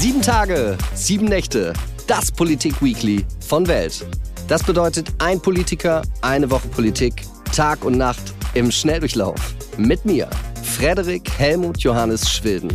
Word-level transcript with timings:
Sieben 0.00 0.22
Tage, 0.22 0.78
sieben 0.94 1.24
Nächte. 1.24 1.72
Das 2.06 2.30
Politik-Weekly 2.30 3.26
von 3.44 3.66
Welt. 3.66 4.06
Das 4.46 4.62
bedeutet 4.62 5.08
ein 5.18 5.42
Politiker, 5.42 6.02
eine 6.22 6.48
Woche 6.52 6.68
Politik, 6.68 7.24
Tag 7.52 7.84
und 7.84 7.98
Nacht 7.98 8.32
im 8.54 8.70
Schnelldurchlauf. 8.70 9.56
Mit 9.76 10.04
mir, 10.04 10.30
Frederik 10.62 11.28
Helmut 11.36 11.80
Johannes 11.80 12.30
Schwilden. 12.30 12.70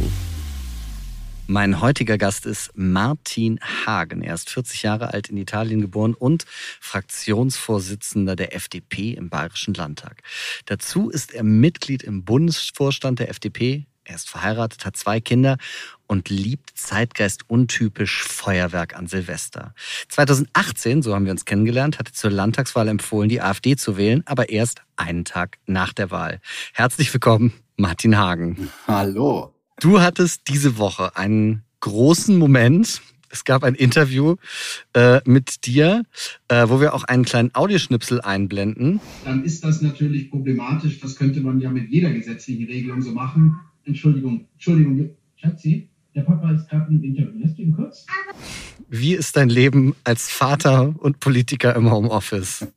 Mein 1.48 1.80
heutiger 1.80 2.18
Gast 2.18 2.46
ist 2.46 2.72
Martin 2.76 3.58
Hagen. 3.86 4.22
Er 4.22 4.34
ist 4.34 4.50
40 4.50 4.84
Jahre 4.84 5.14
alt, 5.14 5.30
in 5.30 5.38
Italien 5.38 5.80
geboren 5.80 6.16
und 6.16 6.44
Fraktionsvorsitzender 6.82 8.36
der 8.36 8.54
FDP 8.54 9.14
im 9.14 9.30
Bayerischen 9.30 9.74
Landtag. 9.76 10.24
Dazu 10.66 11.10
ist 11.10 11.34
er 11.34 11.44
Mitglied 11.44 12.04
im 12.04 12.26
Bundesvorstand 12.26 13.20
der 13.20 13.30
FDP. 13.30 13.86
Er 14.06 14.16
ist 14.16 14.30
verheiratet, 14.30 14.86
hat 14.86 14.98
zwei 14.98 15.22
Kinder 15.22 15.58
und 16.08 16.30
liebt 16.30 16.72
Zeitgeist 16.76 17.50
untypisch 17.50 18.24
Feuerwerk 18.24 18.98
an 18.98 19.08
Silvester. 19.08 19.74
2018, 20.10 21.02
so 21.02 21.16
haben 21.16 21.24
wir 21.24 21.32
uns 21.32 21.46
kennengelernt, 21.46 22.00
hatte 22.00 22.12
zur 22.12 22.30
Landtagswahl 22.30 22.90
empfohlen, 22.90 23.30
die 23.30 23.42
AfD 23.42 23.78
zu 23.78 23.96
wählen, 23.96 24.22
aber 24.26 24.50
erst 24.50 24.82
einen 24.98 25.24
Tag 25.24 25.58
nach 25.68 25.94
der 25.94 26.12
Wahl. 26.12 26.42
Herzlich 26.74 27.14
willkommen, 27.14 27.54
Martin 27.78 28.18
Hagen. 28.18 28.70
Hallo. 28.88 29.54
Du 29.80 30.02
hattest 30.02 30.50
diese 30.50 30.78
Woche 30.78 31.16
einen 31.16 31.64
großen 31.80 32.38
Moment. 32.38 33.02
Es 33.30 33.46
gab 33.46 33.64
ein 33.64 33.74
Interview 33.74 34.36
äh, 34.94 35.22
mit 35.26 35.66
dir, 35.66 36.04
äh, 36.50 36.68
wo 36.68 36.82
wir 36.82 36.94
auch 36.94 37.06
einen 37.06 37.24
kleinen 37.24 37.56
Audioschnipsel 37.56 38.22
einblenden. 38.22 39.00
Dann 39.24 39.46
ist 39.46 39.64
das 39.64 39.82
natürlich 39.82 40.30
problematisch. 40.30 41.00
Das 41.00 41.16
könnte 41.16 41.40
man 41.40 41.62
ja 41.62 41.72
mit 41.72 41.90
jeder 41.90 42.12
gesetzlichen 42.12 42.66
Regelung 42.66 43.02
so 43.02 43.12
machen. 43.12 43.60
Entschuldigung, 43.86 44.48
Entschuldigung, 44.54 45.10
Schatzi, 45.36 45.90
der 46.16 46.22
Papa 46.22 46.52
ist 46.52 46.70
gerade 46.70 46.94
im 46.94 47.04
Interview. 47.04 47.40
Lässt 47.40 47.58
du 47.58 47.64
ihn 47.64 47.76
kurz? 47.76 48.06
Wie 48.90 49.16
ist 49.16 49.36
dein 49.36 49.50
Leben 49.50 49.96
als 50.04 50.30
Vater 50.30 50.94
und 51.00 51.20
Politiker 51.20 51.76
im 51.76 51.92
Homeoffice? 51.92 52.68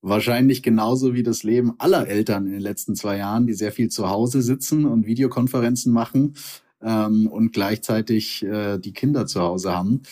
Wahrscheinlich 0.00 0.62
genauso 0.62 1.14
wie 1.14 1.24
das 1.24 1.42
Leben 1.42 1.74
aller 1.78 2.06
Eltern 2.06 2.46
in 2.46 2.52
den 2.52 2.60
letzten 2.60 2.94
zwei 2.94 3.16
Jahren, 3.16 3.46
die 3.46 3.54
sehr 3.54 3.72
viel 3.72 3.88
zu 3.88 4.08
Hause 4.08 4.40
sitzen 4.42 4.84
und 4.84 5.06
Videokonferenzen 5.06 5.92
machen 5.92 6.36
ähm, 6.80 7.26
und 7.26 7.52
gleichzeitig 7.52 8.44
äh, 8.44 8.78
die 8.78 8.92
Kinder 8.92 9.26
zu 9.26 9.40
Hause 9.40 9.72
haben. 9.72 10.02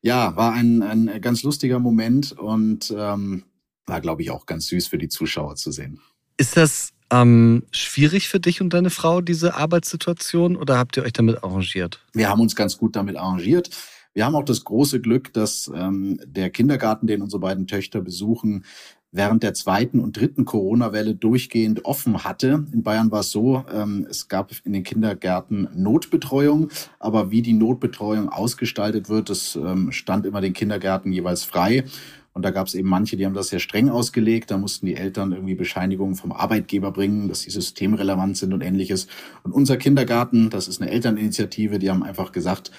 Ja, 0.00 0.34
war 0.36 0.54
ein, 0.54 0.82
ein 0.82 1.20
ganz 1.20 1.42
lustiger 1.42 1.78
Moment 1.78 2.32
und 2.32 2.92
ähm, 2.96 3.44
war, 3.86 4.00
glaube 4.00 4.22
ich, 4.22 4.30
auch 4.30 4.46
ganz 4.46 4.68
süß 4.68 4.86
für 4.86 4.98
die 4.98 5.08
Zuschauer 5.08 5.56
zu 5.56 5.70
sehen. 5.70 6.00
Ist 6.38 6.56
das 6.56 6.92
ähm, 7.12 7.64
schwierig 7.70 8.28
für 8.28 8.40
dich 8.40 8.60
und 8.60 8.72
deine 8.72 8.90
Frau, 8.90 9.20
diese 9.20 9.54
Arbeitssituation, 9.54 10.56
oder 10.56 10.78
habt 10.78 10.96
ihr 10.96 11.02
euch 11.02 11.12
damit 11.12 11.44
arrangiert? 11.44 12.00
Wir 12.12 12.28
haben 12.28 12.40
uns 12.40 12.56
ganz 12.56 12.78
gut 12.78 12.96
damit 12.96 13.16
arrangiert. 13.16 13.70
Wir 14.14 14.24
haben 14.26 14.34
auch 14.34 14.44
das 14.44 14.64
große 14.64 15.00
Glück, 15.00 15.32
dass 15.32 15.70
ähm, 15.74 16.18
der 16.24 16.50
Kindergarten, 16.50 17.06
den 17.06 17.22
unsere 17.22 17.40
beiden 17.40 17.66
Töchter 17.66 18.00
besuchen, 18.00 18.64
während 19.10 19.42
der 19.42 19.52
zweiten 19.52 20.00
und 20.00 20.16
dritten 20.18 20.46
Corona-Welle 20.46 21.14
durchgehend 21.14 21.84
offen 21.84 22.24
hatte. 22.24 22.66
In 22.72 22.82
Bayern 22.82 23.10
war 23.10 23.20
es 23.20 23.30
so, 23.30 23.64
ähm, 23.72 24.06
es 24.08 24.28
gab 24.28 24.50
in 24.64 24.72
den 24.72 24.82
Kindergärten 24.82 25.68
Notbetreuung, 25.74 26.70
aber 26.98 27.30
wie 27.30 27.42
die 27.42 27.52
Notbetreuung 27.52 28.30
ausgestaltet 28.30 29.10
wird, 29.10 29.28
das 29.28 29.54
ähm, 29.54 29.92
stand 29.92 30.24
immer 30.24 30.40
den 30.40 30.54
Kindergärten 30.54 31.12
jeweils 31.12 31.44
frei. 31.44 31.84
Und 32.32 32.42
da 32.42 32.50
gab 32.50 32.66
es 32.66 32.74
eben 32.74 32.88
manche, 32.88 33.16
die 33.16 33.26
haben 33.26 33.34
das 33.34 33.48
sehr 33.48 33.58
streng 33.58 33.88
ausgelegt. 33.88 34.50
Da 34.50 34.58
mussten 34.58 34.86
die 34.86 34.96
Eltern 34.96 35.32
irgendwie 35.32 35.54
Bescheinigungen 35.54 36.14
vom 36.14 36.32
Arbeitgeber 36.32 36.90
bringen, 36.90 37.28
dass 37.28 37.42
sie 37.42 37.50
systemrelevant 37.50 38.36
sind 38.36 38.54
und 38.54 38.62
ähnliches. 38.62 39.06
Und 39.42 39.52
unser 39.52 39.76
Kindergarten, 39.76 40.48
das 40.48 40.68
ist 40.68 40.80
eine 40.80 40.90
Elterninitiative, 40.90 41.78
die 41.78 41.90
haben 41.90 42.02
einfach 42.02 42.32
gesagt, 42.32 42.70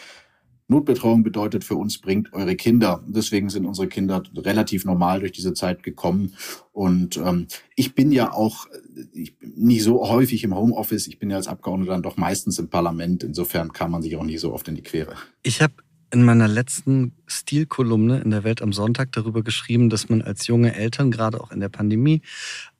Notbetreuung 0.69 1.23
bedeutet 1.23 1.63
für 1.63 1.75
uns, 1.75 1.99
bringt 1.99 2.33
eure 2.33 2.55
Kinder. 2.55 3.03
Deswegen 3.05 3.49
sind 3.49 3.65
unsere 3.65 3.87
Kinder 3.87 4.23
relativ 4.35 4.85
normal 4.85 5.19
durch 5.19 5.33
diese 5.33 5.53
Zeit 5.53 5.83
gekommen. 5.83 6.35
Und 6.71 7.17
ähm, 7.17 7.47
ich 7.75 7.93
bin 7.95 8.11
ja 8.11 8.31
auch 8.31 8.67
ich 9.13 9.37
bin 9.37 9.53
nicht 9.55 9.83
so 9.83 10.07
häufig 10.07 10.43
im 10.43 10.55
Homeoffice. 10.55 11.07
Ich 11.07 11.19
bin 11.19 11.29
ja 11.29 11.37
als 11.37 11.47
Abgeordneter 11.47 11.93
dann 11.93 12.03
doch 12.03 12.17
meistens 12.17 12.59
im 12.59 12.69
Parlament. 12.69 13.23
Insofern 13.23 13.73
kam 13.73 13.91
man 13.91 14.01
sich 14.01 14.15
auch 14.15 14.23
nicht 14.23 14.39
so 14.39 14.53
oft 14.53 14.67
in 14.67 14.75
die 14.75 14.83
Quere. 14.83 15.15
Ich 15.41 15.61
habe 15.61 15.73
in 16.13 16.23
meiner 16.23 16.47
letzten 16.47 17.13
Stilkolumne 17.25 18.21
in 18.21 18.29
der 18.29 18.43
Welt 18.43 18.61
am 18.61 18.71
Sonntag 18.71 19.11
darüber 19.13 19.41
geschrieben, 19.41 19.89
dass 19.89 20.09
man 20.09 20.21
als 20.21 20.45
junge 20.45 20.75
Eltern, 20.75 21.09
gerade 21.09 21.41
auch 21.41 21.51
in 21.51 21.59
der 21.59 21.69
Pandemie, 21.69 22.21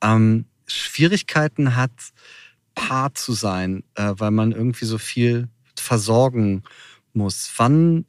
ähm, 0.04 0.46
Schwierigkeiten 0.68 1.76
hat, 1.76 1.92
Paar 2.76 3.16
zu 3.16 3.34
sein, 3.34 3.84
äh, 3.96 4.14
weil 4.18 4.30
man 4.30 4.52
irgendwie 4.52 4.86
so 4.86 5.00
viel 5.00 5.50
versorgen 5.76 6.64
muss. 7.14 7.52
Wann 7.58 8.06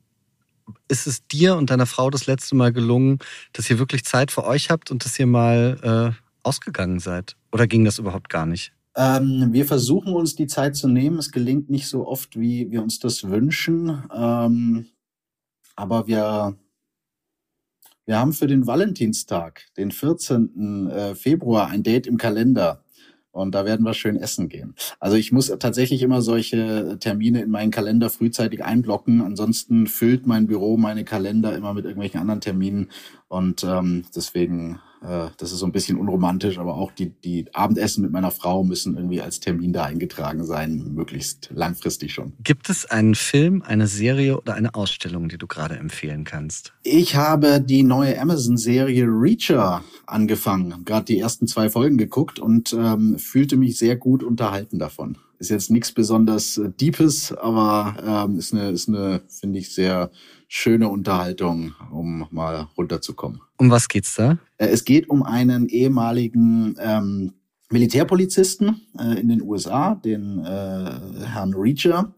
ist 0.89 1.07
es 1.07 1.27
dir 1.27 1.57
und 1.57 1.71
deiner 1.71 1.87
Frau 1.87 2.11
das 2.11 2.27
letzte 2.27 2.55
Mal 2.55 2.73
gelungen, 2.73 3.19
dass 3.55 3.69
ihr 3.71 3.79
wirklich 3.79 4.05
Zeit 4.05 4.31
für 4.31 4.45
euch 4.45 4.69
habt 4.69 4.91
und 4.91 5.07
dass 5.07 5.19
ihr 5.19 5.27
mal 5.27 6.15
äh, 6.15 6.23
ausgegangen 6.43 7.01
seid? 7.01 7.37
Oder 7.51 7.67
ging 7.67 7.87
das 7.87 7.99
überhaupt 7.99 8.29
gar 8.29 8.45
nicht? 8.45 8.73
Ähm, 8.95 9.49
wir 9.53 9.65
versuchen 9.65 10.13
uns 10.13 10.37
die 10.37 10.47
Zeit 10.47 10.77
zu 10.77 10.87
nehmen. 10.87 11.19
Es 11.19 11.33
gelingt 11.33 11.71
nicht 11.71 11.89
so 11.89 12.07
oft, 12.07 12.39
wie 12.39 12.71
wir 12.71 12.83
uns 12.83 12.99
das 12.99 13.25
wünschen. 13.25 14.05
Ähm, 14.15 14.87
aber 15.77 16.07
wir, 16.07 16.57
wir 18.07 18.19
haben 18.19 18.33
für 18.33 18.47
den 18.47 18.67
Valentinstag, 18.67 19.67
den 19.77 19.91
14. 19.91 20.91
Äh, 20.91 21.15
Februar, 21.15 21.69
ein 21.69 21.83
Date 21.83 22.07
im 22.07 22.17
Kalender. 22.17 22.85
Und 23.35 23.53
da 23.53 23.65
werden 23.65 23.85
wir 23.85 23.95
schön 23.95 24.17
essen 24.17 24.49
gehen. 24.49 24.77
Also 25.01 25.17
ich 25.17 25.33
muss 25.33 25.49
tatsächlich 25.59 26.03
immer 26.03 26.23
solche 26.23 26.99
Termine 27.01 27.43
in 27.43 27.51
meinen 27.51 27.73
Kalender 27.73 28.09
frühzeitig 28.09 28.63
einblocken. 28.65 29.23
Ansonsten 29.23 29.89
füllt 29.89 30.25
mein 30.25 30.47
Büro 30.47 30.77
meine 30.77 31.05
Kalender 31.05 31.57
immer 31.57 31.75
mit 31.75 31.85
irgendwelchen 31.85 32.21
anderen 32.21 32.41
Terminen. 32.41 32.91
Und 33.27 33.65
ähm, 33.65 34.05
deswegen 34.15 34.79
äh, 35.05 35.29
das 35.37 35.53
ist 35.53 35.59
so 35.59 35.67
ein 35.67 35.73
bisschen 35.73 35.99
unromantisch, 35.99 36.59
aber 36.59 36.75
auch 36.75 36.91
die, 36.93 37.11
die 37.11 37.47
Abendessen 37.55 38.03
mit 38.03 38.11
meiner 38.11 38.31
Frau 38.31 38.65
müssen 38.65 38.97
irgendwie 38.97 39.21
als 39.21 39.41
Termin 39.41 39.73
da 39.73 39.85
eingetragen 39.85 40.45
sein, 40.45 40.93
möglichst 40.95 41.51
langfristig 41.55 42.13
schon. 42.15 42.33
Gibt 42.43 42.71
es 42.71 42.87
einen 42.87 43.15
Film, 43.15 43.63
eine 43.63 43.87
Serie 43.87 44.39
oder 44.39 44.55
eine 44.55 44.75
Ausstellung, 44.75 45.29
die 45.29 45.39
du 45.39 45.47
gerade 45.47 45.77
empfehlen 45.77 46.25
kannst? 46.25 46.73
Ich 46.83 47.17
habe 47.17 47.61
die 47.61 47.83
neue 47.83 48.21
Amazon-Serie 48.21 49.05
Reacher 49.07 49.85
angefangen, 50.07 50.85
gerade 50.85 51.07
die 51.07 51.19
ersten 51.19 51.47
zwei 51.47 51.69
Folgen 51.71 51.99
geguckt 51.99 52.39
und 52.39 52.73
ähm, 52.73 53.19
fühlte 53.19 53.57
mich 53.57 53.79
sehr 53.79 53.97
gut 53.97 54.23
unterhalten 54.23 54.79
davon. 54.79 55.19
Ist 55.39 55.51
jetzt 55.51 55.71
nichts 55.71 55.93
besonders 55.93 56.59
äh, 56.59 56.71
Deepes, 56.71 57.33
aber 57.33 58.27
ähm, 58.27 58.39
ist 58.39 58.55
eine, 58.55 58.71
ist 58.71 58.89
eine 58.89 59.21
finde 59.29 59.59
ich, 59.59 59.75
sehr 59.75 60.11
schöne 60.49 60.89
Unterhaltung, 60.89 61.75
um 61.91 62.27
mal 62.31 62.69
runterzukommen. 62.77 63.41
Um 63.59 63.71
was 63.71 63.89
geht's 63.89 64.15
da? 64.15 64.39
Äh, 64.59 64.67
es 64.67 64.85
geht 64.85 65.09
um 65.09 65.23
einen 65.23 65.69
ehemaligen 65.69 66.77
ähm, 66.81 67.35
Militärpolizisten 67.71 68.81
äh, 68.99 69.21
in 69.21 69.29
den 69.29 69.43
USA, 69.43 69.95
den 69.95 70.45
äh, 70.45 71.27
Herrn 71.27 71.55
Reacher, 71.55 72.15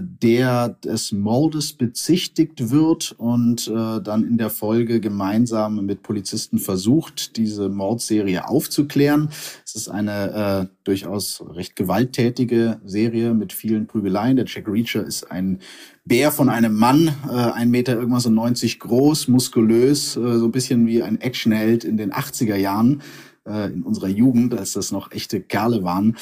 der 0.00 0.68
des 0.68 1.12
Mordes 1.12 1.72
bezichtigt 1.72 2.70
wird 2.70 3.14
und 3.18 3.68
äh, 3.68 4.00
dann 4.00 4.24
in 4.24 4.38
der 4.38 4.50
Folge 4.50 5.00
gemeinsam 5.00 5.84
mit 5.84 6.02
Polizisten 6.02 6.58
versucht, 6.58 7.36
diese 7.36 7.68
Mordserie 7.68 8.48
aufzuklären. 8.48 9.28
Es 9.64 9.74
ist 9.74 9.88
eine 9.88 10.68
äh, 10.70 10.76
durchaus 10.84 11.42
recht 11.50 11.76
gewalttätige 11.76 12.80
Serie 12.84 13.34
mit 13.34 13.52
vielen 13.52 13.86
Prügeleien. 13.86 14.36
Der 14.36 14.46
Jack 14.46 14.68
Reacher 14.68 15.04
ist 15.04 15.30
ein 15.30 15.60
Bär 16.04 16.30
von 16.30 16.48
einem 16.48 16.74
Mann, 16.74 17.08
äh, 17.28 17.32
ein 17.32 17.70
Meter 17.70 17.94
irgendwas 17.94 18.24
so 18.24 18.30
90 18.30 18.78
groß, 18.78 19.28
muskulös, 19.28 20.16
äh, 20.16 20.38
so 20.38 20.44
ein 20.44 20.52
bisschen 20.52 20.86
wie 20.86 21.02
ein 21.02 21.20
Actionheld 21.20 21.84
in 21.84 21.96
den 21.96 22.12
80er 22.12 22.56
Jahren 22.56 23.02
äh, 23.46 23.72
in 23.72 23.82
unserer 23.82 24.08
Jugend, 24.08 24.54
als 24.54 24.72
das 24.72 24.92
noch 24.92 25.12
echte 25.12 25.40
Kerle 25.40 25.82
waren. 25.82 26.16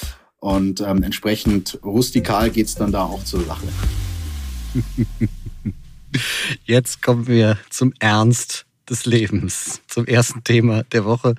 Und 0.44 0.82
ähm, 0.82 1.02
entsprechend 1.02 1.78
rustikal 1.82 2.50
geht's 2.50 2.74
dann 2.74 2.92
da 2.92 3.04
auch 3.04 3.24
zur 3.24 3.42
Sache. 3.44 3.66
Jetzt 6.66 7.00
kommen 7.00 7.26
wir 7.26 7.56
zum 7.70 7.94
Ernst 7.98 8.66
des 8.86 9.06
Lebens, 9.06 9.80
zum 9.88 10.04
ersten 10.04 10.44
Thema 10.44 10.82
der 10.82 11.06
Woche, 11.06 11.34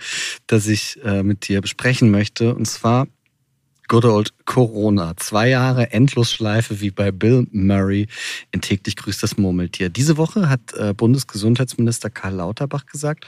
das 0.48 0.66
ich 0.66 1.00
äh, 1.04 1.22
mit 1.22 1.48
dir 1.48 1.62
besprechen 1.62 2.10
möchte. 2.10 2.56
Und 2.56 2.66
zwar 2.66 3.06
Good 3.88 4.06
old 4.06 4.34
Corona. 4.46 5.16
Zwei 5.18 5.50
Jahre 5.50 5.92
Endlosschleife 5.92 6.82
wie 6.82 6.90
bei 6.90 7.12
Bill 7.12 7.46
Murray 7.52 8.08
in 8.52 8.62
täglich 8.62 8.96
grüßt 8.96 9.22
das 9.22 9.38
Murmeltier. 9.38 9.90
Diese 9.90 10.18
Woche 10.18 10.50
hat 10.50 10.74
äh, 10.74 10.96
Bundesgesundheitsminister 10.96 12.10
Karl 12.10 12.34
Lauterbach 12.34 12.88
gesagt, 12.88 13.28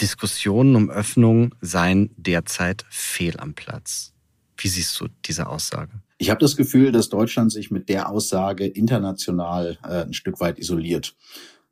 Diskussionen 0.00 0.76
um 0.76 0.90
Öffnung 0.90 1.56
seien 1.60 2.10
derzeit 2.16 2.84
fehl 2.88 3.36
am 3.40 3.54
Platz. 3.54 4.12
Wie 4.58 4.68
siehst 4.68 5.00
du 5.00 5.06
diese 5.24 5.48
Aussage? 5.48 5.92
Ich 6.18 6.30
habe 6.30 6.40
das 6.40 6.56
Gefühl, 6.56 6.92
dass 6.92 7.08
Deutschland 7.08 7.52
sich 7.52 7.70
mit 7.70 7.88
der 7.88 8.10
Aussage 8.10 8.66
international 8.66 9.78
äh, 9.84 10.02
ein 10.02 10.12
Stück 10.12 10.40
weit 10.40 10.58
isoliert. 10.58 11.14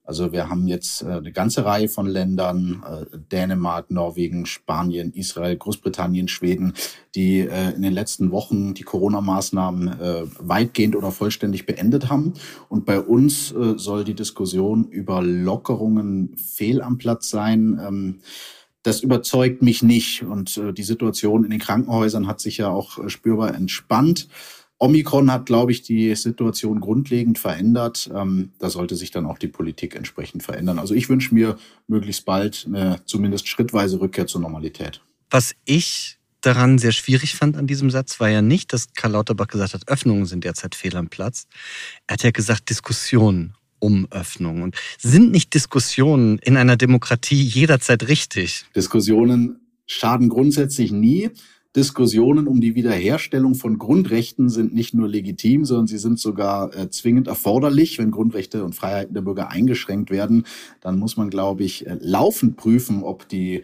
Also 0.07 0.31
wir 0.31 0.49
haben 0.49 0.69
jetzt 0.69 1.03
äh, 1.03 1.07
eine 1.07 1.33
ganze 1.33 1.65
Reihe 1.65 1.89
von 1.89 2.07
Ländern, 2.07 2.85
äh, 2.87 3.19
Dänemark, 3.33 3.91
Norwegen, 3.91 4.47
Spanien, 4.47 5.13
Israel, 5.13 5.57
Großbritannien, 5.57 6.29
Schweden, 6.29 6.75
die 7.17 7.41
äh, 7.41 7.75
in 7.75 7.83
den 7.83 7.93
letzten 7.93 8.31
Wochen 8.31 8.73
die 8.75 8.85
Corona-Maßnahmen 8.85 9.97
weitgehend 10.39 10.95
oder 10.95 11.11
vollständig 11.11 11.67
beendet 11.67 12.09
haben. 12.09 12.35
Und 12.69 12.85
bei 12.87 13.01
uns 13.01 13.49
soll 13.49 14.05
die 14.05 14.15
Diskussion 14.15 14.89
über 14.89 15.23
Lockerungen 15.23 16.37
fehl 16.37 16.81
am 16.81 16.99
Platz 16.99 17.31
sein. 17.31 17.81
Ähm, 17.85 18.21
das 18.87 19.01
überzeugt 19.01 19.63
mich 19.63 19.83
nicht. 19.83 20.23
Und 20.23 20.61
die 20.77 20.83
Situation 20.83 21.45
in 21.45 21.51
den 21.51 21.61
Krankenhäusern 21.61 22.27
hat 22.27 22.41
sich 22.41 22.59
ja 22.59 22.69
auch 22.69 23.09
spürbar 23.09 23.55
entspannt. 23.55 24.29
Omikron 24.79 25.33
hat, 25.33 25.47
glaube 25.47 25.73
ich, 25.73 25.83
die 25.83 26.15
Situation 26.15 26.81
grundlegend 26.81 27.39
verändert. 27.39 28.11
Ähm, 28.15 28.53
da 28.59 28.69
sollte 28.69 28.95
sich 28.95 29.11
dann 29.11 29.27
auch 29.27 29.39
die 29.39 29.49
Politik 29.49 29.95
entsprechend 29.97 30.43
verändern. 30.43 30.79
Also 30.79 30.95
ich 30.95 31.09
wünsche 31.09 31.35
mir 31.35 31.59
möglichst 31.89 32.27
bald 32.27 32.65
eine 32.67 33.01
zumindest 33.07 33.49
schrittweise 33.49 34.01
Rückkehr 34.01 34.27
zur 34.27 34.43
Normalität. 34.43 35.01
Was 35.31 35.55
ich 35.65 36.19
daran 36.43 36.79
sehr 36.79 36.93
schwierig 36.93 37.35
fand 37.35 37.57
an 37.57 37.67
diesem 37.67 37.91
Satz, 37.91 38.21
war 38.21 38.29
ja 38.29 38.43
nicht, 38.43 38.73
dass 38.73 38.93
Karl 38.93 39.13
Lauterbach 39.13 39.49
gesagt 39.49 39.75
hat, 39.75 39.89
Öffnungen 39.89 40.27
sind 40.27 40.45
derzeit 40.45 40.75
fehl 40.75 40.95
am 40.97 41.09
Platz. 41.09 41.47
Er 42.07 42.15
hat 42.15 42.23
ja 42.23 42.31
gesagt, 42.31 42.69
Diskussionen 42.69 43.55
um 43.79 44.07
Öffnungen. 44.11 44.63
Und 44.63 44.77
sind 44.99 45.33
nicht 45.33 45.55
Diskussionen 45.55 46.39
in 46.39 46.57
einer 46.57 46.77
Demokratie 46.77 47.43
jederzeit 47.43 48.09
richtig? 48.09 48.65
Diskussionen 48.75 49.61
schaden 49.87 50.29
grundsätzlich 50.29 50.93
nie. 50.93 51.31
Diskussionen 51.77 52.49
um 52.49 52.63
die 52.63 52.75
Wiederherstellung 52.75 53.55
von 53.55 53.77
Grundrechten 53.77 54.49
sind 54.49 54.75
nicht 54.75 54.95
nur 54.95 55.09
legitim, 55.09 55.67
sondern 55.67 55.87
sie 55.87 55.99
sind 55.99 56.19
sogar 56.19 56.75
äh, 56.75 56.89
zwingend 56.89 57.29
erforderlich. 57.29 57.99
Wenn 57.99 58.11
Grundrechte 58.11 58.65
und 58.65 58.75
Freiheiten 58.75 59.13
der 59.13 59.21
Bürger 59.21 59.51
eingeschränkt 59.51 60.11
werden, 60.11 60.47
dann 60.81 60.99
muss 60.99 61.19
man, 61.19 61.29
glaube 61.29 61.65
ich, 61.65 61.87
äh, 61.87 61.99
laufend 62.01 62.57
prüfen, 62.57 63.03
ob 63.03 63.29
die 63.29 63.63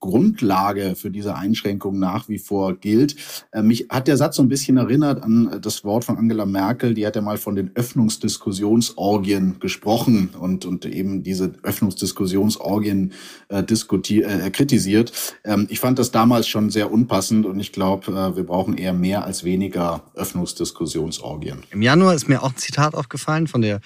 Grundlage 0.00 0.94
für 0.96 1.10
diese 1.10 1.34
Einschränkung 1.36 1.98
nach 1.98 2.28
wie 2.28 2.38
vor 2.38 2.74
gilt. 2.76 3.16
Äh, 3.52 3.62
mich 3.62 3.88
hat 3.90 4.08
der 4.08 4.16
Satz 4.16 4.36
so 4.36 4.42
ein 4.42 4.48
bisschen 4.48 4.78
erinnert 4.78 5.22
an 5.22 5.52
äh, 5.52 5.60
das 5.60 5.84
Wort 5.84 6.04
von 6.04 6.16
Angela 6.16 6.46
Merkel. 6.46 6.94
Die 6.94 7.06
hat 7.06 7.16
ja 7.16 7.22
mal 7.22 7.36
von 7.36 7.54
den 7.54 7.72
Öffnungsdiskussionsorgien 7.74 9.60
gesprochen 9.60 10.30
und, 10.38 10.64
und 10.64 10.86
eben 10.86 11.22
diese 11.22 11.52
Öffnungsdiskussionsorgien 11.62 13.12
äh, 13.48 13.58
äh, 13.58 14.50
kritisiert. 14.50 15.12
Ähm, 15.44 15.66
ich 15.68 15.80
fand 15.80 15.98
das 15.98 16.10
damals 16.10 16.48
schon 16.48 16.70
sehr 16.70 16.90
unpassend 16.90 17.44
und 17.44 17.60
ich 17.60 17.72
glaube, 17.72 18.12
äh, 18.12 18.36
wir 18.36 18.44
brauchen 18.44 18.76
eher 18.76 18.94
mehr 18.94 19.24
als 19.24 19.44
weniger 19.44 20.02
Öffnungsdiskussionsorgien. 20.14 21.64
Im 21.70 21.82
Januar 21.82 22.14
ist 22.14 22.28
mir 22.28 22.42
auch 22.42 22.50
ein 22.50 22.56
Zitat 22.56 22.94
aufgefallen 22.94 23.46
von 23.46 23.60
der 23.60 23.80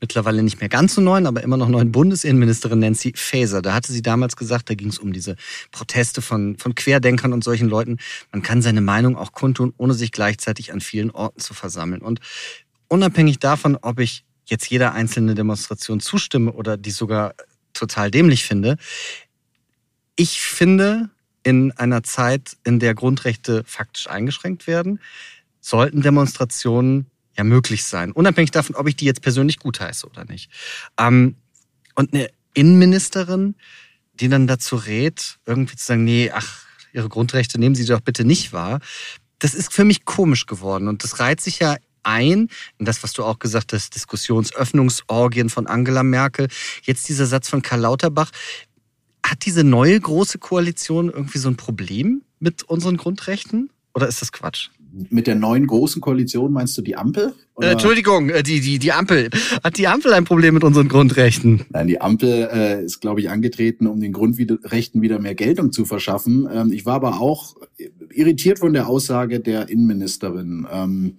mittlerweile 0.00 0.42
nicht 0.42 0.60
mehr 0.60 0.68
ganz 0.68 0.94
so 0.94 1.00
neuen, 1.00 1.26
aber 1.26 1.42
immer 1.42 1.56
noch 1.56 1.68
neuen 1.68 1.90
Bundesinnenministerin 1.90 2.78
Nancy 2.78 3.14
Faeser. 3.16 3.62
Da 3.62 3.72
hatte 3.72 3.92
sie 3.92 4.02
damals 4.02 4.36
gesagt, 4.36 4.68
da 4.68 4.74
ging 4.74 4.88
es 4.88 4.98
um 4.98 5.12
diese 5.12 5.33
Proteste 5.70 6.22
von, 6.22 6.56
von 6.58 6.74
Querdenkern 6.74 7.32
und 7.32 7.44
solchen 7.44 7.68
Leuten. 7.68 7.98
Man 8.32 8.42
kann 8.42 8.62
seine 8.62 8.80
Meinung 8.80 9.16
auch 9.16 9.32
kundtun, 9.32 9.74
ohne 9.76 9.94
sich 9.94 10.12
gleichzeitig 10.12 10.72
an 10.72 10.80
vielen 10.80 11.10
Orten 11.10 11.40
zu 11.40 11.54
versammeln. 11.54 12.02
Und 12.02 12.20
unabhängig 12.88 13.38
davon, 13.38 13.76
ob 13.80 14.00
ich 14.00 14.24
jetzt 14.46 14.68
jeder 14.68 14.92
einzelne 14.92 15.34
Demonstration 15.34 16.00
zustimme 16.00 16.52
oder 16.52 16.76
die 16.76 16.90
sogar 16.90 17.34
total 17.72 18.10
dämlich 18.10 18.44
finde, 18.44 18.76
ich 20.16 20.40
finde, 20.40 21.10
in 21.42 21.72
einer 21.72 22.02
Zeit, 22.02 22.56
in 22.64 22.80
der 22.80 22.94
Grundrechte 22.94 23.64
faktisch 23.66 24.08
eingeschränkt 24.08 24.66
werden, 24.66 25.00
sollten 25.60 26.02
Demonstrationen 26.02 27.06
ja 27.36 27.44
möglich 27.44 27.84
sein. 27.84 28.12
Unabhängig 28.12 28.50
davon, 28.50 28.74
ob 28.76 28.88
ich 28.88 28.96
die 28.96 29.04
jetzt 29.04 29.22
persönlich 29.22 29.58
gutheiße 29.58 30.06
oder 30.06 30.24
nicht. 30.24 30.50
Ähm, 30.98 31.36
und 31.94 32.14
eine 32.14 32.28
Innenministerin, 32.54 33.54
die 34.20 34.28
dann 34.28 34.46
dazu 34.46 34.76
rät, 34.76 35.38
irgendwie 35.46 35.76
zu 35.76 35.84
sagen, 35.84 36.04
nee, 36.04 36.30
ach, 36.32 36.64
ihre 36.92 37.08
Grundrechte 37.08 37.58
nehmen 37.58 37.74
Sie 37.74 37.84
doch 37.84 38.00
bitte 38.00 38.24
nicht 38.24 38.52
wahr. 38.52 38.80
Das 39.38 39.54
ist 39.54 39.72
für 39.72 39.84
mich 39.84 40.04
komisch 40.04 40.46
geworden. 40.46 40.88
Und 40.88 41.04
das 41.04 41.18
reiht 41.20 41.40
sich 41.40 41.58
ja 41.58 41.76
ein, 42.04 42.48
in 42.78 42.86
das, 42.86 43.02
was 43.02 43.12
du 43.12 43.24
auch 43.24 43.38
gesagt 43.38 43.72
hast, 43.72 43.94
Diskussionsöffnungsorgien 43.94 45.50
von 45.50 45.66
Angela 45.66 46.02
Merkel. 46.02 46.48
Jetzt 46.82 47.08
dieser 47.08 47.26
Satz 47.26 47.48
von 47.48 47.62
Karl 47.62 47.80
Lauterbach. 47.80 48.30
Hat 49.24 49.46
diese 49.46 49.64
neue 49.64 49.98
große 49.98 50.38
Koalition 50.38 51.10
irgendwie 51.10 51.38
so 51.38 51.48
ein 51.48 51.56
Problem 51.56 52.22
mit 52.38 52.62
unseren 52.62 52.96
Grundrechten? 52.96 53.70
Oder 53.94 54.06
ist 54.06 54.20
das 54.20 54.32
Quatsch? 54.32 54.68
Mit 55.10 55.26
der 55.26 55.34
neuen 55.34 55.66
großen 55.66 56.00
Koalition 56.00 56.52
meinst 56.52 56.76
du 56.78 56.82
die 56.82 56.96
Ampel? 56.96 57.34
Äh, 57.60 57.72
Entschuldigung, 57.72 58.30
äh, 58.30 58.42
die, 58.42 58.60
die, 58.60 58.78
die 58.78 58.92
Ampel. 58.92 59.30
Hat 59.62 59.76
die 59.76 59.88
Ampel 59.88 60.12
ein 60.12 60.24
Problem 60.24 60.54
mit 60.54 60.64
unseren 60.64 60.88
Grundrechten? 60.88 61.62
Nein, 61.70 61.88
die 61.88 62.00
Ampel 62.00 62.48
äh, 62.52 62.84
ist, 62.84 63.00
glaube 63.00 63.20
ich, 63.20 63.30
angetreten, 63.30 63.86
um 63.86 64.00
den 64.00 64.12
Grundrechten 64.12 65.02
wieder 65.02 65.18
mehr 65.18 65.34
Geltung 65.34 65.72
zu 65.72 65.84
verschaffen. 65.84 66.48
Ähm, 66.52 66.72
ich 66.72 66.86
war 66.86 66.94
aber 66.94 67.20
auch 67.20 67.56
irritiert 68.10 68.60
von 68.60 68.72
der 68.72 68.88
Aussage 68.88 69.40
der 69.40 69.68
Innenministerin. 69.68 70.66
Ähm, 70.70 71.18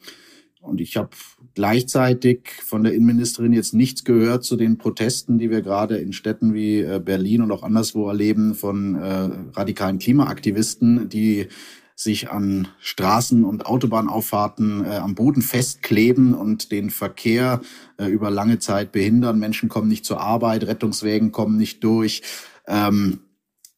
und 0.62 0.82
ich 0.82 0.98
habe 0.98 1.10
gleichzeitig 1.54 2.50
von 2.66 2.84
der 2.84 2.94
Innenministerin 2.94 3.54
jetzt 3.54 3.74
nichts 3.74 4.04
gehört 4.04 4.44
zu 4.44 4.56
den 4.56 4.78
Protesten, 4.78 5.38
die 5.38 5.50
wir 5.50 5.62
gerade 5.62 5.98
in 5.98 6.14
Städten 6.14 6.54
wie 6.54 6.80
äh, 6.82 7.02
Berlin 7.04 7.42
und 7.42 7.52
auch 7.52 7.64
anderswo 7.64 8.08
erleben 8.08 8.56
von 8.56 8.96
äh, 8.96 9.30
radikalen 9.54 10.00
Klimaaktivisten, 10.00 11.08
die 11.10 11.48
sich 11.96 12.30
an 12.30 12.68
Straßen 12.82 13.46
und 13.46 13.66
Autobahnauffahrten 13.66 14.86
äh, 14.86 14.98
am 14.98 15.16
Boden 15.16 15.42
festkleben 15.42 16.34
und 16.34 16.72
den 16.72 16.90
Verkehr 16.90 17.62
äh, 17.98 18.06
über 18.06 18.30
lange 18.30 18.60
Zeit 18.60 18.92
behindern. 18.92 19.40
Menschen 19.40 19.70
kommen 19.70 19.88
nicht 19.88 20.06
zur 20.06 20.20
Arbeit, 20.20 20.68
Rettungswägen 20.68 21.32
kommen 21.32 21.58
nicht 21.58 21.84
durch. 21.84 22.22
Ähm, 22.68 23.22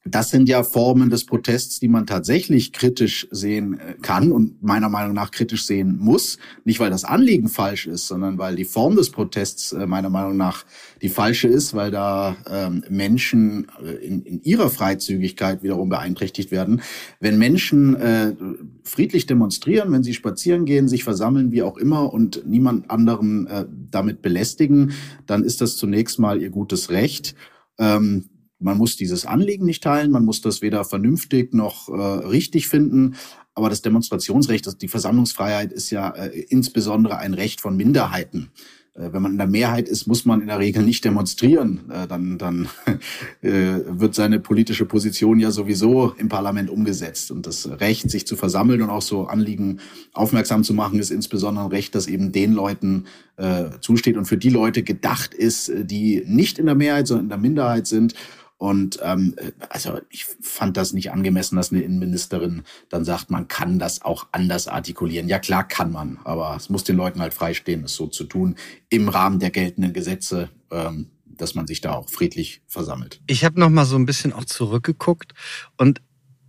das 0.09 0.29
sind 0.29 0.49
ja 0.49 0.63
Formen 0.63 1.09
des 1.09 1.25
Protests, 1.25 1.79
die 1.79 1.87
man 1.87 2.05
tatsächlich 2.05 2.73
kritisch 2.73 3.27
sehen 3.31 3.79
äh, 3.79 3.93
kann 4.01 4.31
und 4.31 4.61
meiner 4.63 4.89
Meinung 4.89 5.13
nach 5.13 5.31
kritisch 5.31 5.65
sehen 5.65 5.97
muss. 5.99 6.37
Nicht, 6.65 6.79
weil 6.79 6.89
das 6.89 7.03
Anliegen 7.03 7.49
falsch 7.49 7.87
ist, 7.87 8.07
sondern 8.07 8.37
weil 8.37 8.55
die 8.55 8.65
Form 8.65 8.95
des 8.95 9.09
Protests 9.09 9.71
äh, 9.73 9.85
meiner 9.85 10.09
Meinung 10.09 10.37
nach 10.37 10.65
die 11.01 11.09
falsche 11.09 11.47
ist, 11.47 11.73
weil 11.73 11.91
da 11.91 12.35
ähm, 12.49 12.83
Menschen 12.89 13.67
äh, 13.83 13.91
in, 14.05 14.21
in 14.23 14.41
ihrer 14.43 14.69
Freizügigkeit 14.69 15.63
wiederum 15.63 15.89
beeinträchtigt 15.89 16.51
werden. 16.51 16.81
Wenn 17.19 17.37
Menschen 17.37 17.95
äh, 17.95 18.35
friedlich 18.83 19.25
demonstrieren, 19.25 19.91
wenn 19.91 20.03
sie 20.03 20.13
spazieren 20.13 20.65
gehen, 20.65 20.87
sich 20.87 21.03
versammeln, 21.03 21.51
wie 21.51 21.63
auch 21.63 21.77
immer 21.77 22.13
und 22.13 22.43
niemand 22.45 22.89
anderen 22.89 23.47
äh, 23.47 23.65
damit 23.91 24.21
belästigen, 24.21 24.93
dann 25.25 25.43
ist 25.43 25.61
das 25.61 25.77
zunächst 25.77 26.19
mal 26.19 26.41
ihr 26.41 26.49
gutes 26.49 26.89
Recht. 26.89 27.35
Ähm, 27.79 28.29
man 28.59 28.77
muss 28.77 28.95
dieses 28.95 29.25
Anliegen 29.25 29.65
nicht 29.65 29.83
teilen, 29.83 30.11
man 30.11 30.25
muss 30.25 30.41
das 30.41 30.61
weder 30.61 30.83
vernünftig 30.83 31.53
noch 31.53 31.89
äh, 31.89 32.01
richtig 32.27 32.67
finden. 32.67 33.15
Aber 33.53 33.69
das 33.69 33.81
Demonstrationsrecht, 33.81 34.81
die 34.81 34.87
Versammlungsfreiheit 34.87 35.71
ist 35.73 35.89
ja 35.89 36.09
äh, 36.09 36.39
insbesondere 36.49 37.17
ein 37.17 37.33
Recht 37.33 37.61
von 37.61 37.75
Minderheiten. 37.75 38.51
Äh, 38.97 39.13
wenn 39.13 39.21
man 39.21 39.33
in 39.33 39.37
der 39.37 39.47
Mehrheit 39.47 39.87
ist, 39.87 40.07
muss 40.07 40.25
man 40.25 40.41
in 40.41 40.47
der 40.47 40.59
Regel 40.59 40.83
nicht 40.83 41.05
demonstrieren. 41.05 41.89
Äh, 41.91 42.07
dann 42.07 42.37
dann 42.37 42.67
äh, 43.41 43.79
wird 43.87 44.15
seine 44.15 44.39
politische 44.39 44.85
Position 44.85 45.39
ja 45.39 45.51
sowieso 45.51 46.13
im 46.17 46.29
Parlament 46.29 46.69
umgesetzt. 46.69 47.31
Und 47.31 47.45
das 47.45 47.69
Recht, 47.79 48.09
sich 48.09 48.27
zu 48.27 48.35
versammeln 48.35 48.81
und 48.81 48.89
auch 48.89 49.01
so 49.01 49.25
Anliegen 49.25 49.79
aufmerksam 50.13 50.63
zu 50.63 50.73
machen, 50.73 50.99
ist 50.99 51.11
insbesondere 51.11 51.65
ein 51.65 51.71
Recht, 51.71 51.95
das 51.95 52.07
eben 52.07 52.31
den 52.31 52.53
Leuten 52.53 53.05
äh, 53.37 53.65
zusteht 53.81 54.17
und 54.17 54.25
für 54.25 54.37
die 54.37 54.49
Leute 54.49 54.83
gedacht 54.83 55.33
ist, 55.33 55.71
die 55.75 56.23
nicht 56.25 56.59
in 56.59 56.65
der 56.65 56.75
Mehrheit, 56.75 57.07
sondern 57.07 57.25
in 57.25 57.29
der 57.29 57.37
Minderheit 57.37 57.87
sind. 57.87 58.15
Und 58.57 58.99
ähm, 59.03 59.35
also 59.69 59.99
ich 60.09 60.25
fand 60.41 60.77
das 60.77 60.93
nicht 60.93 61.11
angemessen, 61.11 61.57
dass 61.57 61.71
eine 61.71 61.83
Innenministerin 61.83 62.63
dann 62.89 63.05
sagt, 63.05 63.29
man 63.29 63.47
kann 63.47 63.77
das 63.77 64.01
auch 64.01 64.27
anders 64.31 64.67
artikulieren. 64.67 65.29
Ja 65.29 65.37
klar 65.37 65.67
kann 65.67 65.91
man, 65.91 66.19
aber 66.23 66.55
es 66.55 66.69
muss 66.69 66.83
den 66.83 66.97
Leuten 66.97 67.21
halt 67.21 67.35
freistehen, 67.35 67.83
es 67.83 67.93
so 67.93 68.07
zu 68.07 68.23
tun 68.23 68.55
im 68.89 69.09
Rahmen 69.09 69.39
der 69.39 69.51
geltenden 69.51 69.93
Gesetze. 69.93 70.49
Ähm, 70.71 71.11
dass 71.37 71.55
man 71.55 71.67
sich 71.67 71.81
da 71.81 71.93
auch 71.93 72.09
friedlich 72.09 72.61
versammelt. 72.67 73.21
Ich 73.27 73.45
habe 73.45 73.59
noch 73.59 73.69
mal 73.69 73.85
so 73.85 73.95
ein 73.95 74.07
bisschen 74.07 74.33
auch 74.33 74.45
zurückgeguckt 74.45 75.33
und 75.77 76.01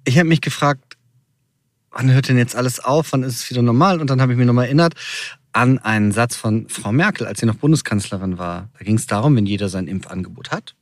ich 0.05 0.19
habe 0.19 0.29
mich 0.29 0.41
gefragt, 0.41 0.97
wann 1.91 2.11
hört 2.11 2.29
denn 2.29 2.39
jetzt 2.39 2.57
alles 2.57 2.81
auf? 2.81 3.13
Wann 3.13 3.23
ist 3.23 3.37
es 3.37 3.51
wieder 3.51 3.63
normal? 3.63 4.01
Und 4.01 4.09
dann 4.11 4.21
habe 4.21 4.33
ich 4.33 4.39
mich 4.39 4.47
noch 4.47 4.55
mal 4.55 4.65
erinnert 4.65 4.95
an 5.53 5.79
einen 5.79 6.13
Satz 6.13 6.37
von 6.37 6.69
Frau 6.69 6.93
Merkel, 6.93 7.27
als 7.27 7.41
sie 7.41 7.47
noch 7.47 7.57
Bundeskanzlerin 7.57 8.39
war. 8.39 8.71
Da 8.79 8.85
ging 8.85 8.97
es 8.97 9.07
darum, 9.07 9.35
wenn 9.37 9.47
jeder 9.47 9.69
sein 9.69 9.89
Impfangebot 9.89 10.51
hat, 10.51 10.75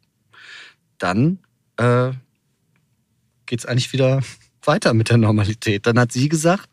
dann 0.98 1.38
äh, 1.76 2.12
geht 3.46 3.60
es 3.60 3.66
eigentlich 3.66 3.92
wieder 3.92 4.20
weiter 4.64 4.94
mit 4.94 5.10
der 5.10 5.18
Normalität. 5.18 5.86
Dann 5.86 5.98
hat 5.98 6.12
sie 6.12 6.28
gesagt, 6.28 6.68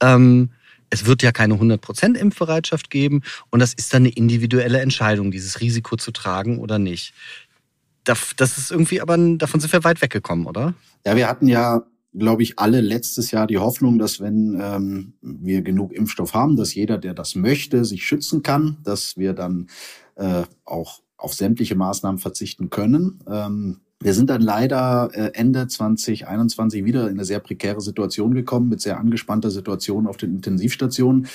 ähm, 0.00 0.50
es 0.90 1.06
wird 1.06 1.22
ja 1.22 1.32
keine 1.32 1.54
100% 1.54 2.16
Impfbereitschaft 2.16 2.90
geben 2.90 3.22
und 3.50 3.60
das 3.60 3.74
ist 3.74 3.92
dann 3.92 4.02
eine 4.02 4.10
individuelle 4.10 4.80
Entscheidung, 4.80 5.30
dieses 5.30 5.60
Risiko 5.60 5.96
zu 5.96 6.12
tragen 6.12 6.58
oder 6.58 6.78
nicht. 6.78 7.12
Das 8.04 8.56
ist 8.56 8.70
irgendwie, 8.70 9.02
aber 9.02 9.18
davon 9.36 9.60
sind 9.60 9.70
wir 9.70 9.84
weit 9.84 10.00
weggekommen, 10.00 10.46
oder? 10.46 10.72
Ja, 11.04 11.14
wir 11.14 11.28
hatten 11.28 11.46
ja, 11.46 11.82
glaube 12.14 12.42
ich, 12.42 12.58
alle 12.58 12.80
letztes 12.80 13.30
Jahr 13.32 13.46
die 13.46 13.58
Hoffnung, 13.58 13.98
dass 13.98 14.18
wenn 14.18 14.58
ähm, 14.58 15.12
wir 15.20 15.60
genug 15.60 15.92
Impfstoff 15.92 16.32
haben, 16.32 16.56
dass 16.56 16.74
jeder, 16.74 16.96
der 16.96 17.12
das 17.12 17.34
möchte, 17.34 17.84
sich 17.84 18.06
schützen 18.06 18.42
kann, 18.42 18.78
dass 18.82 19.18
wir 19.18 19.34
dann 19.34 19.68
äh, 20.16 20.44
auch 20.64 21.02
auf 21.18 21.34
sämtliche 21.34 21.74
Maßnahmen 21.74 22.18
verzichten 22.18 22.70
können. 22.70 23.18
Ähm, 23.28 23.80
wir 24.00 24.14
sind 24.14 24.30
dann 24.30 24.40
leider 24.40 25.10
äh, 25.12 25.32
Ende 25.34 25.66
2021 25.66 26.84
wieder 26.84 27.04
in 27.08 27.14
eine 27.14 27.24
sehr 27.24 27.40
prekäre 27.40 27.80
Situation 27.80 28.32
gekommen, 28.32 28.68
mit 28.68 28.80
sehr 28.80 28.98
angespannter 28.98 29.50
Situation 29.50 30.06
auf 30.06 30.16
den 30.16 30.36
Intensivstationen. 30.36 31.26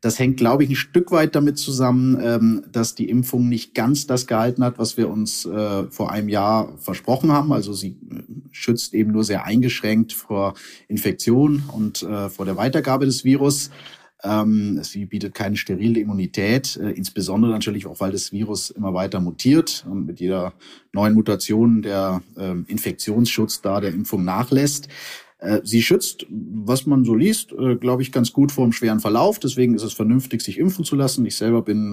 Das 0.00 0.18
hängt, 0.18 0.38
glaube 0.38 0.64
ich, 0.64 0.70
ein 0.70 0.76
Stück 0.76 1.10
weit 1.10 1.34
damit 1.34 1.58
zusammen, 1.58 2.18
ähm, 2.22 2.62
dass 2.72 2.94
die 2.94 3.08
Impfung 3.08 3.48
nicht 3.48 3.74
ganz 3.74 4.06
das 4.06 4.26
gehalten 4.26 4.64
hat, 4.64 4.78
was 4.78 4.96
wir 4.96 5.10
uns 5.10 5.44
äh, 5.44 5.84
vor 5.90 6.10
einem 6.10 6.30
Jahr 6.30 6.72
versprochen 6.78 7.32
haben. 7.32 7.52
Also 7.52 7.74
sie 7.74 7.96
äh, 8.10 8.22
schützt 8.50 8.94
eben 8.94 9.12
nur 9.12 9.24
sehr 9.24 9.44
eingeschränkt 9.44 10.14
vor 10.14 10.54
Infektion 10.88 11.64
und 11.72 11.98
vor 12.30 12.46
der 12.46 12.56
Weitergabe 12.56 13.04
des 13.04 13.24
Virus. 13.24 13.70
Ähm, 14.24 14.82
sie 14.82 15.04
bietet 15.04 15.34
keine 15.34 15.56
sterile 15.56 16.00
Immunität, 16.00 16.76
äh, 16.76 16.90
insbesondere 16.90 17.52
natürlich 17.52 17.86
auch, 17.86 18.00
weil 18.00 18.12
das 18.12 18.32
Virus 18.32 18.70
immer 18.70 18.94
weiter 18.94 19.20
mutiert 19.20 19.84
und 19.88 20.06
mit 20.06 20.20
jeder 20.20 20.54
neuen 20.92 21.14
Mutation 21.14 21.82
der 21.82 22.22
ähm, 22.38 22.64
Infektionsschutz 22.66 23.60
da 23.60 23.80
der 23.80 23.92
Impfung 23.92 24.24
nachlässt. 24.24 24.88
Äh, 25.38 25.60
sie 25.64 25.82
schützt, 25.82 26.26
was 26.30 26.86
man 26.86 27.04
so 27.04 27.14
liest, 27.14 27.52
äh, 27.52 27.76
glaube 27.76 28.00
ich, 28.00 28.10
ganz 28.10 28.32
gut 28.32 28.52
vor 28.52 28.64
einem 28.64 28.72
schweren 28.72 29.00
Verlauf. 29.00 29.38
Deswegen 29.38 29.74
ist 29.74 29.82
es 29.82 29.92
vernünftig, 29.92 30.40
sich 30.40 30.58
impfen 30.58 30.86
zu 30.86 30.96
lassen. 30.96 31.26
Ich 31.26 31.36
selber 31.36 31.60
bin 31.60 31.92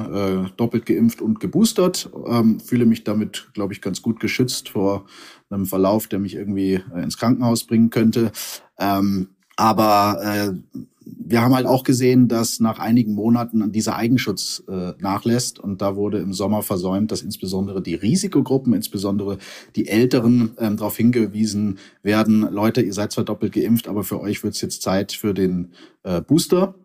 doppelt 0.55 0.85
geimpft 0.85 1.21
und 1.21 1.41
geboostert, 1.41 2.09
ähm, 2.25 2.61
fühle 2.61 2.85
mich 2.85 3.03
damit, 3.03 3.49
glaube 3.53 3.73
ich, 3.73 3.81
ganz 3.81 4.01
gut 4.01 4.21
geschützt 4.21 4.69
vor 4.69 5.05
einem 5.49 5.65
Verlauf, 5.65 6.07
der 6.07 6.19
mich 6.19 6.35
irgendwie 6.35 6.79
ins 6.95 7.17
Krankenhaus 7.17 7.65
bringen 7.65 7.89
könnte. 7.89 8.31
Ähm, 8.79 9.27
aber 9.55 10.55
wir 11.05 11.41
haben 11.41 11.55
halt 11.55 11.65
auch 11.65 11.83
gesehen, 11.83 12.27
dass 12.27 12.59
nach 12.59 12.79
einigen 12.79 13.13
Monaten 13.13 13.71
dieser 13.71 13.95
Eigenschutz 13.95 14.63
äh, 14.67 14.93
nachlässt. 14.99 15.59
Und 15.59 15.81
da 15.81 15.95
wurde 15.95 16.19
im 16.19 16.33
Sommer 16.33 16.61
versäumt, 16.61 17.11
dass 17.11 17.21
insbesondere 17.21 17.81
die 17.81 17.95
Risikogruppen, 17.95 18.73
insbesondere 18.73 19.37
die 19.75 19.87
Älteren, 19.87 20.51
ähm, 20.57 20.77
darauf 20.77 20.97
hingewiesen 20.97 21.79
werden, 22.01 22.41
Leute, 22.51 22.81
ihr 22.81 22.93
seid 22.93 23.11
zwar 23.11 23.23
doppelt 23.23 23.53
geimpft, 23.53 23.87
aber 23.87 24.03
für 24.03 24.19
euch 24.19 24.43
wird 24.43 24.55
es 24.55 24.61
jetzt 24.61 24.81
Zeit 24.81 25.11
für 25.11 25.33
den 25.33 25.73
äh, 26.03 26.21
Booster. 26.21 26.75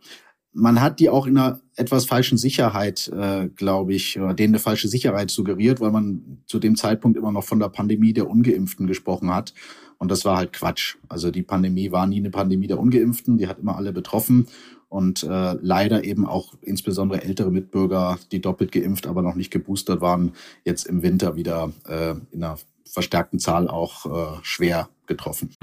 Man 0.52 0.80
hat 0.80 0.98
die 0.98 1.10
auch 1.10 1.26
in 1.26 1.36
einer 1.36 1.60
etwas 1.76 2.06
falschen 2.06 2.38
Sicherheit, 2.38 3.08
äh, 3.08 3.48
glaube 3.48 3.94
ich, 3.94 4.18
oder 4.18 4.34
denen 4.34 4.54
eine 4.54 4.58
falsche 4.58 4.88
Sicherheit 4.88 5.30
suggeriert, 5.30 5.80
weil 5.80 5.92
man 5.92 6.42
zu 6.46 6.58
dem 6.58 6.74
Zeitpunkt 6.74 7.16
immer 7.16 7.32
noch 7.32 7.44
von 7.44 7.60
der 7.60 7.68
Pandemie 7.68 8.12
der 8.12 8.28
Ungeimpften 8.28 8.86
gesprochen 8.86 9.32
hat. 9.32 9.54
Und 9.98 10.10
das 10.10 10.24
war 10.24 10.36
halt 10.36 10.52
Quatsch. 10.52 10.96
Also 11.08 11.30
die 11.30 11.42
Pandemie 11.42 11.92
war 11.92 12.06
nie 12.06 12.18
eine 12.18 12.30
Pandemie 12.30 12.68
der 12.68 12.78
Ungeimpften, 12.78 13.38
die 13.38 13.48
hat 13.48 13.58
immer 13.58 13.76
alle 13.76 13.92
betroffen. 13.92 14.46
Und 14.88 15.22
äh, 15.22 15.56
leider 15.60 16.04
eben 16.04 16.24
auch 16.24 16.54
insbesondere 16.62 17.22
ältere 17.22 17.50
Mitbürger, 17.50 18.18
die 18.32 18.40
doppelt 18.40 18.72
geimpft, 18.72 19.06
aber 19.06 19.20
noch 19.20 19.34
nicht 19.34 19.50
geboostert 19.50 20.00
waren, 20.00 20.32
jetzt 20.64 20.86
im 20.86 21.02
Winter 21.02 21.36
wieder 21.36 21.72
äh, 21.86 22.14
in 22.30 22.42
einer 22.42 22.58
verstärkten 22.86 23.38
Zahl 23.38 23.68
auch 23.68 24.06
äh, 24.06 24.38
schwer 24.42 24.88
getroffen. 25.06 25.54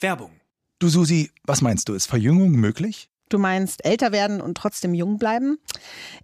Werbung. 0.00 0.30
Du 0.78 0.88
Susi, 0.88 1.30
was 1.44 1.60
meinst 1.60 1.88
du, 1.88 1.94
ist 1.94 2.06
Verjüngung 2.06 2.52
möglich? 2.52 3.11
Du 3.32 3.38
meinst 3.38 3.82
älter 3.86 4.12
werden 4.12 4.42
und 4.42 4.58
trotzdem 4.58 4.92
jung 4.92 5.16
bleiben? 5.16 5.56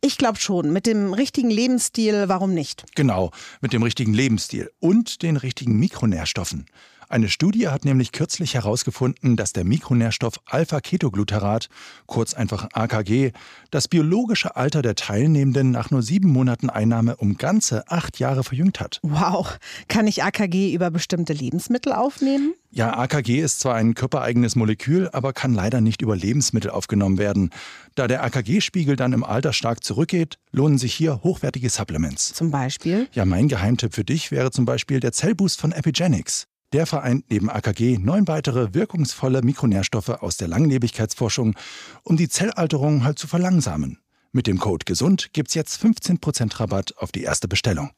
Ich 0.02 0.18
glaube 0.18 0.38
schon. 0.38 0.74
Mit 0.74 0.84
dem 0.84 1.14
richtigen 1.14 1.48
Lebensstil, 1.48 2.24
warum 2.26 2.52
nicht? 2.52 2.84
Genau, 2.96 3.30
mit 3.62 3.72
dem 3.72 3.82
richtigen 3.82 4.12
Lebensstil 4.12 4.70
und 4.78 5.22
den 5.22 5.38
richtigen 5.38 5.78
Mikronährstoffen. 5.78 6.66
Eine 7.10 7.30
Studie 7.30 7.68
hat 7.68 7.86
nämlich 7.86 8.12
kürzlich 8.12 8.52
herausgefunden, 8.52 9.36
dass 9.36 9.54
der 9.54 9.64
Mikronährstoff 9.64 10.34
Alpha-Ketogluterat, 10.44 11.70
kurz 12.04 12.34
einfach 12.34 12.68
AKG, 12.74 13.32
das 13.70 13.88
biologische 13.88 14.56
Alter 14.56 14.82
der 14.82 14.94
Teilnehmenden 14.94 15.70
nach 15.70 15.90
nur 15.90 16.02
sieben 16.02 16.28
Monaten 16.28 16.68
Einnahme 16.68 17.16
um 17.16 17.38
ganze 17.38 17.88
acht 17.88 18.18
Jahre 18.18 18.44
verjüngt 18.44 18.80
hat. 18.80 19.00
Wow. 19.02 19.58
Kann 19.88 20.06
ich 20.06 20.22
AKG 20.22 20.74
über 20.74 20.90
bestimmte 20.90 21.32
Lebensmittel 21.32 21.94
aufnehmen? 21.94 22.52
Ja, 22.70 22.98
AKG 22.98 23.40
ist 23.40 23.60
zwar 23.60 23.76
ein 23.76 23.94
körpereigenes 23.94 24.54
Molekül, 24.54 25.08
aber 25.08 25.32
kann 25.32 25.54
leider 25.54 25.80
nicht 25.80 26.02
über 26.02 26.14
Lebensmittel 26.14 26.70
aufgenommen 26.70 27.16
werden. 27.16 27.48
Da 27.94 28.06
der 28.06 28.22
AKG-Spiegel 28.22 28.96
dann 28.96 29.14
im 29.14 29.24
Alter 29.24 29.54
stark 29.54 29.82
zurückgeht, 29.82 30.36
lohnen 30.52 30.76
sich 30.76 30.92
hier 30.92 31.22
hochwertige 31.22 31.70
Supplements. 31.70 32.34
Zum 32.34 32.50
Beispiel? 32.50 33.08
Ja, 33.12 33.24
mein 33.24 33.48
Geheimtipp 33.48 33.94
für 33.94 34.04
dich 34.04 34.30
wäre 34.30 34.50
zum 34.50 34.66
Beispiel 34.66 35.00
der 35.00 35.12
Zellboost 35.12 35.58
von 35.58 35.72
Epigenics. 35.72 36.47
Der 36.74 36.84
vereint 36.84 37.24
neben 37.30 37.48
AKG 37.48 37.96
neun 37.96 38.28
weitere 38.28 38.74
wirkungsvolle 38.74 39.40
Mikronährstoffe 39.40 40.10
aus 40.10 40.36
der 40.36 40.48
Langlebigkeitsforschung, 40.48 41.54
um 42.02 42.18
die 42.18 42.28
Zellalterung 42.28 43.04
halt 43.04 43.18
zu 43.18 43.26
verlangsamen. 43.26 43.98
Mit 44.32 44.46
dem 44.46 44.58
Code 44.58 44.84
GESUND 44.84 45.32
gibt's 45.32 45.54
jetzt 45.54 45.82
15% 45.82 46.60
Rabatt 46.60 46.94
auf 46.98 47.10
die 47.10 47.22
erste 47.22 47.48
Bestellung. 47.48 47.90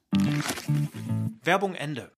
Werbung 1.42 1.74
Ende. 1.74 2.12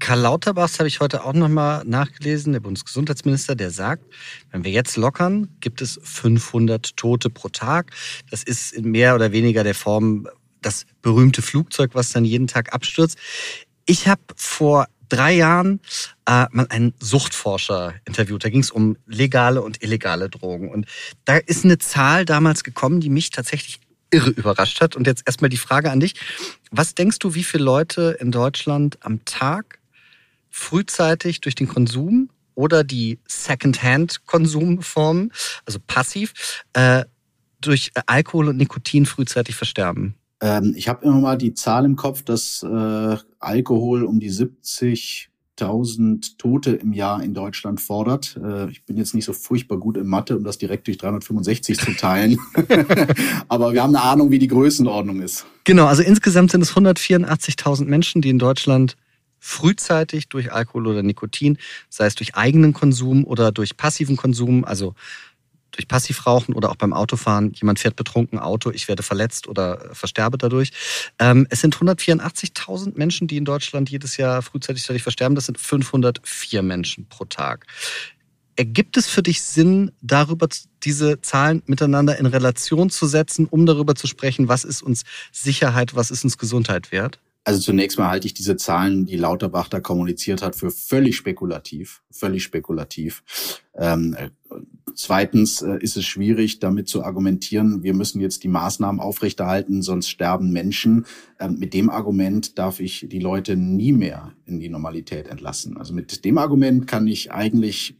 Karl 0.00 0.20
Lauterbach 0.20 0.78
habe 0.78 0.88
ich 0.88 0.98
heute 0.98 1.24
auch 1.24 1.32
nochmal 1.32 1.84
nachgelesen, 1.84 2.52
der 2.52 2.60
Bundesgesundheitsminister, 2.60 3.54
der 3.54 3.70
sagt, 3.70 4.04
wenn 4.50 4.64
wir 4.64 4.72
jetzt 4.72 4.96
lockern, 4.96 5.56
gibt 5.60 5.80
es 5.80 5.98
500 6.02 6.96
Tote 6.96 7.30
pro 7.30 7.48
Tag. 7.48 7.92
Das 8.30 8.42
ist 8.42 8.72
in 8.72 8.90
mehr 8.90 9.14
oder 9.14 9.30
weniger 9.30 9.62
der 9.62 9.74
Form 9.76 10.28
das 10.60 10.84
berühmte 11.00 11.42
Flugzeug, 11.42 11.92
was 11.94 12.10
dann 12.10 12.24
jeden 12.24 12.48
Tag 12.48 12.74
abstürzt. 12.74 13.18
Ich 13.86 14.08
habe 14.08 14.20
vor 14.34 14.88
drei 15.08 15.34
Jahren 15.34 15.80
äh, 16.26 16.46
mal 16.50 16.66
einen 16.68 16.92
Suchtforscher 16.98 17.94
interviewt. 18.04 18.44
Da 18.44 18.50
ging 18.50 18.60
es 18.60 18.72
um 18.72 18.96
legale 19.06 19.62
und 19.62 19.82
illegale 19.82 20.28
Drogen. 20.28 20.70
Und 20.70 20.86
da 21.24 21.36
ist 21.36 21.64
eine 21.64 21.78
Zahl 21.78 22.24
damals 22.24 22.64
gekommen, 22.64 23.00
die 23.00 23.10
mich 23.10 23.30
tatsächlich 23.30 23.78
irre 24.10 24.30
überrascht 24.30 24.80
hat. 24.80 24.96
Und 24.96 25.06
jetzt 25.06 25.22
erstmal 25.26 25.50
die 25.50 25.56
Frage 25.56 25.92
an 25.92 26.00
dich. 26.00 26.14
Was 26.72 26.96
denkst 26.96 27.20
du, 27.20 27.34
wie 27.34 27.44
viele 27.44 27.62
Leute 27.62 28.16
in 28.20 28.32
Deutschland 28.32 28.98
am 29.02 29.24
Tag 29.24 29.78
frühzeitig 30.50 31.40
durch 31.40 31.54
den 31.54 31.68
Konsum 31.68 32.30
oder 32.56 32.82
die 32.82 33.20
Second-Hand-Konsumformen, 33.28 35.32
also 35.64 35.78
passiv, 35.86 36.64
äh, 36.72 37.04
durch 37.60 37.92
Alkohol 38.06 38.48
und 38.48 38.56
Nikotin 38.56 39.06
frühzeitig 39.06 39.54
versterben? 39.54 40.16
Ähm, 40.40 40.74
ich 40.76 40.88
habe 40.88 41.04
immer 41.04 41.20
mal 41.20 41.38
die 41.38 41.54
Zahl 41.54 41.84
im 41.84 41.96
Kopf, 41.96 42.22
dass 42.22 42.62
äh, 42.62 43.16
Alkohol 43.46 44.04
um 44.04 44.20
die 44.20 44.30
70.000 44.30 46.36
Tote 46.36 46.72
im 46.72 46.92
Jahr 46.92 47.22
in 47.22 47.32
Deutschland 47.32 47.80
fordert. 47.80 48.38
Äh, 48.42 48.68
ich 48.70 48.84
bin 48.84 48.96
jetzt 48.96 49.14
nicht 49.14 49.24
so 49.24 49.32
furchtbar 49.32 49.78
gut 49.78 49.96
in 49.96 50.06
Mathe, 50.06 50.36
um 50.36 50.44
das 50.44 50.58
direkt 50.58 50.88
durch 50.88 50.98
365 50.98 51.78
zu 51.78 51.92
teilen. 51.92 52.38
Aber 53.48 53.72
wir 53.72 53.82
haben 53.82 53.94
eine 53.94 54.04
Ahnung, 54.04 54.30
wie 54.30 54.38
die 54.38 54.48
Größenordnung 54.48 55.20
ist. 55.20 55.46
Genau, 55.64 55.86
also 55.86 56.02
insgesamt 56.02 56.50
sind 56.50 56.62
es 56.62 56.72
184.000 56.72 57.84
Menschen, 57.84 58.20
die 58.20 58.30
in 58.30 58.38
Deutschland 58.38 58.96
frühzeitig 59.38 60.28
durch 60.28 60.52
Alkohol 60.52 60.88
oder 60.88 61.04
Nikotin, 61.04 61.58
sei 61.88 62.06
es 62.06 62.16
durch 62.16 62.34
eigenen 62.34 62.72
Konsum 62.72 63.24
oder 63.24 63.52
durch 63.52 63.76
passiven 63.76 64.16
Konsum, 64.16 64.64
also 64.64 64.94
durch 65.76 65.88
Passivrauchen 65.88 66.54
oder 66.54 66.70
auch 66.70 66.76
beim 66.76 66.92
Autofahren, 66.92 67.52
jemand 67.52 67.78
fährt 67.78 67.96
betrunken 67.96 68.38
Auto, 68.38 68.70
ich 68.70 68.88
werde 68.88 69.02
verletzt 69.02 69.46
oder 69.48 69.94
versterbe 69.94 70.38
dadurch. 70.38 70.72
Ähm, 71.18 71.46
es 71.50 71.60
sind 71.60 71.76
184.000 71.76 72.96
Menschen, 72.96 73.28
die 73.28 73.36
in 73.36 73.44
Deutschland 73.44 73.90
jedes 73.90 74.16
Jahr 74.16 74.42
frühzeitig 74.42 74.84
dadurch 74.84 75.02
versterben. 75.02 75.34
Das 75.34 75.46
sind 75.46 75.58
504 75.58 76.62
Menschen 76.62 77.08
pro 77.08 77.24
Tag. 77.24 77.66
Ergibt 78.56 78.96
es 78.96 79.06
für 79.06 79.22
dich 79.22 79.42
Sinn, 79.42 79.92
darüber 80.00 80.48
diese 80.82 81.20
Zahlen 81.20 81.62
miteinander 81.66 82.18
in 82.18 82.24
Relation 82.24 82.88
zu 82.88 83.06
setzen, 83.06 83.44
um 83.44 83.66
darüber 83.66 83.94
zu 83.94 84.06
sprechen, 84.06 84.48
was 84.48 84.64
ist 84.64 84.82
uns 84.82 85.02
Sicherheit, 85.30 85.94
was 85.94 86.10
ist 86.10 86.24
uns 86.24 86.38
Gesundheit 86.38 86.90
wert? 86.90 87.18
Also 87.46 87.60
zunächst 87.60 87.96
mal 87.96 88.08
halte 88.08 88.26
ich 88.26 88.34
diese 88.34 88.56
Zahlen, 88.56 89.06
die 89.06 89.16
Lauterbach 89.16 89.68
da 89.68 89.78
kommuniziert 89.78 90.42
hat, 90.42 90.56
für 90.56 90.72
völlig 90.72 91.16
spekulativ. 91.16 92.02
Völlig 92.10 92.42
spekulativ. 92.42 93.22
Ähm, 93.72 94.16
zweitens 94.96 95.62
äh, 95.62 95.78
ist 95.78 95.96
es 95.96 96.04
schwierig, 96.04 96.58
damit 96.58 96.88
zu 96.88 97.04
argumentieren, 97.04 97.84
wir 97.84 97.94
müssen 97.94 98.20
jetzt 98.20 98.42
die 98.42 98.48
Maßnahmen 98.48 99.00
aufrechterhalten, 99.00 99.82
sonst 99.82 100.08
sterben 100.08 100.50
Menschen. 100.50 101.06
Ähm, 101.38 101.60
mit 101.60 101.72
dem 101.72 101.88
Argument 101.88 102.58
darf 102.58 102.80
ich 102.80 103.06
die 103.08 103.20
Leute 103.20 103.54
nie 103.54 103.92
mehr 103.92 104.32
in 104.44 104.58
die 104.58 104.68
Normalität 104.68 105.28
entlassen. 105.28 105.76
Also 105.76 105.94
mit 105.94 106.24
dem 106.24 106.38
Argument 106.38 106.88
kann 106.88 107.06
ich 107.06 107.30
eigentlich 107.30 107.94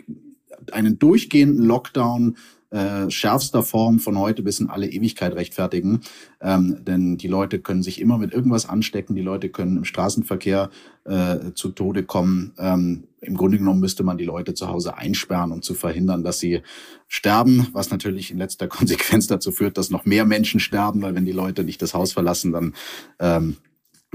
einen 0.72 0.98
durchgehenden 0.98 1.64
Lockdown 1.64 2.36
äh, 2.76 3.10
schärfster 3.10 3.62
Form 3.62 3.98
von 4.00 4.18
heute 4.18 4.42
bis 4.42 4.60
in 4.60 4.68
alle 4.68 4.86
Ewigkeit 4.88 5.34
rechtfertigen. 5.34 6.02
Ähm, 6.42 6.84
denn 6.84 7.16
die 7.16 7.28
Leute 7.28 7.58
können 7.58 7.82
sich 7.82 8.00
immer 8.00 8.18
mit 8.18 8.34
irgendwas 8.34 8.68
anstecken, 8.68 9.16
die 9.16 9.22
Leute 9.22 9.48
können 9.48 9.78
im 9.78 9.84
Straßenverkehr 9.84 10.68
äh, 11.04 11.52
zu 11.54 11.70
Tode 11.70 12.02
kommen. 12.02 12.52
Ähm, 12.58 13.04
Im 13.20 13.36
Grunde 13.36 13.56
genommen 13.56 13.80
müsste 13.80 14.02
man 14.02 14.18
die 14.18 14.26
Leute 14.26 14.52
zu 14.52 14.68
Hause 14.68 14.96
einsperren, 14.96 15.52
um 15.52 15.62
zu 15.62 15.72
verhindern, 15.72 16.22
dass 16.22 16.38
sie 16.38 16.60
sterben, 17.08 17.68
was 17.72 17.90
natürlich 17.90 18.30
in 18.30 18.38
letzter 18.38 18.68
Konsequenz 18.68 19.26
dazu 19.26 19.52
führt, 19.52 19.78
dass 19.78 19.90
noch 19.90 20.04
mehr 20.04 20.26
Menschen 20.26 20.60
sterben, 20.60 21.00
weil 21.00 21.14
wenn 21.14 21.24
die 21.24 21.32
Leute 21.32 21.64
nicht 21.64 21.80
das 21.80 21.94
Haus 21.94 22.12
verlassen, 22.12 22.52
dann 22.52 22.74
ähm, 23.20 23.56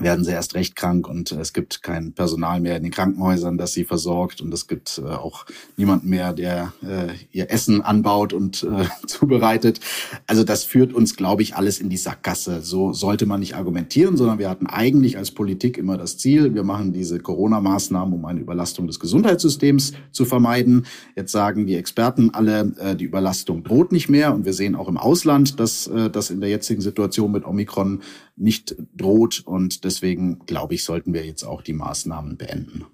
werden 0.04 0.24
sie 0.24 0.32
erst 0.32 0.56
recht 0.56 0.76
krank 0.76 1.08
und 1.08 1.32
es 1.32 1.54
gibt 1.54 1.84
kein 1.84 2.14
Personal 2.14 2.60
mehr 2.60 2.78
in 2.78 2.84
den 2.84 2.92
Krankenhäusern, 2.92 3.58
das 3.58 3.74
sie 3.74 3.84
versorgt 3.84 4.42
und 4.42 4.54
es 4.54 4.68
gibt 4.68 5.02
äh, 5.04 5.10
auch 5.10 5.46
niemanden 5.78 6.10
mehr, 6.10 6.34
der 6.34 6.74
äh, 6.82 7.14
ihr 7.32 7.52
Essen 7.52 7.82
anbaut 7.82 8.34
und 8.34 8.64
äh, 8.64 8.86
zubereitet. 9.08 9.80
Also 10.28 10.44
das 10.44 10.64
führt 10.64 10.94
uns, 10.94 11.16
glaube 11.16 11.42
ich, 11.42 11.56
alles 11.56 11.80
in 11.80 11.90
die 11.90 11.98
Sackgasse. 11.98 12.62
So 12.62 12.94
sollte 12.94 13.26
man 13.26 13.40
nicht 13.40 13.56
argumentieren, 13.56 14.18
sondern 14.18 14.40
wir 14.40 14.50
hatten 14.50 14.68
eigentlich 14.68 15.18
als 15.18 15.32
Politik 15.32 15.78
immer 15.78 15.98
das 15.98 16.18
Ziel, 16.18 16.54
wir 16.54 16.64
machen 16.64 16.94
diese 16.94 17.20
Corona-Maßnahmen, 17.20 18.14
um 18.14 18.26
eine 18.26 18.40
Überlastung 18.40 18.88
des 18.88 19.00
Gesundheitssystems 19.00 19.94
zu 20.12 20.26
vermeiden. 20.26 20.86
Jetzt 21.16 21.32
sagen 21.32 21.66
die 21.66 21.76
Experten 21.76 22.32
alle, 22.32 22.74
äh, 22.80 22.96
die 22.96 23.06
Überlastung 23.06 23.64
droht 23.64 23.92
nicht 23.92 24.10
mehr 24.10 24.34
und 24.34 24.46
wir 24.46 24.54
sehen 24.54 24.76
auch 24.76 24.88
im 24.88 24.98
Ausland, 24.98 25.60
dass 25.60 25.88
äh, 25.88 26.10
das 26.10 26.30
in 26.30 26.42
der 26.42 26.50
jetzigen 26.50 26.82
Situation 26.82 27.32
mit 27.32 27.46
Omikron 27.46 28.02
nicht 28.36 28.76
droht 28.96 29.42
und 29.46 29.84
deswegen 29.84 30.40
glaube 30.46 30.76
ich, 30.76 30.84
sollten 30.84 31.14
wir 31.14 31.26
jetzt 31.26 31.44
auch 31.44 31.62
die 31.62 31.74
Maßnahmen 31.74 32.38
beenden. 32.38 32.86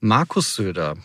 Markus 0.00 0.54
Söder, 0.54 0.96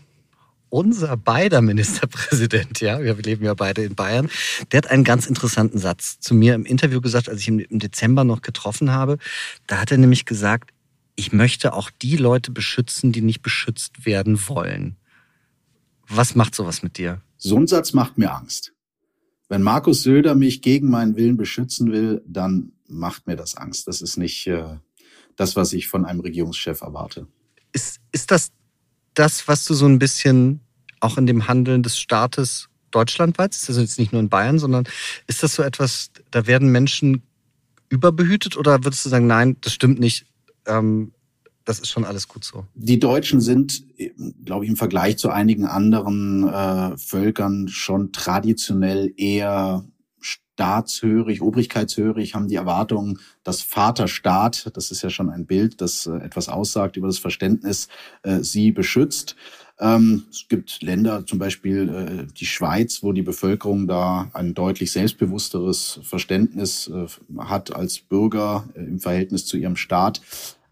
unser 0.69 1.15
beider 1.17 1.61
Ministerpräsident, 1.61 2.81
ja, 2.81 3.01
wir 3.01 3.15
leben 3.15 3.45
ja 3.45 3.53
beide 3.53 3.83
in 3.83 3.95
Bayern, 3.95 4.29
der 4.71 4.79
hat 4.79 4.91
einen 4.91 5.03
ganz 5.03 5.27
interessanten 5.27 5.77
Satz 5.77 6.19
zu 6.19 6.33
mir 6.33 6.55
im 6.55 6.65
Interview 6.65 7.01
gesagt, 7.01 7.29
als 7.29 7.41
ich 7.41 7.47
ihn 7.47 7.59
im 7.59 7.79
Dezember 7.79 8.23
noch 8.23 8.41
getroffen 8.41 8.91
habe. 8.91 9.17
Da 9.67 9.79
hat 9.79 9.91
er 9.91 9.97
nämlich 9.97 10.25
gesagt, 10.25 10.71
ich 11.15 11.31
möchte 11.31 11.73
auch 11.73 11.89
die 11.89 12.17
Leute 12.17 12.51
beschützen, 12.51 13.11
die 13.11 13.21
nicht 13.21 13.41
beschützt 13.41 14.05
werden 14.05 14.39
wollen. 14.47 14.97
Was 16.07 16.35
macht 16.35 16.55
sowas 16.55 16.83
mit 16.83 16.97
dir? 16.97 17.21
So 17.37 17.57
ein 17.57 17.67
Satz 17.67 17.93
macht 17.93 18.17
mir 18.17 18.33
Angst. 18.33 18.73
Wenn 19.49 19.61
Markus 19.61 20.03
Söder 20.03 20.35
mich 20.35 20.61
gegen 20.61 20.89
meinen 20.89 21.15
Willen 21.15 21.37
beschützen 21.37 21.91
will, 21.91 22.21
dann 22.27 22.73
macht 22.87 23.27
mir 23.27 23.35
das 23.35 23.55
Angst. 23.55 23.87
Das 23.87 24.01
ist 24.01 24.17
nicht 24.17 24.47
äh, 24.47 24.77
das, 25.35 25.55
was 25.55 25.73
ich 25.73 25.87
von 25.87 26.05
einem 26.05 26.19
Regierungschef 26.19 26.81
erwarte. 26.81 27.27
Ist, 27.73 27.99
ist 28.11 28.31
das 28.31 28.51
das, 29.17 29.47
was 29.47 29.65
du 29.65 29.73
so 29.73 29.85
ein 29.85 29.99
bisschen 29.99 30.61
auch 30.99 31.17
in 31.17 31.25
dem 31.25 31.47
Handeln 31.47 31.83
des 31.83 31.99
Staates 31.99 32.69
deutschlandweit, 32.91 33.53
ist 33.53 33.67
das 33.69 33.77
jetzt 33.77 33.99
nicht 33.99 34.11
nur 34.11 34.21
in 34.21 34.29
Bayern, 34.29 34.59
sondern 34.59 34.85
ist 35.27 35.43
das 35.43 35.55
so 35.55 35.63
etwas, 35.63 36.11
da 36.31 36.47
werden 36.47 36.71
Menschen 36.71 37.23
überbehütet 37.89 38.57
oder 38.57 38.83
würdest 38.83 39.05
du 39.05 39.09
sagen, 39.09 39.27
nein, 39.27 39.57
das 39.61 39.73
stimmt 39.73 39.99
nicht, 39.99 40.25
ähm, 40.65 41.11
das 41.65 41.79
ist 41.79 41.89
schon 41.89 42.05
alles 42.05 42.27
gut 42.27 42.43
so? 42.43 42.65
Die 42.75 42.99
Deutschen 42.99 43.41
sind, 43.41 43.83
glaube 44.45 44.65
ich, 44.65 44.71
im 44.71 44.77
Vergleich 44.77 45.17
zu 45.17 45.29
einigen 45.29 45.65
anderen 45.65 46.47
äh, 46.47 46.97
Völkern 46.97 47.67
schon 47.67 48.11
traditionell 48.11 49.13
eher 49.17 49.83
staatshörig, 50.27 51.41
obrigkeitshörig, 51.41 52.33
haben 52.33 52.47
die 52.47 52.55
Erwartung, 52.55 53.19
dass 53.43 53.61
Vaterstaat, 53.61 54.71
das 54.75 54.91
ist 54.91 55.03
ja 55.03 55.09
schon 55.09 55.29
ein 55.29 55.45
Bild, 55.45 55.81
das 55.81 56.07
äh, 56.07 56.17
etwas 56.17 56.49
aussagt 56.49 56.97
über 56.97 57.07
das 57.07 57.19
Verständnis, 57.19 57.87
äh, 58.23 58.39
sie 58.41 58.71
beschützt. 58.71 59.35
Ähm, 59.79 60.23
es 60.31 60.47
gibt 60.49 60.81
Länder, 60.81 61.25
zum 61.27 61.37
Beispiel 61.37 61.89
äh, 61.89 62.33
die 62.33 62.47
Schweiz, 62.47 63.03
wo 63.03 63.13
die 63.13 63.21
Bevölkerung 63.21 63.87
da 63.87 64.29
ein 64.33 64.55
deutlich 64.55 64.91
selbstbewussteres 64.91 65.99
Verständnis 66.01 66.91
hat 67.37 67.75
als 67.75 67.99
Bürger 67.99 68.67
im 68.73 68.99
Verhältnis 68.99 69.45
zu 69.45 69.57
ihrem 69.57 69.75
Staat. 69.75 70.21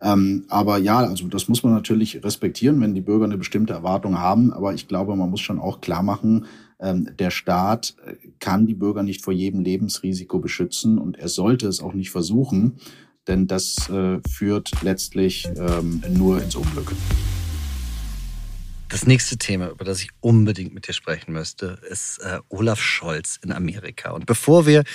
Ähm, 0.02 0.46
aber 0.50 0.78
ja, 0.78 1.00
also 1.00 1.28
das 1.28 1.48
muss 1.48 1.64
man 1.64 1.74
natürlich 1.74 2.24
respektieren, 2.24 2.82
wenn 2.82 2.94
die 2.94 3.02
Bürger 3.02 3.26
eine 3.26 3.38
bestimmte 3.38 3.74
Erwartung 3.74 4.20
haben. 4.20 4.52
Aber 4.54 4.74
ich 4.74 4.88
glaube, 4.88 5.16
man 5.16 5.30
muss 5.30 5.42
schon 5.42 5.60
auch 5.60 5.82
klar 5.82 6.04
machen, 6.04 6.46
der 6.79 7.32
Staat 7.32 7.96
äh, 8.05 8.15
kann 8.39 8.67
die 8.67 8.74
Bürger 8.74 9.03
nicht 9.03 9.24
vor 9.24 9.34
jedem 9.34 9.62
Lebensrisiko 9.62 10.39
beschützen 10.39 10.98
und 10.98 11.17
er 11.17 11.29
sollte 11.29 11.67
es 11.67 11.82
auch 11.82 11.94
nicht 11.94 12.12
versuchen, 12.12 12.77
denn 13.27 13.48
das 13.48 13.89
äh, 13.89 14.20
führt 14.29 14.72
letztlich 14.84 15.48
ähm, 15.58 16.03
nur 16.10 16.41
ins 16.41 16.55
Unglück. 16.55 16.91
Das 18.96 19.06
nächste 19.06 19.36
Thema, 19.36 19.68
über 19.72 19.84
das 19.84 20.02
ich 20.02 20.10
unbedingt 20.22 20.74
mit 20.74 20.88
dir 20.88 20.94
sprechen 20.94 21.34
müsste, 21.34 21.78
ist 21.92 22.20
äh, 22.20 22.40
Olaf 22.48 22.80
Scholz 22.80 23.38
in 23.44 23.52
Amerika. 23.52 24.12
Und 24.12 24.25
bevor 24.25 24.66
wir 24.66 24.86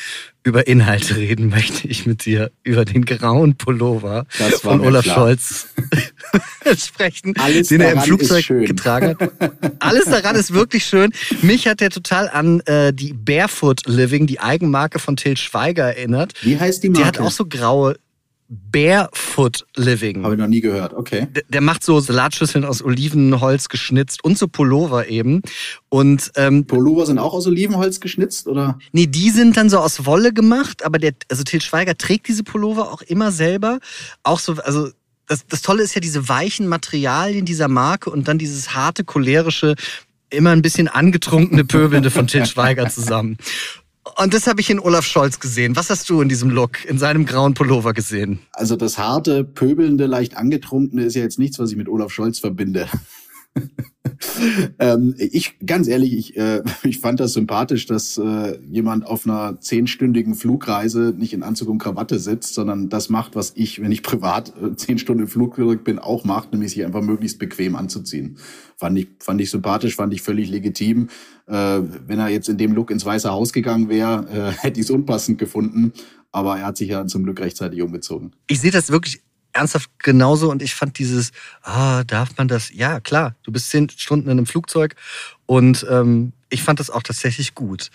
über 0.42 0.66
Inhalte 0.66 1.16
reden, 1.16 1.48
möchte 1.50 1.86
ich 1.86 2.06
mit 2.06 2.24
dir 2.24 2.50
über 2.62 2.86
den 2.86 3.04
grauen 3.04 3.58
Pullover 3.58 4.24
von 4.62 4.80
Olaf 4.80 5.04
klar. 5.04 5.16
Scholz 5.16 5.68
sprechen, 6.78 7.34
Alles 7.36 7.68
den 7.68 7.82
er 7.82 7.92
im 7.92 8.00
Flugzeug 8.00 8.46
getragen 8.48 9.18
hat. 9.20 9.52
Alles 9.80 10.06
daran 10.06 10.34
ist 10.34 10.54
wirklich 10.54 10.86
schön. 10.86 11.12
Mich 11.42 11.68
hat 11.68 11.80
der 11.80 11.90
total 11.90 12.30
an 12.30 12.60
äh, 12.60 12.94
die 12.94 13.12
Barefoot 13.12 13.86
Living, 13.86 14.26
die 14.26 14.40
Eigenmarke 14.40 14.98
von 14.98 15.18
Till 15.18 15.36
Schweiger 15.36 15.84
erinnert. 15.84 16.32
Wie 16.40 16.58
heißt 16.58 16.82
die 16.82 16.88
Marke? 16.88 17.02
Die 17.02 17.06
hat 17.06 17.18
auch 17.18 17.30
so 17.30 17.44
graue 17.44 17.96
Barefoot 18.50 19.64
Living. 19.76 20.24
Habe 20.24 20.34
ich 20.34 20.40
noch 20.40 20.48
nie 20.48 20.60
gehört, 20.60 20.92
okay. 20.92 21.28
Der, 21.30 21.44
der, 21.48 21.60
macht 21.60 21.84
so 21.84 22.00
Salatschüsseln 22.00 22.64
aus 22.64 22.82
Olivenholz 22.82 23.68
geschnitzt 23.68 24.24
und 24.24 24.36
so 24.36 24.48
Pullover 24.48 25.08
eben. 25.08 25.42
Und 25.88 26.32
ähm, 26.34 26.66
Pullover 26.66 27.06
sind 27.06 27.18
auch 27.18 27.32
aus 27.32 27.46
Olivenholz 27.46 28.00
geschnitzt, 28.00 28.48
oder? 28.48 28.76
Nee, 28.90 29.06
die 29.06 29.30
sind 29.30 29.56
dann 29.56 29.70
so 29.70 29.78
aus 29.78 30.04
Wolle 30.04 30.32
gemacht, 30.32 30.84
aber 30.84 30.98
der, 30.98 31.12
also 31.28 31.44
Til 31.44 31.60
Schweiger 31.60 31.96
trägt 31.96 32.26
diese 32.26 32.42
Pullover 32.42 32.92
auch 32.92 33.02
immer 33.02 33.30
selber. 33.30 33.78
Auch 34.24 34.40
so, 34.40 34.54
also 34.54 34.88
das, 35.28 35.46
das 35.46 35.62
Tolle 35.62 35.84
ist 35.84 35.94
ja 35.94 36.00
diese 36.00 36.28
weichen 36.28 36.66
Materialien 36.66 37.44
dieser 37.44 37.68
Marke 37.68 38.10
und 38.10 38.26
dann 38.26 38.38
dieses 38.38 38.74
harte, 38.74 39.04
cholerische, 39.04 39.76
immer 40.28 40.50
ein 40.50 40.62
bisschen 40.62 40.88
angetrunkene 40.88 41.64
Pöbelnde 41.64 42.10
von 42.10 42.26
Til 42.26 42.46
Schweiger 42.46 42.88
zusammen. 42.88 43.36
Und 44.16 44.32
das 44.32 44.46
habe 44.46 44.60
ich 44.60 44.70
in 44.70 44.80
Olaf 44.80 45.04
Scholz 45.04 45.40
gesehen. 45.40 45.76
Was 45.76 45.90
hast 45.90 46.08
du 46.08 46.22
in 46.22 46.28
diesem 46.28 46.50
Look, 46.50 46.84
in 46.86 46.98
seinem 46.98 47.26
grauen 47.26 47.54
Pullover 47.54 47.92
gesehen? 47.92 48.40
Also 48.52 48.76
das 48.76 48.96
harte, 48.96 49.44
pöbelnde, 49.44 50.06
leicht 50.06 50.36
angetrunkene 50.36 51.04
ist 51.04 51.16
ja 51.16 51.22
jetzt 51.22 51.38
nichts, 51.38 51.58
was 51.58 51.70
ich 51.70 51.76
mit 51.76 51.88
Olaf 51.88 52.10
Scholz 52.10 52.38
verbinde. 52.38 52.88
ähm, 54.78 55.14
ich, 55.18 55.58
ganz 55.64 55.88
ehrlich, 55.88 56.16
ich, 56.16 56.36
äh, 56.36 56.62
ich 56.82 57.00
fand 57.00 57.20
das 57.20 57.32
sympathisch, 57.32 57.86
dass 57.86 58.18
äh, 58.18 58.58
jemand 58.64 59.06
auf 59.06 59.26
einer 59.26 59.60
zehnstündigen 59.60 60.34
Flugreise 60.34 61.14
nicht 61.16 61.32
in 61.32 61.42
Anzug 61.42 61.68
und 61.68 61.78
Krawatte 61.78 62.18
sitzt, 62.18 62.54
sondern 62.54 62.88
das 62.88 63.08
macht, 63.08 63.34
was 63.34 63.52
ich, 63.56 63.82
wenn 63.82 63.92
ich 63.92 64.02
privat 64.10 64.52
äh, 64.62 64.74
zehn 64.76 64.98
Stunden 64.98 65.26
im 65.26 65.78
bin, 65.84 65.98
auch 65.98 66.24
macht, 66.24 66.52
nämlich 66.52 66.72
sich 66.72 66.84
einfach 66.84 67.02
möglichst 67.02 67.38
bequem 67.38 67.76
anzuziehen. 67.76 68.38
Fand 68.76 68.98
ich, 68.98 69.08
fand 69.20 69.40
ich 69.40 69.50
sympathisch, 69.50 69.96
fand 69.96 70.12
ich 70.14 70.22
völlig 70.22 70.48
legitim. 70.48 71.08
Äh, 71.46 71.80
wenn 72.06 72.18
er 72.18 72.28
jetzt 72.28 72.48
in 72.48 72.58
dem 72.58 72.72
Look 72.72 72.90
ins 72.90 73.04
Weiße 73.04 73.30
Haus 73.30 73.52
gegangen 73.52 73.88
wäre, 73.88 74.26
äh, 74.30 74.52
hätte 74.52 74.80
ich 74.80 74.86
es 74.86 74.90
unpassend 74.90 75.38
gefunden. 75.38 75.92
Aber 76.32 76.58
er 76.58 76.66
hat 76.66 76.76
sich 76.76 76.90
ja 76.90 77.06
zum 77.06 77.24
Glück 77.24 77.40
rechtzeitig 77.40 77.82
umgezogen. 77.82 78.36
Ich 78.46 78.60
sehe 78.60 78.70
das 78.70 78.92
wirklich 78.92 79.20
ernsthaft 79.52 79.90
genauso 79.98 80.50
und 80.50 80.62
ich 80.62 80.74
fand 80.74 80.98
dieses, 80.98 81.32
ah, 81.62 82.04
darf 82.04 82.36
man 82.36 82.48
das? 82.48 82.72
Ja, 82.72 83.00
klar, 83.00 83.34
du 83.42 83.52
bist 83.52 83.70
zehn 83.70 83.88
Stunden 83.90 84.26
in 84.26 84.38
einem 84.38 84.46
Flugzeug 84.46 84.96
und 85.46 85.86
ähm, 85.90 86.32
ich 86.48 86.62
fand 86.62 86.80
das 86.80 86.90
auch 86.90 87.02
tatsächlich 87.02 87.54
gut. 87.54 87.90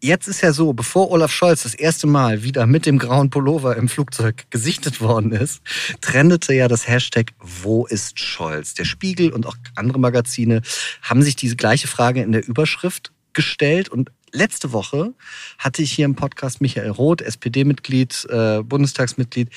Jetzt 0.00 0.28
ist 0.28 0.42
ja 0.42 0.52
so, 0.52 0.74
bevor 0.74 1.10
Olaf 1.10 1.32
Scholz 1.32 1.62
das 1.62 1.72
erste 1.72 2.06
Mal 2.06 2.42
wieder 2.42 2.66
mit 2.66 2.84
dem 2.84 2.98
grauen 2.98 3.30
Pullover 3.30 3.74
im 3.76 3.88
Flugzeug 3.88 4.44
gesichtet 4.50 5.00
worden 5.00 5.32
ist, 5.32 5.62
trendete 6.02 6.52
ja 6.52 6.68
das 6.68 6.86
Hashtag 6.86 7.32
Wo 7.38 7.86
ist 7.86 8.18
Scholz? 8.18 8.74
Der 8.74 8.84
Spiegel 8.84 9.32
und 9.32 9.46
auch 9.46 9.56
andere 9.76 9.98
Magazine 9.98 10.60
haben 11.00 11.22
sich 11.22 11.36
diese 11.36 11.56
gleiche 11.56 11.88
Frage 11.88 12.20
in 12.20 12.32
der 12.32 12.46
Überschrift 12.46 13.12
gestellt 13.32 13.88
und 13.88 14.10
letzte 14.34 14.72
Woche 14.72 15.14
hatte 15.58 15.80
ich 15.80 15.92
hier 15.92 16.04
im 16.04 16.16
Podcast 16.16 16.60
Michael 16.60 16.90
Roth, 16.90 17.22
SPD-Mitglied, 17.22 18.26
äh, 18.28 18.62
Bundestagsmitglied, 18.62 19.48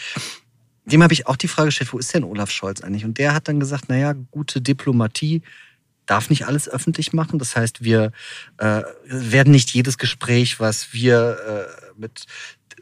dem 0.92 1.04
habe 1.04 1.14
ich 1.14 1.28
auch 1.28 1.36
die 1.36 1.48
Frage 1.48 1.68
gestellt, 1.68 1.94
wo 1.94 1.98
ist 1.98 2.14
denn 2.14 2.24
Olaf 2.24 2.52
Scholz 2.52 2.82
eigentlich? 2.82 3.06
Und 3.06 3.18
der 3.18 3.34
hat 3.34 3.48
dann 3.48 3.60
gesagt, 3.60 3.90
naja, 3.90 4.14
gute 4.32 4.62
Diplomatie 4.62 5.42
darf 6.06 6.30
nicht 6.30 6.48
alles 6.48 6.70
öffentlich 6.70 7.14
machen. 7.14 7.40
Das 7.40 7.56
heißt, 7.56 7.84
wir 7.84 8.12
äh, 8.58 8.84
werden 9.06 9.52
nicht 9.52 9.72
jedes 9.72 9.98
Gespräch, 9.98 10.60
was 10.60 10.94
wir 10.94 11.38
äh, 11.48 12.00
mit 12.00 12.26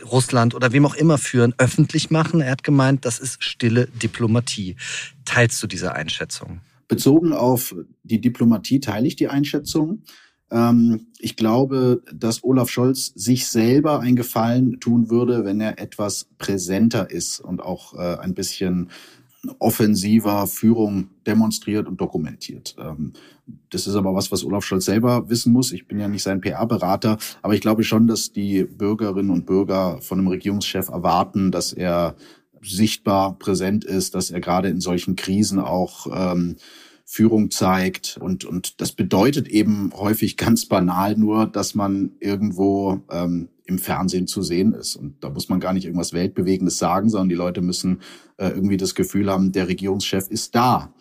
Russland 0.04 0.54
oder 0.54 0.72
wem 0.72 0.86
auch 0.86 0.96
immer 0.96 1.18
führen, 1.18 1.54
öffentlich 1.58 2.12
machen. 2.12 2.41
Er 2.41 2.52
hat 2.52 2.63
gemeint, 2.63 3.06
das 3.06 3.20
ist 3.20 3.44
stille 3.44 3.88
Diplomatie. 3.88 4.76
Teilst 5.24 5.62
du 5.63 5.68
diese 5.68 5.94
Einschätzung? 5.94 6.62
Bezogen 6.88 7.34
auf 7.34 7.76
die 8.04 8.22
Diplomatie 8.22 8.80
teile 8.80 9.08
ich 9.08 9.15
die 9.15 9.28
Einschätzung. 9.28 10.04
Ähm, 10.52 11.08
ich 11.20 11.36
glaube, 11.36 12.04
dass 12.14 12.44
Olaf 12.44 12.70
Scholz 12.70 13.14
sich 13.16 13.48
selber 13.48 14.00
einen 14.00 14.16
Gefallen 14.16 14.80
tun 14.80 15.10
würde, 15.10 15.46
wenn 15.46 15.60
er 15.60 15.80
etwas 15.80 16.28
präsenter 16.38 17.10
ist 17.10 17.40
und 17.40 17.62
auch 17.62 17.94
äh, 17.96 18.18
ein 18.20 18.34
bisschen 18.34 18.90
offensiver 19.60 20.48
Führung 20.48 21.10
demonstriert 21.26 21.88
und 21.88 22.02
dokumentiert. 22.02 22.76
Ähm, 22.80 23.14
das 23.70 23.88
ist 23.88 23.96
aber 23.96 24.16
was, 24.16 24.32
was 24.32 24.44
Olaf 24.44 24.66
Scholz 24.66 24.86
selber 24.86 25.30
wissen 25.30 25.54
muss. 25.54 25.72
Ich 25.72 25.88
bin 25.88 26.00
ja 26.00 26.08
nicht 26.08 26.24
sein 26.24 26.42
PR-Berater, 26.42 27.18
aber 27.42 27.54
ich 27.54 27.62
glaube 27.62 27.84
schon, 27.84 28.08
dass 28.08 28.32
die 28.32 28.64
Bürgerinnen 28.64 29.30
und 29.30 29.46
Bürger 29.46 30.02
von 30.02 30.20
einem 30.20 30.28
Regierungschef 30.28 30.90
erwarten, 30.90 31.52
dass 31.52 31.74
er 31.74 32.16
sichtbar 32.62 33.38
präsent 33.38 33.86
ist, 33.86 34.16
dass 34.16 34.32
er 34.32 34.40
gerade 34.40 34.70
in 34.70 34.82
solchen 34.82 35.16
Krisen 35.16 35.60
auch 35.60 36.08
ähm, 36.12 36.56
Führung 37.06 37.52
zeigt. 37.52 38.18
Und, 38.20 38.46
und 38.46 38.82
das 38.82 38.91
bedeutet 38.91 39.48
eben 39.48 39.91
häufig 39.96 40.38
ganz 40.38 40.65
banal 40.65 41.15
nur, 41.15 41.46
dass 41.46 41.76
man 41.76 42.12
irgendwo 42.20 43.02
ähm, 43.12 43.50
im 43.65 43.80
Fernsehen 43.80 44.28
zu 44.28 44.41
sehen 44.41 44.74
ist. 44.74 44.96
Und 44.96 45.24
da 45.24 45.30
muss 45.30 45.48
man 45.48 45.60
gar 45.60 45.74
nicht 45.74 45.86
irgendwas 45.86 46.13
Weltbewegendes 46.13 46.78
sagen, 46.78 47.10
sondern 47.10 47.30
die 47.30 47.36
Leute 47.36 47.62
müssen 47.62 48.02
äh, 48.38 48.50
irgendwie 48.50 48.78
das 48.78 48.96
Gefühl 48.96 49.30
haben, 49.30 49.52
der 49.52 49.68
Regierungschef 49.68 50.28
ist 50.30 50.56
da. 50.56 50.94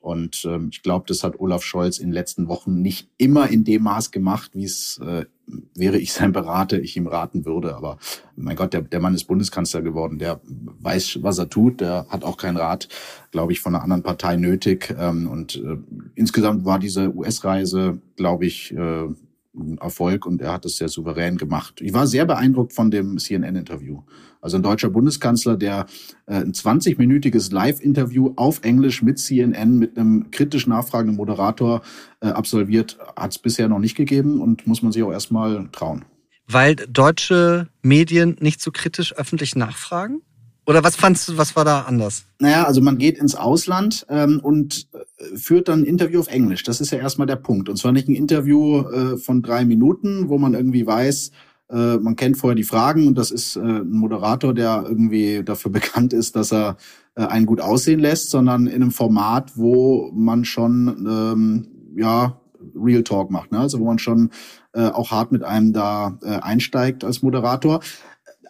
Und 0.00 0.44
ähm, 0.46 0.70
ich 0.72 0.82
glaube, 0.82 1.04
das 1.06 1.22
hat 1.22 1.38
Olaf 1.38 1.62
Scholz 1.62 1.98
in 1.98 2.08
den 2.08 2.14
letzten 2.14 2.48
Wochen 2.48 2.80
nicht 2.80 3.10
immer 3.18 3.48
in 3.50 3.64
dem 3.64 3.82
Maß 3.82 4.10
gemacht, 4.10 4.52
wie 4.54 4.64
es 4.64 4.98
äh, 5.04 5.26
wäre 5.74 5.98
ich 5.98 6.12
sein 6.12 6.32
Berater, 6.32 6.80
ich 6.80 6.96
ihm 6.96 7.06
raten 7.06 7.44
würde. 7.44 7.76
Aber 7.76 7.98
mein 8.34 8.56
Gott, 8.56 8.72
der, 8.72 8.82
der 8.82 9.00
Mann 9.00 9.14
ist 9.14 9.24
Bundeskanzler 9.24 9.82
geworden, 9.82 10.18
der 10.18 10.40
weiß, 10.44 11.18
was 11.22 11.38
er 11.38 11.48
tut, 11.48 11.80
der 11.80 12.06
hat 12.08 12.24
auch 12.24 12.36
keinen 12.36 12.56
Rat, 12.56 12.88
glaube 13.30 13.52
ich, 13.52 13.60
von 13.60 13.74
einer 13.74 13.84
anderen 13.84 14.02
Partei 14.02 14.36
nötig. 14.36 14.94
Ähm, 14.98 15.28
und 15.28 15.56
äh, 15.56 15.76
insgesamt 16.14 16.64
war 16.64 16.78
diese 16.78 17.14
US-Reise, 17.14 18.00
glaube 18.16 18.46
ich, 18.46 18.72
äh, 18.72 19.08
ein 19.54 19.78
Erfolg 19.78 20.26
und 20.26 20.40
er 20.40 20.52
hat 20.52 20.64
es 20.64 20.76
sehr 20.76 20.88
souverän 20.88 21.36
gemacht. 21.36 21.80
Ich 21.80 21.92
war 21.92 22.06
sehr 22.06 22.24
beeindruckt 22.24 22.72
von 22.72 22.90
dem 22.90 23.18
CNN-Interview. 23.18 24.02
Also 24.40 24.56
ein 24.56 24.62
deutscher 24.62 24.90
Bundeskanzler, 24.90 25.56
der 25.56 25.86
äh, 26.26 26.34
ein 26.36 26.52
20-minütiges 26.52 27.52
Live-Interview 27.52 28.32
auf 28.36 28.62
Englisch 28.62 29.02
mit 29.02 29.18
CNN, 29.18 29.78
mit 29.78 29.98
einem 29.98 30.30
kritisch 30.30 30.66
nachfragenden 30.66 31.16
Moderator 31.16 31.82
äh, 32.20 32.28
absolviert, 32.28 32.98
hat 33.16 33.32
es 33.32 33.38
bisher 33.38 33.68
noch 33.68 33.80
nicht 33.80 33.96
gegeben 33.96 34.40
und 34.40 34.66
muss 34.66 34.82
man 34.82 34.92
sich 34.92 35.02
auch 35.02 35.12
erstmal 35.12 35.68
trauen. 35.72 36.04
Weil 36.46 36.74
deutsche 36.74 37.68
Medien 37.82 38.36
nicht 38.40 38.60
so 38.60 38.70
kritisch 38.72 39.14
öffentlich 39.14 39.56
nachfragen? 39.56 40.22
Oder 40.70 40.84
was 40.84 40.94
fandst 40.94 41.26
du, 41.26 41.36
was 41.36 41.56
war 41.56 41.64
da 41.64 41.80
anders? 41.80 42.26
Naja, 42.38 42.62
also 42.62 42.80
man 42.80 42.96
geht 42.96 43.18
ins 43.18 43.34
Ausland 43.34 44.06
ähm, 44.08 44.38
und 44.40 44.86
äh, 44.92 45.36
führt 45.36 45.66
dann 45.66 45.80
ein 45.80 45.84
Interview 45.84 46.20
auf 46.20 46.28
Englisch. 46.28 46.62
Das 46.62 46.80
ist 46.80 46.92
ja 46.92 46.98
erstmal 46.98 47.26
der 47.26 47.34
Punkt. 47.34 47.68
Und 47.68 47.76
zwar 47.76 47.90
nicht 47.90 48.06
ein 48.06 48.14
Interview 48.14 48.82
äh, 48.82 49.16
von 49.16 49.42
drei 49.42 49.64
Minuten, 49.64 50.28
wo 50.28 50.38
man 50.38 50.54
irgendwie 50.54 50.86
weiß, 50.86 51.32
äh, 51.70 51.96
man 51.96 52.14
kennt 52.14 52.36
vorher 52.36 52.54
die 52.54 52.62
Fragen 52.62 53.08
und 53.08 53.18
das 53.18 53.32
ist 53.32 53.56
äh, 53.56 53.60
ein 53.62 53.90
Moderator, 53.90 54.54
der 54.54 54.84
irgendwie 54.86 55.42
dafür 55.42 55.72
bekannt 55.72 56.12
ist, 56.12 56.36
dass 56.36 56.52
er 56.52 56.76
äh, 57.16 57.24
einen 57.24 57.46
gut 57.46 57.60
aussehen 57.60 57.98
lässt, 57.98 58.30
sondern 58.30 58.68
in 58.68 58.74
einem 58.74 58.92
Format, 58.92 59.56
wo 59.56 60.12
man 60.14 60.44
schon 60.44 61.04
ähm, 61.04 61.68
ja 61.96 62.40
Real 62.80 63.02
Talk 63.02 63.32
macht, 63.32 63.50
ne? 63.50 63.58
also 63.58 63.80
wo 63.80 63.86
man 63.86 63.98
schon 63.98 64.30
äh, 64.72 64.86
auch 64.86 65.10
hart 65.10 65.32
mit 65.32 65.42
einem 65.42 65.72
da 65.72 66.16
äh, 66.22 66.28
einsteigt 66.28 67.02
als 67.02 67.22
Moderator 67.22 67.80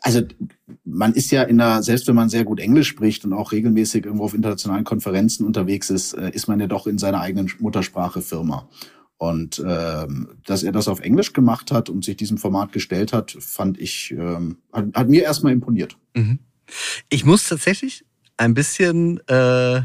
also 0.01 0.23
man 0.93 1.15
ist 1.15 1.31
ja 1.31 1.43
in 1.43 1.59
der, 1.59 1.83
selbst 1.83 2.07
wenn 2.09 2.15
man 2.15 2.29
sehr 2.29 2.45
gut 2.45 2.61
Englisch 2.61 2.89
spricht 2.89 3.25
und 3.25 3.33
auch 3.33 3.53
regelmäßig 3.53 4.05
irgendwo 4.05 4.25
auf 4.25 4.35
internationalen 4.35 4.85
Konferenzen 4.85 5.47
unterwegs 5.47 5.91
ist, 5.91 6.15
äh, 6.15 6.31
ist 6.31 6.49
man 6.49 6.61
ja 6.61 6.67
doch 6.67 6.87
in 6.87 6.99
seiner 6.99 7.21
eigenen 7.21 7.51
Muttersprache 7.59 8.23
Firma. 8.23 8.69
Und 9.19 9.63
ähm, 9.67 10.29
dass 10.47 10.63
er 10.63 10.73
das 10.73 10.89
auf 10.89 11.01
Englisch 11.01 11.35
gemacht 11.35 11.73
hat 11.73 11.91
und 11.91 12.05
sich 12.05 12.17
diesem 12.17 12.39
Format 12.39 12.73
gestellt 12.73 13.13
hat, 13.13 13.37
fand 13.39 13.79
ich, 13.79 14.13
ähm, 14.13 14.57
hat, 14.73 14.87
hat 14.95 15.09
mir 15.09 15.23
erstmal 15.23 15.53
imponiert. 15.53 15.99
Mhm. 16.15 16.39
Ich 17.11 17.25
muss 17.25 17.47
tatsächlich 17.47 18.07
ein 18.39 18.55
bisschen 18.55 19.21
äh, 19.29 19.83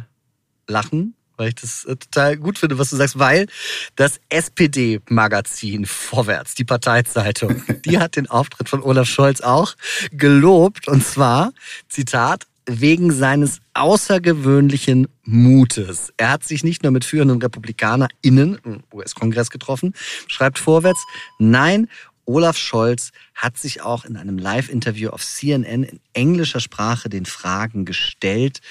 lachen, 0.67 1.15
weil 1.37 1.49
ich 1.49 1.55
das 1.55 1.85
äh, 1.85 1.95
total 1.95 2.37
gut 2.37 2.57
finde, 2.57 2.77
was 2.77 2.89
du 2.89 2.95
sagst, 2.95 3.19
weil 3.19 3.47
das 3.95 4.19
SPD-Magazin 4.29 5.85
Vorwärts, 5.85 6.55
die 6.55 6.65
Parteizeitung, 6.65 7.63
die 7.85 7.99
hat 7.99 8.15
den 8.15 8.27
Auftritt 8.27 8.69
von 8.69 8.83
Olaf 8.83 9.07
Scholz 9.07 9.41
auch 9.41 9.75
gelobt 10.11 10.87
und 10.87 11.05
zwar, 11.05 11.51
Zitat, 11.89 12.47
wegen 12.67 13.11
seines 13.11 13.61
außergewöhnlichen 13.73 15.07
Mutes. 15.23 16.11
Er 16.17 16.31
hat 16.31 16.43
sich 16.43 16.63
nicht 16.63 16.83
nur 16.83 16.91
mit 16.91 17.05
führenden 17.05 17.41
RepublikanerInnen 17.41 18.57
im 18.63 18.83
US-Kongress 18.91 19.51
getroffen, 19.51 19.93
schreibt 20.27 20.57
Vorwärts, 20.57 21.05
nein, 21.37 21.87
Olaf 22.25 22.57
Scholz 22.57 23.11
hat 23.35 23.57
sich 23.57 23.81
auch 23.81 24.03
in 24.03 24.17
einem 24.17 24.39
Live-Interview 24.39 25.09
auf 25.09 25.23
CNN 25.23 25.83
in 25.83 25.99
englischer 26.13 26.59
Sprache 26.59 27.07
den 27.07 27.25
Fragen 27.25 27.85
gestellt, 27.85 28.61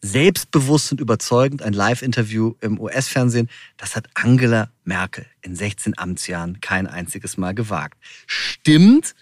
selbstbewusst 0.00 0.92
und 0.92 1.00
überzeugend 1.00 1.62
ein 1.62 1.72
Live-Interview 1.72 2.54
im 2.60 2.80
US-Fernsehen. 2.80 3.48
Das 3.76 3.96
hat 3.96 4.08
Angela 4.14 4.70
Merkel 4.84 5.26
in 5.42 5.56
16 5.56 5.98
Amtsjahren 5.98 6.60
kein 6.60 6.86
einziges 6.86 7.36
Mal 7.36 7.54
gewagt. 7.54 7.98
Stimmt, 8.26 9.14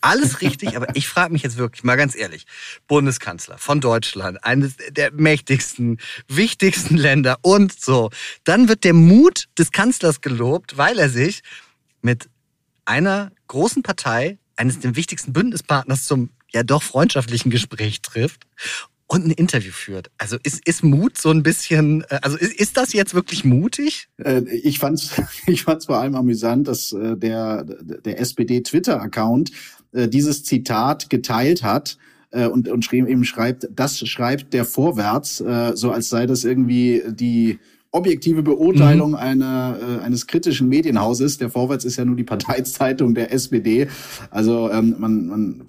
alles 0.00 0.40
richtig, 0.40 0.76
aber 0.76 0.94
ich 0.94 1.08
frage 1.08 1.32
mich 1.32 1.42
jetzt 1.42 1.56
wirklich 1.56 1.84
mal 1.84 1.96
ganz 1.96 2.14
ehrlich, 2.14 2.46
Bundeskanzler 2.86 3.58
von 3.58 3.80
Deutschland, 3.80 4.44
eines 4.44 4.76
der 4.90 5.12
mächtigsten, 5.12 5.98
wichtigsten 6.28 6.96
Länder 6.96 7.38
und 7.42 7.78
so. 7.80 8.10
Dann 8.44 8.68
wird 8.68 8.84
der 8.84 8.92
Mut 8.92 9.48
des 9.58 9.70
Kanzlers 9.70 10.20
gelobt, 10.20 10.76
weil 10.76 10.98
er 10.98 11.08
sich 11.08 11.42
mit 12.02 12.28
einer 12.84 13.32
großen 13.46 13.82
Partei, 13.82 14.38
eines 14.56 14.78
der 14.80 14.94
wichtigsten 14.94 15.32
Bündnispartners 15.32 16.04
zum 16.04 16.30
ja 16.52 16.62
doch 16.62 16.82
freundschaftlichen 16.82 17.50
Gespräch 17.50 18.02
trifft 18.02 18.46
und 19.14 19.26
ein 19.26 19.30
Interview 19.30 19.70
führt. 19.72 20.10
Also 20.18 20.36
ist, 20.42 20.66
ist 20.66 20.82
Mut 20.82 21.16
so 21.16 21.30
ein 21.30 21.42
bisschen, 21.42 22.02
äh, 22.08 22.18
also 22.22 22.36
ist, 22.36 22.52
ist 22.52 22.76
das 22.76 22.92
jetzt 22.92 23.14
wirklich 23.14 23.44
mutig? 23.44 24.08
Äh, 24.18 24.42
ich 24.50 24.78
fand's, 24.78 25.12
ich 25.46 25.62
fand's 25.62 25.86
vor 25.86 25.98
allem 25.98 26.14
amüsant, 26.14 26.66
dass 26.66 26.92
äh, 26.92 27.16
der, 27.16 27.64
der 27.64 28.20
SPD-Twitter-Account 28.20 29.52
dieses 29.96 30.42
Zitat 30.42 31.08
geteilt 31.08 31.62
hat 31.62 31.98
und, 32.32 32.66
und 32.66 32.84
schrieb, 32.84 33.06
eben 33.06 33.24
schreibt, 33.24 33.68
das 33.70 33.96
schreibt 34.08 34.52
der 34.52 34.64
Vorwärts, 34.64 35.36
so 35.36 35.92
als 35.92 36.08
sei 36.08 36.26
das 36.26 36.42
irgendwie 36.42 37.00
die 37.06 37.60
objektive 37.94 38.42
Beurteilung 38.42 39.10
mhm. 39.10 39.16
einer, 39.16 39.78
äh, 39.80 40.04
eines 40.04 40.26
kritischen 40.26 40.68
Medienhauses. 40.68 41.38
Der 41.38 41.48
Vorwärts 41.48 41.84
ist 41.84 41.96
ja 41.96 42.04
nur 42.04 42.16
die 42.16 42.24
Parteizeitung 42.24 43.14
der 43.14 43.32
SPD. 43.32 43.86
Also 44.30 44.68
ähm, 44.70 44.96
man, 44.98 45.26
man 45.26 45.62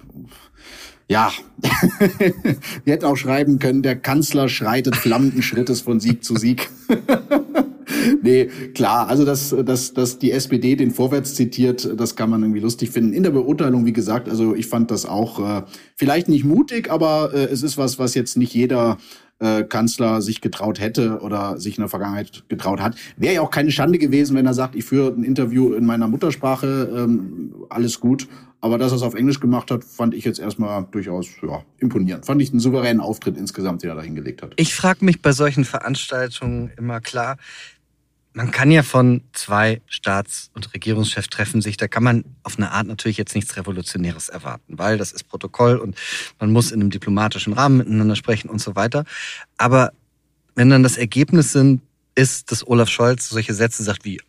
ja, 1.07 1.31
wir 2.83 2.93
hätten 2.93 3.05
auch 3.05 3.15
schreiben 3.15 3.59
können, 3.59 3.83
der 3.83 3.95
Kanzler 3.95 4.49
schreitet 4.49 4.95
flammenden 4.95 5.43
Schrittes 5.43 5.81
von 5.81 5.99
Sieg 5.99 6.23
zu 6.23 6.35
Sieg. 6.35 6.69
nee, 8.23 8.45
klar, 8.73 9.07
also 9.07 9.23
dass, 9.23 9.55
dass, 9.65 9.93
dass 9.93 10.17
die 10.17 10.31
SPD 10.31 10.75
den 10.75 10.91
Vorwärts 10.91 11.35
zitiert, 11.35 11.89
das 11.95 12.15
kann 12.15 12.31
man 12.31 12.41
irgendwie 12.41 12.59
lustig 12.59 12.89
finden. 12.89 13.13
In 13.13 13.21
der 13.21 13.29
Beurteilung, 13.29 13.85
wie 13.85 13.93
gesagt, 13.93 14.27
also 14.27 14.55
ich 14.55 14.67
fand 14.67 14.89
das 14.89 15.05
auch 15.05 15.39
äh, 15.39 15.63
vielleicht 15.95 16.27
nicht 16.27 16.43
mutig, 16.43 16.89
aber 16.89 17.33
äh, 17.33 17.45
es 17.45 17.61
ist 17.61 17.77
was, 17.77 17.99
was 17.99 18.15
jetzt 18.15 18.35
nicht 18.35 18.53
jeder 18.53 18.97
äh, 19.39 19.63
Kanzler 19.63 20.21
sich 20.21 20.41
getraut 20.41 20.79
hätte 20.79 21.19
oder 21.19 21.59
sich 21.59 21.77
in 21.77 21.81
der 21.81 21.89
Vergangenheit 21.89 22.45
getraut 22.47 22.81
hat. 22.81 22.95
Wäre 23.17 23.35
ja 23.35 23.41
auch 23.41 23.51
keine 23.51 23.71
Schande 23.71 23.99
gewesen, 23.99 24.35
wenn 24.35 24.45
er 24.45 24.53
sagt, 24.53 24.75
ich 24.75 24.85
führe 24.85 25.11
ein 25.11 25.23
Interview 25.23 25.73
in 25.73 25.85
meiner 25.85 26.07
Muttersprache, 26.07 26.89
ähm, 26.95 27.53
alles 27.69 27.99
gut. 27.99 28.27
Aber 28.65 28.79
dass 28.79 28.91
er 28.91 28.95
es 28.95 29.03
auf 29.03 29.13
Englisch 29.13 29.39
gemacht 29.39 29.69
hat, 29.69 29.83
fand 29.83 30.15
ich 30.15 30.25
jetzt 30.25 30.39
erstmal 30.39 30.87
durchaus 30.89 31.27
ja, 31.43 31.63
imponierend. 31.77 32.25
Fand 32.25 32.41
ich 32.41 32.49
einen 32.49 32.59
souveränen 32.59 32.99
Auftritt 32.99 33.37
insgesamt, 33.37 33.83
den 33.83 33.91
er 33.91 33.95
da 33.95 34.01
hingelegt 34.01 34.41
hat. 34.41 34.53
Ich 34.55 34.73
frage 34.73 35.05
mich 35.05 35.21
bei 35.21 35.33
solchen 35.33 35.65
Veranstaltungen 35.65 36.71
immer 36.75 36.99
klar, 36.99 37.37
man 38.33 38.49
kann 38.49 38.71
ja 38.71 38.81
von 38.81 39.21
zwei 39.33 39.83
Staats- 39.85 40.49
und 40.55 40.73
Regierungschefs 40.73 41.27
treffen 41.27 41.61
sich, 41.61 41.77
da 41.77 41.87
kann 41.87 42.01
man 42.01 42.25
auf 42.41 42.57
eine 42.57 42.71
Art 42.71 42.87
natürlich 42.87 43.17
jetzt 43.17 43.35
nichts 43.35 43.55
Revolutionäres 43.55 44.29
erwarten, 44.29 44.79
weil 44.79 44.97
das 44.97 45.11
ist 45.11 45.25
Protokoll 45.25 45.77
und 45.77 45.95
man 46.39 46.51
muss 46.51 46.71
in 46.71 46.81
einem 46.81 46.89
diplomatischen 46.89 47.53
Rahmen 47.53 47.77
miteinander 47.77 48.15
sprechen 48.15 48.49
und 48.49 48.61
so 48.61 48.75
weiter. 48.75 49.05
Aber 49.57 49.91
wenn 50.55 50.71
dann 50.71 50.81
das 50.81 50.97
Ergebnis 50.97 51.51
sind, 51.51 51.83
ist, 52.15 52.51
dass 52.51 52.65
Olaf 52.65 52.89
Scholz 52.89 53.29
solche 53.29 53.53
Sätze 53.53 53.83
sagt 53.83 54.05
wie 54.05 54.19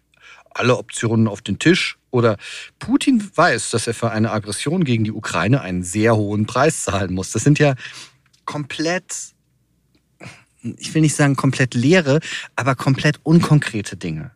alle 0.58 0.76
Optionen 0.76 1.28
auf 1.28 1.42
den 1.42 1.58
Tisch 1.58 1.98
oder 2.10 2.36
Putin 2.78 3.30
weiß, 3.34 3.70
dass 3.70 3.86
er 3.86 3.94
für 3.94 4.10
eine 4.10 4.30
Aggression 4.30 4.84
gegen 4.84 5.04
die 5.04 5.12
Ukraine 5.12 5.60
einen 5.60 5.82
sehr 5.82 6.16
hohen 6.16 6.46
Preis 6.46 6.84
zahlen 6.84 7.14
muss. 7.14 7.32
Das 7.32 7.44
sind 7.44 7.58
ja 7.58 7.74
komplett 8.44 9.34
ich 10.78 10.94
will 10.94 11.02
nicht 11.02 11.14
sagen 11.14 11.36
komplett 11.36 11.74
leere, 11.74 12.20
aber 12.56 12.74
komplett 12.74 13.20
unkonkrete 13.22 13.96
Dinge. 13.96 14.32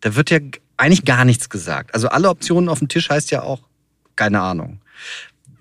Da 0.00 0.14
wird 0.14 0.30
ja 0.30 0.38
eigentlich 0.76 1.04
gar 1.04 1.24
nichts 1.24 1.50
gesagt. 1.50 1.94
Also 1.94 2.08
alle 2.08 2.28
Optionen 2.30 2.68
auf 2.68 2.78
dem 2.78 2.88
Tisch 2.88 3.10
heißt 3.10 3.30
ja 3.30 3.42
auch 3.42 3.62
keine 4.14 4.40
Ahnung. 4.40 4.80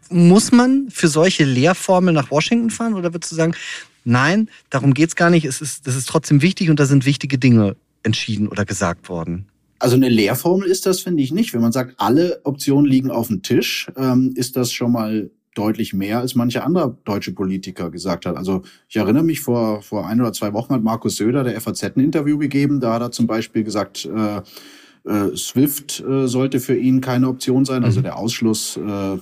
Muss 0.10 0.52
man 0.52 0.88
für 0.90 1.08
solche 1.08 1.44
Lehrformeln 1.44 2.16
nach 2.16 2.32
Washington 2.32 2.70
fahren 2.70 2.94
oder 2.94 3.14
würdest 3.14 3.32
du 3.32 3.36
sagen, 3.36 3.56
nein, 4.04 4.50
darum 4.70 4.94
geht's 4.94 5.16
gar 5.16 5.30
nicht, 5.30 5.46
es 5.46 5.62
ist, 5.62 5.88
das 5.88 5.96
ist 5.96 6.08
trotzdem 6.08 6.42
wichtig 6.42 6.70
und 6.70 6.80
da 6.80 6.86
sind 6.86 7.06
wichtige 7.06 7.38
Dinge 7.38 7.76
entschieden 8.04 8.48
oder 8.48 8.66
gesagt 8.66 9.10
worden? 9.10 9.48
Also 9.80 9.96
eine 9.96 10.10
Lehrformel 10.10 10.68
ist 10.68 10.86
das, 10.86 11.02
finde 11.02 11.22
ich 11.24 11.32
nicht. 11.32 11.54
Wenn 11.54 11.62
man 11.62 11.72
sagt, 11.72 11.96
alle 11.98 12.42
Optionen 12.44 12.90
liegen 12.90 13.12
auf 13.12 13.28
dem 13.28 13.42
Tisch, 13.42 13.92
ähm, 13.98 14.34
ist 14.36 14.56
das 14.56 14.72
schon 14.72 14.92
mal 14.92 15.30
deutlich 15.56 15.94
mehr, 15.94 16.20
als 16.20 16.36
manche 16.36 16.64
andere 16.64 16.98
deutsche 17.06 17.32
Politiker 17.32 17.90
gesagt 17.90 18.26
hat. 18.26 18.36
Also 18.36 18.64
ich 18.88 18.98
erinnere 18.98 19.24
mich, 19.24 19.40
vor, 19.40 19.82
vor 19.82 20.06
ein 20.06 20.20
oder 20.22 20.34
zwei 20.34 20.54
Wochen 20.54 20.74
hat 20.74 20.84
Markus 20.84 21.16
Söder 21.16 21.44
der 21.44 21.60
FAZ 21.60 21.84
ein 21.84 22.00
Interview 22.00 22.38
gegeben. 22.38 22.80
Da 22.80 22.94
hat 22.94 23.02
er 23.02 23.12
zum 23.12 23.26
Beispiel 23.26 23.64
gesagt, 23.64 24.06
äh, 24.06 24.42
äh, 25.10 25.36
SWIFT 25.36 26.04
äh, 26.08 26.28
sollte 26.28 26.60
für 26.60 26.76
ihn 26.76 27.02
keine 27.02 27.30
Option 27.30 27.66
sein, 27.66 27.84
also 27.84 28.00
mhm. 28.00 28.04
der 28.04 28.18
Ausschluss 28.18 28.78
äh, 28.78 29.18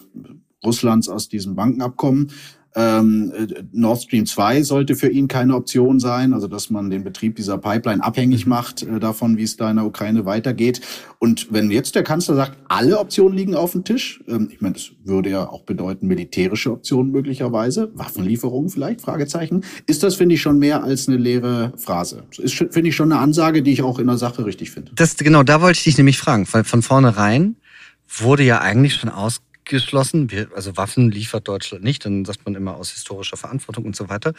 Russlands 0.65 1.09
aus 1.09 1.29
diesem 1.29 1.55
Bankenabkommen. 1.55 2.31
Ähm, 2.75 3.31
Nord 3.71 4.01
Stream 4.01 4.25
2 4.25 4.63
sollte 4.63 4.95
für 4.95 5.09
ihn 5.09 5.27
keine 5.27 5.55
Option 5.55 5.99
sein, 5.99 6.33
also 6.33 6.47
dass 6.47 6.69
man 6.69 6.89
den 6.89 7.03
Betrieb 7.03 7.35
dieser 7.35 7.57
Pipeline 7.57 8.03
abhängig 8.03 8.47
macht 8.47 8.83
äh, 8.83 8.99
davon, 8.99 9.37
wie 9.37 9.43
es 9.43 9.57
da 9.57 9.69
in 9.69 9.75
der 9.75 9.85
Ukraine 9.85 10.25
weitergeht. 10.25 10.81
Und 11.19 11.53
wenn 11.53 11.69
jetzt 11.69 11.95
der 11.95 12.03
Kanzler 12.03 12.35
sagt, 12.35 12.57
alle 12.67 12.99
Optionen 12.99 13.37
liegen 13.37 13.55
auf 13.55 13.73
dem 13.73 13.83
Tisch, 13.83 14.23
ähm, 14.27 14.49
ich 14.51 14.61
meine, 14.61 14.73
das 14.73 14.91
würde 15.03 15.29
ja 15.29 15.47
auch 15.47 15.63
bedeuten, 15.63 16.07
militärische 16.07 16.71
Optionen 16.71 17.11
möglicherweise, 17.11 17.91
Waffenlieferungen 17.93 18.69
vielleicht, 18.69 19.01
Fragezeichen, 19.01 19.63
ist 19.85 20.01
das, 20.01 20.15
finde 20.15 20.35
ich, 20.35 20.41
schon 20.41 20.57
mehr 20.57 20.83
als 20.83 21.07
eine 21.07 21.17
leere 21.17 21.73
Phrase. 21.77 22.23
Ist, 22.37 22.55
finde 22.55 22.89
ich, 22.89 22.95
schon 22.95 23.11
eine 23.11 23.21
Ansage, 23.21 23.61
die 23.61 23.71
ich 23.71 23.83
auch 23.83 23.99
in 23.99 24.07
der 24.07 24.17
Sache 24.17 24.45
richtig 24.45 24.71
finde. 24.71 24.91
Das, 24.95 25.15
genau, 25.17 25.43
da 25.43 25.61
wollte 25.61 25.77
ich 25.77 25.83
dich 25.83 25.97
nämlich 25.97 26.17
fragen, 26.17 26.47
weil 26.51 26.63
von 26.63 26.81
vornherein 26.81 27.55
wurde 28.17 28.43
ja 28.43 28.61
eigentlich 28.61 28.95
schon 28.95 29.09
aus 29.09 29.41
geschlossen. 29.65 30.31
Wir, 30.31 30.47
also 30.55 30.77
Waffen 30.77 31.11
liefert 31.11 31.47
Deutschland 31.47 31.83
nicht, 31.83 32.05
dann 32.05 32.25
sagt 32.25 32.45
man 32.45 32.55
immer 32.55 32.75
aus 32.75 32.91
historischer 32.91 33.37
Verantwortung 33.37 33.85
und 33.85 33.95
so 33.95 34.09
weiter. 34.09 34.33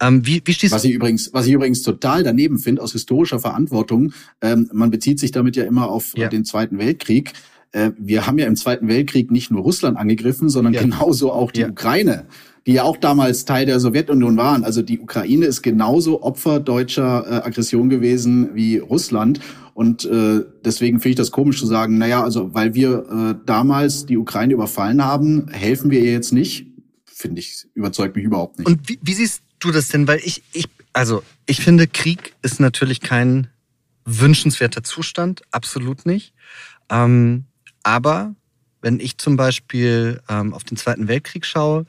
Ähm, 0.00 0.26
wie, 0.26 0.42
wie 0.44 0.52
stehst 0.52 0.74
was 0.74 0.84
ich 0.84 0.92
übrigens, 0.92 1.32
was 1.32 1.46
ich 1.46 1.52
übrigens 1.52 1.82
total 1.82 2.22
daneben 2.22 2.58
finde, 2.58 2.82
aus 2.82 2.92
historischer 2.92 3.38
Verantwortung, 3.38 4.12
ähm, 4.40 4.68
man 4.72 4.90
bezieht 4.90 5.18
sich 5.18 5.30
damit 5.30 5.56
ja 5.56 5.64
immer 5.64 5.88
auf 5.88 6.16
ja. 6.16 6.28
den 6.28 6.44
Zweiten 6.44 6.78
Weltkrieg. 6.78 7.32
Äh, 7.72 7.90
wir 7.98 8.26
haben 8.26 8.38
ja 8.38 8.46
im 8.46 8.56
Zweiten 8.56 8.88
Weltkrieg 8.88 9.30
nicht 9.30 9.50
nur 9.50 9.62
Russland 9.62 9.96
angegriffen, 9.96 10.48
sondern 10.48 10.74
ja. 10.74 10.82
genauso 10.82 11.32
auch 11.32 11.50
die 11.52 11.60
ja. 11.60 11.68
Ukraine 11.68 12.26
die 12.66 12.72
ja 12.72 12.82
auch 12.82 12.96
damals 12.96 13.44
Teil 13.44 13.64
der 13.64 13.78
Sowjetunion 13.78 14.36
waren. 14.36 14.64
Also 14.64 14.82
die 14.82 14.98
Ukraine 14.98 15.46
ist 15.46 15.62
genauso 15.62 16.22
Opfer 16.22 16.58
deutscher 16.58 17.24
äh, 17.24 17.46
Aggression 17.46 17.88
gewesen 17.88 18.54
wie 18.54 18.78
Russland. 18.78 19.40
Und 19.72 20.04
äh, 20.04 20.40
deswegen 20.64 20.98
finde 20.98 21.10
ich 21.10 21.16
das 21.16 21.30
komisch 21.30 21.60
zu 21.60 21.66
sagen, 21.66 21.98
naja, 21.98 22.24
also 22.24 22.52
weil 22.54 22.74
wir 22.74 23.36
äh, 23.38 23.46
damals 23.46 24.06
die 24.06 24.16
Ukraine 24.16 24.54
überfallen 24.54 25.04
haben, 25.04 25.48
helfen 25.48 25.90
wir 25.90 26.00
ihr 26.00 26.12
jetzt 26.12 26.32
nicht. 26.32 26.66
Finde 27.04 27.40
ich, 27.40 27.66
überzeugt 27.74 28.16
mich 28.16 28.24
überhaupt 28.24 28.58
nicht. 28.58 28.66
Und 28.66 28.88
wie, 28.88 28.98
wie 29.00 29.14
siehst 29.14 29.42
du 29.60 29.70
das 29.70 29.88
denn? 29.88 30.08
Weil 30.08 30.20
ich, 30.24 30.42
ich, 30.52 30.66
also 30.92 31.22
ich 31.46 31.60
finde, 31.60 31.86
Krieg 31.86 32.34
ist 32.42 32.58
natürlich 32.58 33.00
kein 33.00 33.46
wünschenswerter 34.04 34.82
Zustand, 34.82 35.42
absolut 35.52 36.04
nicht. 36.04 36.32
Ähm, 36.90 37.44
aber 37.82 38.34
wenn 38.82 39.00
ich 39.00 39.18
zum 39.18 39.36
Beispiel 39.36 40.20
ähm, 40.28 40.54
auf 40.54 40.64
den 40.64 40.76
Zweiten 40.76 41.08
Weltkrieg 41.08 41.44
schaue, 41.44 41.86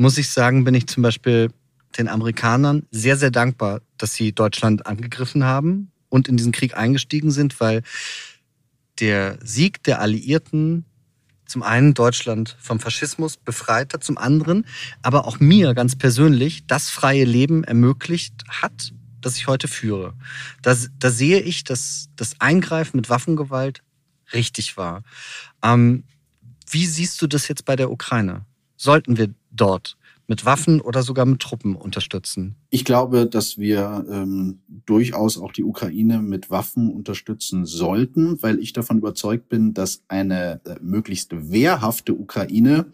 muss 0.00 0.16
ich 0.16 0.30
sagen, 0.30 0.64
bin 0.64 0.74
ich 0.74 0.86
zum 0.86 1.02
Beispiel 1.02 1.52
den 1.98 2.08
Amerikanern 2.08 2.86
sehr, 2.90 3.18
sehr 3.18 3.30
dankbar, 3.30 3.82
dass 3.98 4.14
sie 4.14 4.32
Deutschland 4.32 4.86
angegriffen 4.86 5.44
haben 5.44 5.92
und 6.08 6.26
in 6.26 6.38
diesen 6.38 6.52
Krieg 6.52 6.74
eingestiegen 6.74 7.30
sind, 7.30 7.60
weil 7.60 7.82
der 8.98 9.38
Sieg 9.44 9.82
der 9.82 10.00
Alliierten 10.00 10.86
zum 11.44 11.62
einen 11.62 11.92
Deutschland 11.92 12.56
vom 12.60 12.80
Faschismus 12.80 13.36
befreit 13.36 13.92
hat, 13.92 14.02
zum 14.02 14.16
anderen 14.16 14.64
aber 15.02 15.26
auch 15.26 15.38
mir 15.38 15.74
ganz 15.74 15.96
persönlich 15.96 16.66
das 16.66 16.88
freie 16.88 17.24
Leben 17.24 17.62
ermöglicht 17.64 18.44
hat, 18.48 18.94
das 19.20 19.36
ich 19.36 19.48
heute 19.48 19.68
führe. 19.68 20.14
Da, 20.62 20.76
da 20.98 21.10
sehe 21.10 21.40
ich, 21.40 21.64
dass 21.64 22.08
das 22.16 22.40
Eingreifen 22.40 22.96
mit 22.96 23.10
Waffengewalt 23.10 23.82
richtig 24.32 24.78
war. 24.78 25.02
Ähm, 25.62 26.04
wie 26.70 26.86
siehst 26.86 27.20
du 27.20 27.26
das 27.26 27.48
jetzt 27.48 27.66
bei 27.66 27.76
der 27.76 27.90
Ukraine? 27.90 28.46
Sollten 28.76 29.18
wir 29.18 29.34
dort 29.50 29.96
mit 30.26 30.44
Waffen 30.44 30.80
oder 30.80 31.02
sogar 31.02 31.26
mit 31.26 31.40
Truppen 31.40 31.74
unterstützen? 31.74 32.54
Ich 32.70 32.84
glaube, 32.84 33.26
dass 33.26 33.58
wir 33.58 34.06
ähm, 34.08 34.60
durchaus 34.86 35.36
auch 35.36 35.52
die 35.52 35.64
Ukraine 35.64 36.22
mit 36.22 36.50
Waffen 36.50 36.88
unterstützen 36.88 37.66
sollten, 37.66 38.40
weil 38.40 38.60
ich 38.60 38.72
davon 38.72 38.98
überzeugt 38.98 39.48
bin, 39.48 39.74
dass 39.74 40.04
eine 40.06 40.60
äh, 40.64 40.76
möglichst 40.80 41.32
wehrhafte 41.50 42.14
Ukraine 42.14 42.86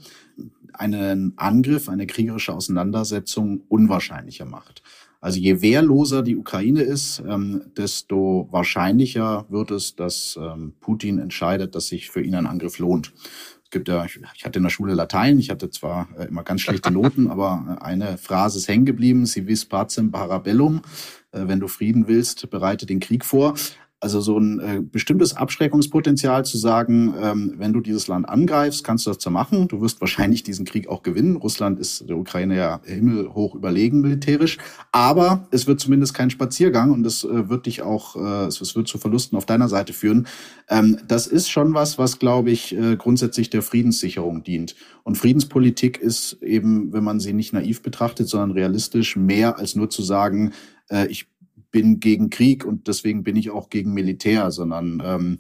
einen 0.72 1.34
Angriff, 1.36 1.88
eine 1.88 2.06
kriegerische 2.06 2.54
Auseinandersetzung 2.54 3.62
unwahrscheinlicher 3.68 4.46
macht. 4.46 4.82
Also 5.20 5.40
je 5.40 5.60
wehrloser 5.60 6.22
die 6.22 6.36
Ukraine 6.36 6.82
ist, 6.82 7.22
ähm, 7.26 7.62
desto 7.76 8.48
wahrscheinlicher 8.50 9.46
wird 9.48 9.70
es, 9.72 9.96
dass 9.96 10.38
ähm, 10.40 10.74
Putin 10.80 11.18
entscheidet, 11.18 11.74
dass 11.74 11.88
sich 11.88 12.10
für 12.10 12.20
ihn 12.20 12.34
ein 12.34 12.46
Angriff 12.46 12.78
lohnt. 12.78 13.12
Es 13.66 13.70
gibt 13.70 13.88
ja, 13.88 14.04
ich 14.04 14.44
hatte 14.44 14.60
in 14.60 14.62
der 14.62 14.70
Schule 14.70 14.94
Latein, 14.94 15.40
ich 15.40 15.50
hatte 15.50 15.68
zwar 15.70 16.08
äh, 16.16 16.26
immer 16.26 16.44
ganz 16.44 16.60
schlechte 16.60 16.92
Noten, 16.92 17.26
aber 17.32 17.78
äh, 17.80 17.84
eine 17.84 18.16
Phrase 18.16 18.58
ist 18.58 18.68
hängen 18.68 18.86
geblieben, 18.86 19.26
si 19.26 19.48
vis 19.48 19.64
pacem 19.64 20.12
parabellum, 20.12 20.82
äh, 21.32 21.48
wenn 21.48 21.58
du 21.58 21.66
Frieden 21.66 22.06
willst, 22.06 22.48
bereite 22.48 22.86
den 22.86 23.00
Krieg 23.00 23.24
vor. 23.24 23.54
Also 23.98 24.20
so 24.20 24.38
ein 24.38 24.60
äh, 24.60 24.82
bestimmtes 24.82 25.34
Abschreckungspotenzial 25.34 26.44
zu 26.44 26.58
sagen, 26.58 27.14
ähm, 27.18 27.54
wenn 27.56 27.72
du 27.72 27.80
dieses 27.80 28.08
Land 28.08 28.28
angreifst, 28.28 28.84
kannst 28.84 29.06
du 29.06 29.10
das 29.10 29.18
zwar 29.18 29.32
machen. 29.32 29.68
Du 29.68 29.80
wirst 29.80 30.02
wahrscheinlich 30.02 30.42
diesen 30.42 30.66
Krieg 30.66 30.86
auch 30.88 31.02
gewinnen. 31.02 31.36
Russland 31.36 31.80
ist 31.80 32.06
der 32.06 32.18
Ukraine 32.18 32.56
ja 32.56 32.82
himmelhoch 32.84 33.54
überlegen 33.54 34.02
militärisch. 34.02 34.58
Aber 34.92 35.48
es 35.50 35.66
wird 35.66 35.80
zumindest 35.80 36.12
kein 36.12 36.28
Spaziergang 36.28 36.90
und 36.90 37.06
es 37.06 37.24
äh, 37.24 37.48
wird 37.48 37.64
dich 37.64 37.80
auch, 37.80 38.16
äh, 38.16 38.46
es 38.46 38.76
wird 38.76 38.86
zu 38.86 38.98
Verlusten 38.98 39.34
auf 39.34 39.46
deiner 39.46 39.70
Seite 39.70 39.94
führen. 39.94 40.26
Ähm, 40.68 40.98
das 41.08 41.26
ist 41.26 41.48
schon 41.48 41.72
was, 41.72 41.96
was, 41.96 42.18
glaube 42.18 42.50
ich, 42.50 42.76
äh, 42.76 42.96
grundsätzlich 42.96 43.48
der 43.48 43.62
Friedenssicherung 43.62 44.42
dient. 44.42 44.76
Und 45.04 45.16
Friedenspolitik 45.16 45.96
ist 45.96 46.42
eben, 46.42 46.92
wenn 46.92 47.02
man 47.04 47.18
sie 47.18 47.32
nicht 47.32 47.54
naiv 47.54 47.80
betrachtet, 47.80 48.28
sondern 48.28 48.50
realistisch, 48.50 49.16
mehr 49.16 49.58
als 49.58 49.74
nur 49.74 49.88
zu 49.88 50.02
sagen, 50.02 50.52
äh, 50.90 51.06
ich 51.06 51.28
bin 51.76 52.00
gegen 52.00 52.30
Krieg 52.30 52.64
und 52.64 52.88
deswegen 52.88 53.22
bin 53.22 53.36
ich 53.36 53.50
auch 53.50 53.68
gegen 53.68 53.92
Militär, 53.92 54.50
sondern 54.50 55.02
ähm, 55.04 55.38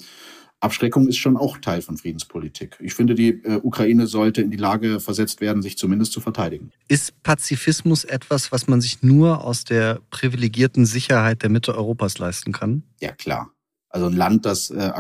Abschreckung 0.60 1.08
ist 1.08 1.16
schon 1.16 1.38
auch 1.38 1.56
Teil 1.56 1.80
von 1.80 1.96
Friedenspolitik. 1.96 2.76
Ich 2.80 2.92
finde, 2.92 3.14
die 3.14 3.42
äh, 3.42 3.58
Ukraine 3.62 4.06
sollte 4.06 4.42
in 4.42 4.50
die 4.50 4.58
Lage 4.58 5.00
versetzt 5.00 5.40
werden, 5.40 5.62
sich 5.62 5.78
zumindest 5.78 6.12
zu 6.12 6.20
verteidigen. 6.20 6.72
Ist 6.88 7.22
Pazifismus 7.22 8.04
etwas, 8.04 8.52
was 8.52 8.68
man 8.68 8.82
sich 8.82 9.02
nur 9.02 9.44
aus 9.44 9.64
der 9.64 10.02
privilegierten 10.10 10.84
Sicherheit 10.84 11.42
der 11.42 11.48
Mitte 11.48 11.74
Europas 11.74 12.18
leisten 12.18 12.52
kann? 12.52 12.82
Ja, 13.00 13.12
klar. 13.12 13.50
Also 13.88 14.04
ein 14.04 14.12
Land, 14.12 14.44
das, 14.44 14.68
äh, 14.68 14.92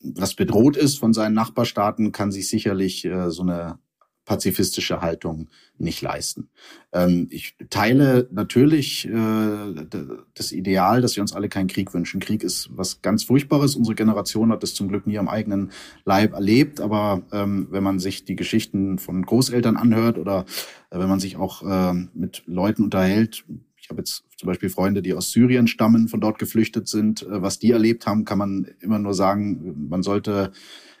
das 0.00 0.32
bedroht 0.32 0.78
ist 0.78 0.98
von 0.98 1.12
seinen 1.12 1.34
Nachbarstaaten, 1.34 2.12
kann 2.12 2.32
sich 2.32 2.48
sicherlich 2.48 3.04
äh, 3.04 3.30
so 3.30 3.42
eine 3.42 3.78
pazifistische 4.28 5.00
Haltung 5.00 5.48
nicht 5.78 6.02
leisten. 6.02 6.50
Ähm, 6.92 7.28
ich 7.30 7.56
teile 7.70 8.28
natürlich 8.30 9.08
äh, 9.08 9.86
das 10.34 10.52
Ideal, 10.52 11.00
dass 11.00 11.16
wir 11.16 11.22
uns 11.22 11.32
alle 11.32 11.48
keinen 11.48 11.68
Krieg 11.68 11.94
wünschen. 11.94 12.20
Krieg 12.20 12.42
ist 12.42 12.68
was 12.76 13.00
ganz 13.00 13.24
Furchtbares. 13.24 13.74
Unsere 13.74 13.94
Generation 13.94 14.52
hat 14.52 14.62
das 14.62 14.74
zum 14.74 14.88
Glück 14.88 15.06
nie 15.06 15.18
am 15.18 15.28
eigenen 15.28 15.72
Leib 16.04 16.34
erlebt. 16.34 16.82
Aber 16.82 17.22
ähm, 17.32 17.68
wenn 17.70 17.82
man 17.82 17.98
sich 17.98 18.26
die 18.26 18.36
Geschichten 18.36 18.98
von 18.98 19.24
Großeltern 19.24 19.78
anhört 19.78 20.18
oder 20.18 20.44
äh, 20.90 20.98
wenn 20.98 21.08
man 21.08 21.20
sich 21.20 21.36
auch 21.38 21.62
äh, 21.62 21.94
mit 22.12 22.42
Leuten 22.44 22.84
unterhält, 22.84 23.46
ich 23.80 23.88
habe 23.88 24.02
jetzt 24.02 24.24
zum 24.36 24.46
Beispiel 24.46 24.68
Freunde, 24.68 25.00
die 25.00 25.14
aus 25.14 25.30
Syrien 25.32 25.66
stammen, 25.66 26.08
von 26.08 26.20
dort 26.20 26.38
geflüchtet 26.38 26.86
sind, 26.86 27.22
äh, 27.22 27.40
was 27.40 27.58
die 27.58 27.70
erlebt 27.70 28.06
haben, 28.06 28.26
kann 28.26 28.36
man 28.36 28.66
immer 28.80 28.98
nur 28.98 29.14
sagen, 29.14 29.88
man 29.88 30.02
sollte 30.02 30.52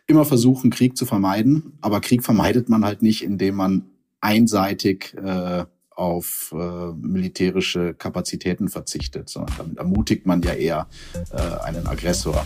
immer 0.08 0.24
versuchen, 0.24 0.70
Krieg 0.70 0.96
zu 0.96 1.06
vermeiden. 1.06 1.78
Aber 1.80 2.00
Krieg 2.00 2.24
vermeidet 2.24 2.68
man 2.68 2.84
halt 2.84 3.02
nicht, 3.02 3.22
indem 3.22 3.54
man 3.54 3.84
einseitig 4.20 5.14
äh, 5.14 5.64
auf 5.90 6.52
äh, 6.56 6.92
militärische 6.94 7.94
Kapazitäten 7.94 8.68
verzichtet, 8.68 9.28
sondern 9.28 9.56
damit 9.56 9.78
ermutigt 9.78 10.26
man 10.26 10.42
ja 10.42 10.54
eher 10.54 10.88
äh, 11.30 11.36
einen 11.62 11.86
Aggressor. 11.86 12.44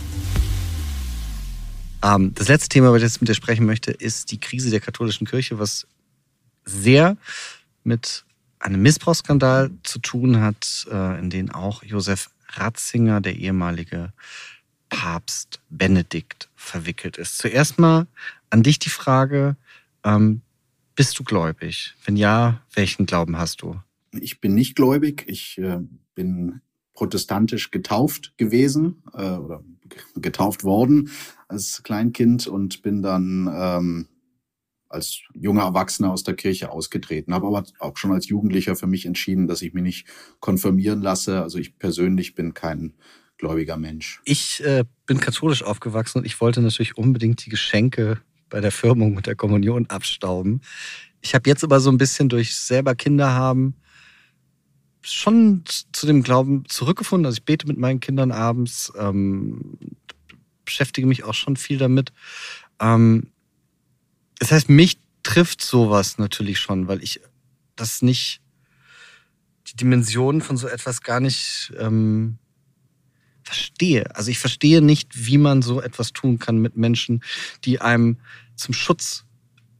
Ähm, 2.03 2.33
das 2.35 2.49
letzte 2.49 2.69
Thema, 2.69 2.89
über 2.89 2.99
das 2.99 3.15
ich 3.15 3.21
mit 3.21 3.29
dir 3.29 3.35
sprechen 3.35 3.65
möchte, 3.65 3.91
ist 3.91 4.31
die 4.31 4.39
Krise 4.39 4.69
der 4.69 4.81
katholischen 4.81 5.25
Kirche, 5.25 5.57
was 5.57 5.87
sehr 6.65 7.15
mit 7.83 8.25
einem 8.59 8.81
Missbrauchsskandal 8.81 9.71
zu 9.83 9.99
tun 9.99 10.41
hat, 10.41 10.87
äh, 10.91 11.19
in 11.19 11.29
den 11.29 11.51
auch 11.51 11.83
Josef 11.83 12.29
Ratzinger, 12.49 13.21
der 13.21 13.35
ehemalige 13.35 14.13
Papst 14.93 15.59
Benedikt 15.69 16.49
verwickelt 16.55 17.17
ist. 17.17 17.39
Zuerst 17.39 17.79
mal 17.79 18.05
an 18.51 18.61
dich 18.61 18.77
die 18.77 18.91
Frage, 18.91 19.57
ähm, 20.03 20.41
bist 20.95 21.17
du 21.17 21.23
gläubig? 21.23 21.95
Wenn 22.05 22.15
ja, 22.15 22.61
welchen 22.75 23.07
Glauben 23.07 23.37
hast 23.37 23.63
du? 23.63 23.81
Ich 24.11 24.39
bin 24.39 24.53
nicht 24.53 24.75
gläubig. 24.75 25.25
Ich 25.27 25.57
äh, 25.57 25.79
bin 26.13 26.61
protestantisch 26.93 27.71
getauft 27.71 28.37
gewesen 28.37 29.01
äh, 29.13 29.31
oder 29.31 29.63
getauft 30.15 30.63
worden 30.63 31.09
als 31.47 31.81
Kleinkind 31.81 32.45
und 32.45 32.83
bin 32.83 33.01
dann 33.01 33.49
ähm, 33.51 34.07
als 34.89 35.21
junger 35.33 35.63
Erwachsener 35.63 36.11
aus 36.11 36.23
der 36.23 36.35
Kirche 36.35 36.71
ausgetreten. 36.71 37.33
Habe 37.33 37.47
aber 37.47 37.63
auch 37.79 37.97
schon 37.97 38.11
als 38.11 38.27
Jugendlicher 38.27 38.75
für 38.75 38.85
mich 38.85 39.07
entschieden, 39.07 39.47
dass 39.47 39.63
ich 39.63 39.73
mich 39.73 39.83
nicht 39.83 40.07
konfirmieren 40.39 41.01
lasse. 41.01 41.41
Also 41.41 41.57
ich 41.57 41.79
persönlich 41.79 42.35
bin 42.35 42.53
kein 42.53 42.93
gläubiger 43.43 43.75
Mensch. 43.75 44.21
Ich 44.23 44.63
äh, 44.63 44.85
bin 45.05 45.19
katholisch 45.19 45.63
aufgewachsen 45.63 46.19
und 46.19 46.25
ich 46.25 46.39
wollte 46.39 46.61
natürlich 46.61 46.97
unbedingt 46.97 47.45
die 47.45 47.49
Geschenke 47.49 48.21
bei 48.49 48.61
der 48.61 48.71
Firmung 48.71 49.17
und 49.17 49.27
der 49.27 49.35
Kommunion 49.35 49.85
abstauben. 49.87 50.61
Ich 51.21 51.35
habe 51.35 51.49
jetzt 51.49 51.63
aber 51.63 51.81
so 51.81 51.91
ein 51.91 51.97
bisschen 51.97 52.29
durch 52.29 52.55
selber 52.55 52.95
Kinder 52.95 53.33
haben 53.33 53.75
schon 55.01 55.63
zu 55.91 56.07
dem 56.07 56.23
Glauben 56.23 56.63
zurückgefunden. 56.69 57.25
Also 57.25 57.39
ich 57.39 57.43
bete 57.43 57.67
mit 57.67 57.77
meinen 57.77 57.99
Kindern 57.99 58.31
abends, 58.31 58.93
ähm, 58.97 59.77
beschäftige 60.63 61.05
mich 61.05 61.25
auch 61.25 61.33
schon 61.33 61.57
viel 61.57 61.77
damit. 61.77 62.13
Ähm, 62.79 63.27
das 64.39 64.53
heißt, 64.53 64.69
mich 64.69 64.99
trifft 65.23 65.61
sowas 65.61 66.17
natürlich 66.17 66.59
schon, 66.59 66.87
weil 66.87 67.03
ich 67.03 67.19
das 67.75 68.01
nicht, 68.01 68.39
die 69.67 69.75
Dimension 69.75 70.39
von 70.39 70.55
so 70.55 70.69
etwas 70.69 71.01
gar 71.01 71.19
nicht 71.19 71.73
ähm, 71.77 72.37
verstehe. 73.43 74.15
Also 74.15 74.31
ich 74.31 74.39
verstehe 74.39 74.81
nicht, 74.81 75.27
wie 75.27 75.37
man 75.37 75.61
so 75.61 75.81
etwas 75.81 76.13
tun 76.13 76.39
kann 76.39 76.57
mit 76.59 76.77
Menschen, 76.77 77.23
die 77.65 77.81
einem 77.81 78.17
zum 78.55 78.73
Schutz 78.73 79.25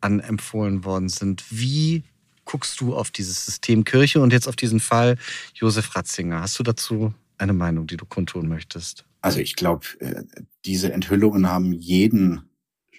anempfohlen 0.02 0.84
worden 0.84 1.10
sind. 1.10 1.44
Wie 1.50 2.04
guckst 2.46 2.82
du 2.82 2.96
auf 2.96 3.12
dieses 3.12 3.46
System 3.46 3.84
Kirche 3.86 4.20
und 4.20 4.34
jetzt 4.34 4.48
auf 4.48 4.56
diesen 4.56 4.80
Fall 4.80 5.18
Josef 5.54 5.96
Ratzinger? 5.96 6.42
Hast 6.42 6.60
du 6.60 6.64
dazu 6.64 7.14
eine 7.38 7.54
Meinung, 7.54 7.88
die 7.88 7.98
du 7.98 8.06
kundtun 8.06 8.48
möchtest? 8.48 9.06
Also 9.22 9.40
ich 9.40 9.56
glaube, 9.56 9.86
äh, 10.00 10.24
diese 10.66 10.92
Enthüllungen 10.92 11.48
haben 11.48 11.72
jeden 11.72 12.50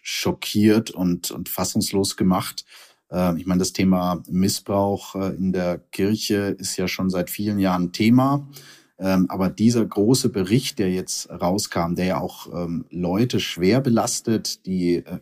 schockiert 0.02 0.90
und, 0.90 1.30
und 1.30 1.48
fassungslos 1.48 2.16
gemacht. 2.16 2.64
Ähm, 3.10 3.36
ich 3.36 3.46
meine, 3.46 3.58
das 3.58 3.72
Thema 3.72 4.22
Missbrauch 4.28 5.14
äh, 5.14 5.34
in 5.34 5.52
der 5.52 5.78
Kirche 5.78 6.56
ist 6.58 6.76
ja 6.76 6.88
schon 6.88 7.10
seit 7.10 7.30
vielen 7.30 7.58
Jahren 7.58 7.92
Thema. 7.92 8.48
Ähm, 8.98 9.26
aber 9.28 9.50
dieser 9.50 9.84
große 9.84 10.28
Bericht, 10.28 10.78
der 10.78 10.90
jetzt 10.90 11.28
rauskam, 11.30 11.94
der 11.94 12.04
ja 12.04 12.20
auch 12.20 12.46
ähm, 12.52 12.86
Leute 12.90 13.40
schwer 13.40 13.80
belastet, 13.80 14.66
die 14.66 14.96
äh, 14.96 15.18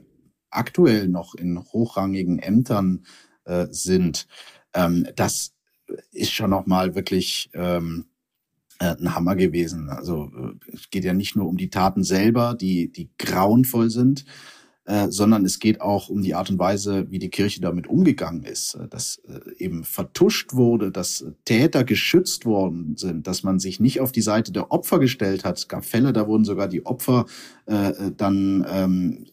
aktuell 0.50 1.08
noch 1.08 1.35
in 1.35 1.58
hochrangigen 1.58 2.38
Ämtern 2.38 3.04
äh, 3.44 3.66
sind, 3.70 4.26
das 4.74 5.52
ist 6.12 6.32
schon 6.32 6.48
nochmal 6.48 6.94
wirklich 6.94 7.50
ein 7.54 8.06
Hammer 8.80 9.37
gewesen. 9.37 9.90
Also 9.90 10.30
es 10.72 10.88
geht 10.88 11.04
ja 11.04 11.12
nicht 11.12 11.37
nur 11.37 11.46
um 11.46 11.58
die 11.58 11.68
Taten 11.68 12.04
selber, 12.04 12.54
die, 12.54 12.90
die 12.90 13.11
grauenvoll 13.18 13.90
sind, 13.90 14.24
äh, 14.84 15.10
sondern 15.10 15.44
es 15.44 15.60
geht 15.60 15.80
auch 15.80 16.08
um 16.08 16.22
die 16.22 16.34
Art 16.34 16.50
und 16.50 16.58
Weise, 16.58 17.08
wie 17.08 17.20
die 17.20 17.30
Kirche 17.30 17.60
damit 17.60 17.86
umgegangen 17.86 18.42
ist, 18.42 18.74
äh, 18.74 18.88
dass 18.88 19.20
äh, 19.28 19.38
eben 19.62 19.84
vertuscht 19.84 20.54
wurde, 20.54 20.90
dass 20.90 21.24
Täter 21.44 21.84
geschützt 21.84 22.46
worden 22.46 22.96
sind, 22.96 23.28
dass 23.28 23.44
man 23.44 23.60
sich 23.60 23.78
nicht 23.78 24.00
auf 24.00 24.10
die 24.10 24.22
Seite 24.22 24.50
der 24.50 24.72
Opfer 24.72 24.98
gestellt 24.98 25.44
hat. 25.44 25.58
Es 25.58 25.68
gab 25.68 25.84
Fälle, 25.84 26.12
da 26.12 26.26
wurden 26.26 26.44
sogar 26.44 26.66
die 26.66 26.84
Opfer 26.84 27.26
äh, 27.66 27.92
dann 28.16 28.66
ähm, 28.68 29.26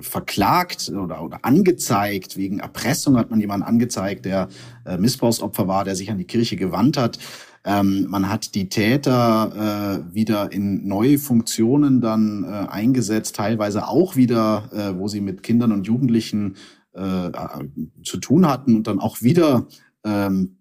verklagt 0.00 0.88
oder, 0.88 1.22
oder 1.22 1.44
angezeigt. 1.44 2.36
Wegen 2.36 2.58
Erpressung 2.58 3.16
hat 3.16 3.30
man 3.30 3.40
jemanden 3.40 3.66
angezeigt, 3.66 4.24
der 4.24 4.48
Missbrauchsopfer 4.98 5.66
war, 5.66 5.84
der 5.84 5.96
sich 5.96 6.10
an 6.10 6.18
die 6.18 6.24
Kirche 6.24 6.56
gewandt 6.56 6.96
hat. 6.96 7.18
Ähm, 7.66 8.06
man 8.08 8.28
hat 8.28 8.54
die 8.54 8.68
Täter 8.68 10.04
äh, 10.08 10.14
wieder 10.14 10.52
in 10.52 10.86
neue 10.86 11.18
Funktionen 11.18 12.00
dann 12.00 12.44
äh, 12.44 12.46
eingesetzt, 12.46 13.34
teilweise 13.34 13.88
auch 13.88 14.14
wieder, 14.14 14.70
äh, 14.72 14.96
wo 14.96 15.08
sie 15.08 15.20
mit 15.20 15.42
Kindern 15.42 15.72
und 15.72 15.84
Jugendlichen 15.84 16.54
äh, 16.92 17.30
zu 18.04 18.18
tun 18.18 18.46
hatten 18.46 18.76
und 18.76 18.86
dann 18.86 19.00
auch 19.00 19.20
wieder 19.20 19.66
ähm, 20.04 20.58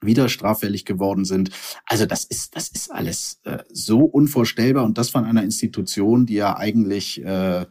wieder 0.00 0.28
straffällig 0.28 0.84
geworden 0.84 1.24
sind. 1.24 1.50
Also 1.84 2.06
das 2.06 2.24
ist 2.24 2.56
das 2.56 2.68
ist 2.68 2.90
alles 2.90 3.40
äh, 3.44 3.58
so 3.70 4.00
unvorstellbar 4.00 4.84
und 4.84 4.96
das 4.96 5.10
von 5.10 5.24
einer 5.24 5.42
Institution, 5.42 6.24
die 6.24 6.34
ja 6.34 6.56
eigentlich 6.56 7.22
äh, 7.22 7.66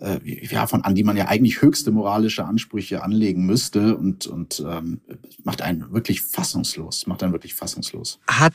äh, 0.00 0.18
ja, 0.24 0.66
von 0.66 0.82
an 0.82 0.94
die 0.94 1.04
man 1.04 1.16
ja 1.16 1.28
eigentlich 1.28 1.62
höchste 1.62 1.90
moralische 1.90 2.44
Ansprüche 2.44 3.02
anlegen 3.02 3.46
müsste 3.46 3.96
und, 3.96 4.26
und 4.26 4.62
ähm, 4.66 5.00
macht 5.44 5.62
einen 5.62 5.92
wirklich 5.92 6.22
fassungslos, 6.22 7.06
macht 7.06 7.22
einen 7.22 7.32
wirklich 7.32 7.54
fassungslos. 7.54 8.18
Hat 8.28 8.54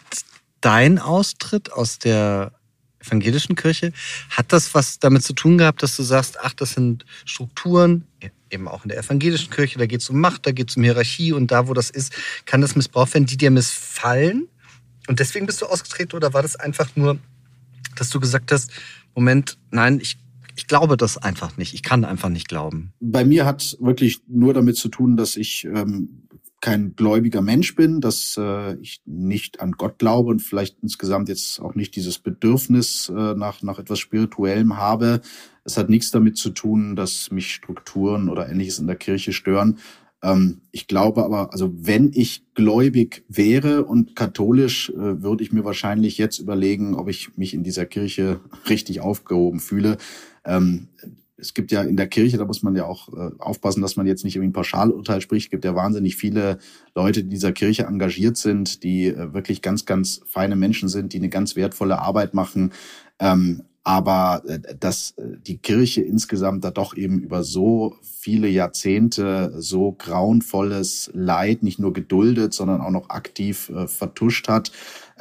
dein 0.61 0.99
Austritt 0.99 1.71
aus 1.73 1.99
der 1.99 2.53
evangelischen 2.99 3.55
Kirche, 3.55 3.93
hat 4.29 4.53
das 4.53 4.75
was 4.75 4.99
damit 4.99 5.23
zu 5.23 5.33
tun 5.33 5.57
gehabt, 5.57 5.81
dass 5.81 5.95
du 5.95 6.03
sagst, 6.03 6.37
ach, 6.41 6.53
das 6.53 6.73
sind 6.73 7.05
Strukturen, 7.25 8.05
eben 8.51 8.67
auch 8.67 8.83
in 8.83 8.89
der 8.89 8.99
evangelischen 8.99 9.49
Kirche, 9.49 9.79
da 9.79 9.85
geht 9.85 10.01
es 10.01 10.09
um 10.09 10.19
Macht, 10.19 10.45
da 10.45 10.51
geht 10.51 10.69
es 10.69 10.77
um 10.77 10.83
Hierarchie 10.83 11.33
und 11.33 11.49
da, 11.49 11.67
wo 11.67 11.73
das 11.73 11.89
ist, 11.89 12.13
kann 12.45 12.61
das 12.61 12.75
missbraucht 12.75 13.13
werden, 13.13 13.25
die 13.25 13.37
dir 13.37 13.49
missfallen? 13.49 14.47
Und 15.07 15.19
deswegen 15.19 15.47
bist 15.47 15.61
du 15.61 15.65
ausgetreten 15.65 16.15
oder 16.15 16.33
war 16.33 16.43
das 16.43 16.55
einfach 16.55 16.95
nur, 16.95 17.17
dass 17.95 18.09
du 18.09 18.19
gesagt 18.19 18.51
hast, 18.51 18.71
Moment, 19.15 19.57
nein, 19.71 19.99
ich 19.99 20.17
ich 20.55 20.67
glaube 20.67 20.97
das 20.97 21.17
einfach 21.17 21.57
nicht. 21.57 21.73
Ich 21.73 21.83
kann 21.83 22.05
einfach 22.05 22.29
nicht 22.29 22.47
glauben. 22.47 22.93
Bei 22.99 23.25
mir 23.25 23.45
hat 23.45 23.77
wirklich 23.79 24.21
nur 24.27 24.53
damit 24.53 24.77
zu 24.77 24.89
tun, 24.89 25.17
dass 25.17 25.35
ich 25.35 25.65
ähm, 25.65 26.27
kein 26.61 26.95
gläubiger 26.95 27.41
Mensch 27.41 27.75
bin, 27.75 28.01
dass 28.01 28.37
äh, 28.37 28.75
ich 28.75 29.01
nicht 29.05 29.59
an 29.59 29.71
Gott 29.73 29.97
glaube 29.97 30.29
und 30.29 30.41
vielleicht 30.41 30.77
insgesamt 30.83 31.27
jetzt 31.27 31.59
auch 31.59 31.73
nicht 31.73 31.95
dieses 31.95 32.19
Bedürfnis 32.19 33.09
äh, 33.09 33.33
nach, 33.33 33.63
nach 33.63 33.79
etwas 33.79 33.99
Spirituellem 33.99 34.77
habe. 34.77 35.21
Es 35.63 35.77
hat 35.77 35.89
nichts 35.89 36.11
damit 36.11 36.37
zu 36.37 36.51
tun, 36.51 36.95
dass 36.95 37.31
mich 37.31 37.53
Strukturen 37.53 38.29
oder 38.29 38.47
ähnliches 38.47 38.79
in 38.79 38.87
der 38.87 38.95
Kirche 38.95 39.33
stören. 39.33 39.79
Ähm, 40.23 40.61
ich 40.71 40.87
glaube 40.87 41.23
aber, 41.23 41.51
also 41.51 41.71
wenn 41.73 42.11
ich 42.13 42.43
gläubig 42.53 43.23
wäre 43.27 43.85
und 43.85 44.15
katholisch, 44.15 44.89
äh, 44.89 45.21
würde 45.21 45.43
ich 45.43 45.51
mir 45.51 45.65
wahrscheinlich 45.65 46.17
jetzt 46.17 46.39
überlegen, 46.39 46.95
ob 46.95 47.09
ich 47.09 47.37
mich 47.37 47.53
in 47.53 47.63
dieser 47.63 47.85
Kirche 47.85 48.39
richtig 48.69 49.01
aufgehoben 49.01 49.59
fühle. 49.59 49.97
Ähm, 50.45 50.87
es 51.37 51.55
gibt 51.55 51.71
ja 51.71 51.81
in 51.81 51.97
der 51.97 52.07
Kirche, 52.07 52.37
da 52.37 52.45
muss 52.45 52.61
man 52.61 52.75
ja 52.75 52.85
auch 52.85 53.09
äh, 53.13 53.31
aufpassen, 53.39 53.81
dass 53.81 53.95
man 53.95 54.05
jetzt 54.05 54.23
nicht 54.23 54.35
irgendwie 54.35 54.51
ein 54.51 54.53
Pauschalurteil 54.53 55.21
spricht. 55.21 55.47
Es 55.47 55.49
gibt 55.49 55.65
ja 55.65 55.75
wahnsinnig 55.75 56.15
viele 56.15 56.59
Leute, 56.93 57.21
die 57.21 57.25
in 57.25 57.29
dieser 57.31 57.51
Kirche 57.51 57.83
engagiert 57.83 58.37
sind, 58.37 58.83
die 58.83 59.07
äh, 59.07 59.33
wirklich 59.33 59.63
ganz, 59.63 59.85
ganz 59.85 60.21
feine 60.27 60.55
Menschen 60.55 60.87
sind, 60.87 61.13
die 61.13 61.17
eine 61.17 61.29
ganz 61.29 61.55
wertvolle 61.55 61.99
Arbeit 61.99 62.35
machen. 62.35 62.71
Ähm, 63.19 63.63
aber 63.83 64.43
äh, 64.47 64.59
dass 64.79 65.11
äh, 65.11 65.37
die 65.37 65.57
Kirche 65.57 66.01
insgesamt 66.01 66.63
da 66.63 66.71
doch 66.71 66.95
eben 66.95 67.19
über 67.19 67.43
so 67.43 67.95
viele 68.03 68.47
Jahrzehnte 68.47 69.53
so 69.57 69.93
grauenvolles 69.93 71.09
Leid 71.13 71.63
nicht 71.63 71.79
nur 71.79 71.93
geduldet, 71.93 72.53
sondern 72.53 72.81
auch 72.81 72.91
noch 72.91 73.09
aktiv 73.09 73.69
äh, 73.69 73.87
vertuscht 73.87 74.47
hat, 74.47 74.71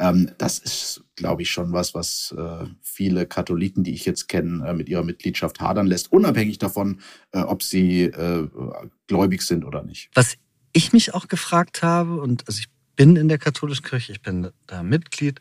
ähm, 0.01 0.31
das 0.39 0.59
ist, 0.59 1.05
glaube 1.15 1.43
ich, 1.43 1.51
schon 1.51 1.73
was, 1.73 1.95
was 1.95 2.35
äh, 2.37 2.67
viele 2.81 3.27
Katholiken, 3.27 3.85
die 3.85 3.93
ich 3.93 4.07
jetzt 4.07 4.29
kenne, 4.29 4.67
äh, 4.67 4.73
mit 4.73 4.89
ihrer 4.89 5.05
Mitgliedschaft 5.05 5.61
hadern 5.61 5.87
lässt, 5.87 6.11
unabhängig 6.11 6.59
davon, 6.59 7.01
äh, 7.33 7.41
ob 7.41 7.63
sie 7.63 8.05
äh, 8.05 8.49
gläubig 9.07 9.43
sind 9.43 9.65
oder 9.65 9.83
nicht. 9.83 10.11
Was 10.15 10.37
ich 10.73 10.93
mich 10.93 11.15
auch 11.15 11.29
gefragt 11.29 11.83
habe, 11.83 12.21
und 12.21 12.49
also 12.49 12.61
ich 12.61 12.69
bin 12.97 13.17
in 13.17 13.29
der 13.29 13.39
katholischen 13.39 13.85
Kirche, 13.85 14.13
ich 14.13 14.23
bin 14.23 14.51
da 14.67 14.83
Mitglied, 14.83 15.41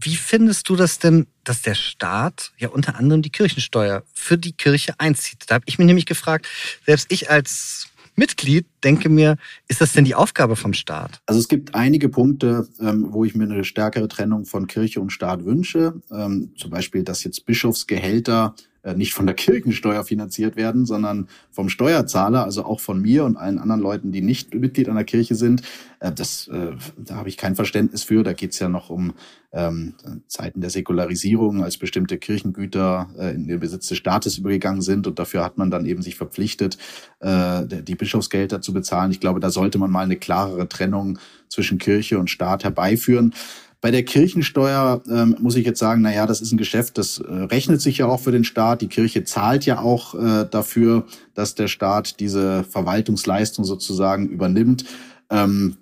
wie 0.00 0.16
findest 0.16 0.68
du 0.68 0.76
das 0.76 0.98
denn, 0.98 1.26
dass 1.44 1.62
der 1.62 1.74
Staat 1.74 2.52
ja 2.58 2.68
unter 2.68 2.96
anderem 2.96 3.22
die 3.22 3.30
Kirchensteuer 3.30 4.02
für 4.14 4.38
die 4.38 4.52
Kirche 4.52 4.94
einzieht? 4.98 5.44
Da 5.46 5.56
habe 5.56 5.64
ich 5.66 5.78
mich 5.78 5.86
nämlich 5.86 6.06
gefragt, 6.06 6.46
selbst 6.86 7.06
ich 7.10 7.30
als 7.30 7.88
Mitglied 8.16 8.66
denke 8.84 9.08
mir, 9.08 9.36
ist 9.68 9.80
das 9.80 9.92
denn 9.92 10.04
die 10.04 10.14
Aufgabe 10.14 10.56
vom 10.56 10.74
Staat? 10.74 11.20
Also 11.26 11.40
es 11.40 11.48
gibt 11.48 11.74
einige 11.74 12.08
Punkte, 12.08 12.68
ähm, 12.80 13.06
wo 13.10 13.24
ich 13.24 13.34
mir 13.34 13.44
eine 13.44 13.64
stärkere 13.64 14.08
Trennung 14.08 14.44
von 14.44 14.66
Kirche 14.66 15.00
und 15.00 15.10
Staat 15.10 15.44
wünsche. 15.44 15.94
Ähm, 16.10 16.52
zum 16.56 16.70
Beispiel, 16.70 17.02
dass 17.02 17.24
jetzt 17.24 17.46
Bischofsgehälter 17.46 18.54
nicht 18.94 19.12
von 19.12 19.26
der 19.26 19.34
Kirchensteuer 19.34 20.04
finanziert 20.04 20.56
werden, 20.56 20.86
sondern 20.86 21.28
vom 21.50 21.68
Steuerzahler, 21.68 22.44
also 22.44 22.64
auch 22.64 22.80
von 22.80 23.00
mir 23.00 23.24
und 23.24 23.36
allen 23.36 23.58
anderen 23.58 23.80
Leuten, 23.80 24.12
die 24.12 24.22
nicht 24.22 24.54
Mitglied 24.54 24.88
einer 24.88 25.04
Kirche 25.04 25.34
sind. 25.34 25.62
Äh, 26.00 26.12
das, 26.12 26.48
äh, 26.48 26.72
da 26.96 27.16
habe 27.16 27.28
ich 27.28 27.36
kein 27.36 27.54
Verständnis 27.54 28.02
für. 28.02 28.22
Da 28.22 28.32
geht 28.32 28.52
es 28.52 28.58
ja 28.58 28.68
noch 28.68 28.90
um 28.90 29.12
ähm, 29.52 29.94
Zeiten 30.28 30.60
der 30.60 30.70
Säkularisierung, 30.70 31.62
als 31.62 31.76
bestimmte 31.76 32.18
Kirchengüter 32.18 33.10
äh, 33.18 33.34
in 33.34 33.46
den 33.46 33.60
Besitz 33.60 33.88
des 33.88 33.98
Staates 33.98 34.38
übergegangen 34.38 34.82
sind 34.82 35.06
und 35.06 35.18
dafür 35.18 35.44
hat 35.44 35.58
man 35.58 35.70
dann 35.70 35.86
eben 35.86 36.02
sich 36.02 36.16
verpflichtet, 36.16 36.78
äh, 37.20 37.66
die 37.66 37.94
Bischofsgelder 37.94 38.60
zu 38.60 38.72
bezahlen. 38.72 39.10
Ich 39.10 39.20
glaube, 39.20 39.40
da 39.40 39.50
sollte 39.50 39.78
man 39.78 39.90
mal 39.90 40.04
eine 40.04 40.16
klarere 40.16 40.68
Trennung 40.68 41.18
zwischen 41.48 41.78
Kirche 41.78 42.18
und 42.18 42.30
Staat 42.30 42.64
herbeiführen. 42.64 43.34
Bei 43.80 43.90
der 43.90 44.04
Kirchensteuer 44.04 45.02
ähm, 45.08 45.36
muss 45.40 45.56
ich 45.56 45.64
jetzt 45.64 45.78
sagen, 45.78 46.02
na 46.02 46.12
ja, 46.12 46.26
das 46.26 46.42
ist 46.42 46.52
ein 46.52 46.58
Geschäft, 46.58 46.98
das 46.98 47.18
äh, 47.18 47.32
rechnet 47.32 47.80
sich 47.80 47.98
ja 47.98 48.06
auch 48.06 48.20
für 48.20 48.32
den 48.32 48.44
Staat. 48.44 48.82
Die 48.82 48.88
Kirche 48.88 49.24
zahlt 49.24 49.64
ja 49.64 49.80
auch 49.80 50.14
äh, 50.14 50.46
dafür, 50.50 51.06
dass 51.34 51.54
der 51.54 51.68
Staat 51.68 52.20
diese 52.20 52.64
Verwaltungsleistung 52.64 53.64
sozusagen 53.64 54.28
übernimmt. 54.28 54.84
Ähm, 55.30 55.78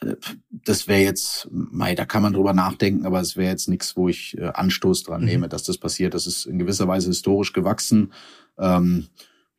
äh, 0.00 0.14
das 0.50 0.88
wäre 0.88 1.02
jetzt, 1.02 1.48
mei, 1.50 1.94
da 1.94 2.06
kann 2.06 2.22
man 2.22 2.32
drüber 2.32 2.54
nachdenken, 2.54 3.04
aber 3.04 3.20
es 3.20 3.36
wäre 3.36 3.50
jetzt 3.50 3.68
nichts, 3.68 3.96
wo 3.96 4.08
ich 4.08 4.38
äh, 4.38 4.46
Anstoß 4.46 5.02
dran 5.02 5.20
mhm. 5.20 5.26
nehme, 5.26 5.48
dass 5.50 5.64
das 5.64 5.76
passiert. 5.76 6.14
Das 6.14 6.26
ist 6.26 6.46
in 6.46 6.58
gewisser 6.58 6.88
Weise 6.88 7.08
historisch 7.08 7.52
gewachsen. 7.52 8.12
Ähm, 8.58 9.08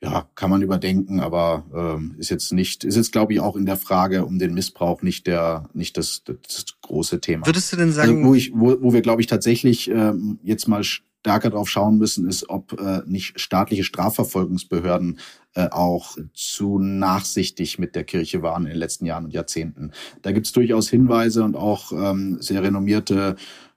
ja, 0.01 0.29
kann 0.35 0.49
man 0.49 0.61
überdenken, 0.61 1.19
aber 1.19 1.65
ähm, 1.75 2.15
ist 2.17 2.29
jetzt 2.29 2.53
nicht, 2.53 2.83
ist 2.85 2.95
jetzt 2.95 3.11
glaube 3.11 3.33
ich 3.33 3.41
auch 3.41 3.55
in 3.55 3.65
der 3.65 3.75
Frage 3.75 4.25
um 4.25 4.39
den 4.39 4.53
Missbrauch 4.53 5.01
nicht 5.01 5.27
der, 5.27 5.69
nicht 5.73 5.97
das, 5.97 6.23
das 6.23 6.65
große 6.81 7.19
Thema. 7.19 7.45
Würdest 7.45 7.73
du 7.73 7.77
denn 7.77 7.91
sagen, 7.91 8.17
also, 8.17 8.29
wo 8.29 8.33
ich, 8.33 8.51
wo, 8.53 8.77
wo 8.81 8.93
wir 8.93 9.01
glaube 9.01 9.21
ich 9.21 9.27
tatsächlich 9.27 9.89
ähm, 9.89 10.39
jetzt 10.41 10.67
mal 10.67 10.83
stärker 10.83 11.49
drauf 11.49 11.69
schauen 11.69 11.97
müssen, 11.97 12.27
ist, 12.27 12.49
ob 12.49 12.79
äh, 12.79 13.01
nicht 13.05 13.39
staatliche 13.39 13.83
Strafverfolgungsbehörden 13.83 15.19
äh, 15.53 15.67
auch 15.69 16.15
zu 16.33 16.79
nachsichtig 16.79 17.77
mit 17.77 17.93
der 17.95 18.05
Kirche 18.05 18.41
waren 18.41 18.63
in 18.63 18.69
den 18.69 18.79
letzten 18.79 19.05
Jahren 19.05 19.25
und 19.25 19.33
Jahrzehnten. 19.33 19.91
Da 20.21 20.31
gibt 20.31 20.45
es 20.45 20.53
durchaus 20.53 20.89
Hinweise 20.89 21.43
und 21.43 21.57
auch 21.57 21.91
ähm, 21.91 22.37
sehr 22.39 22.63
renommierte 22.63 23.35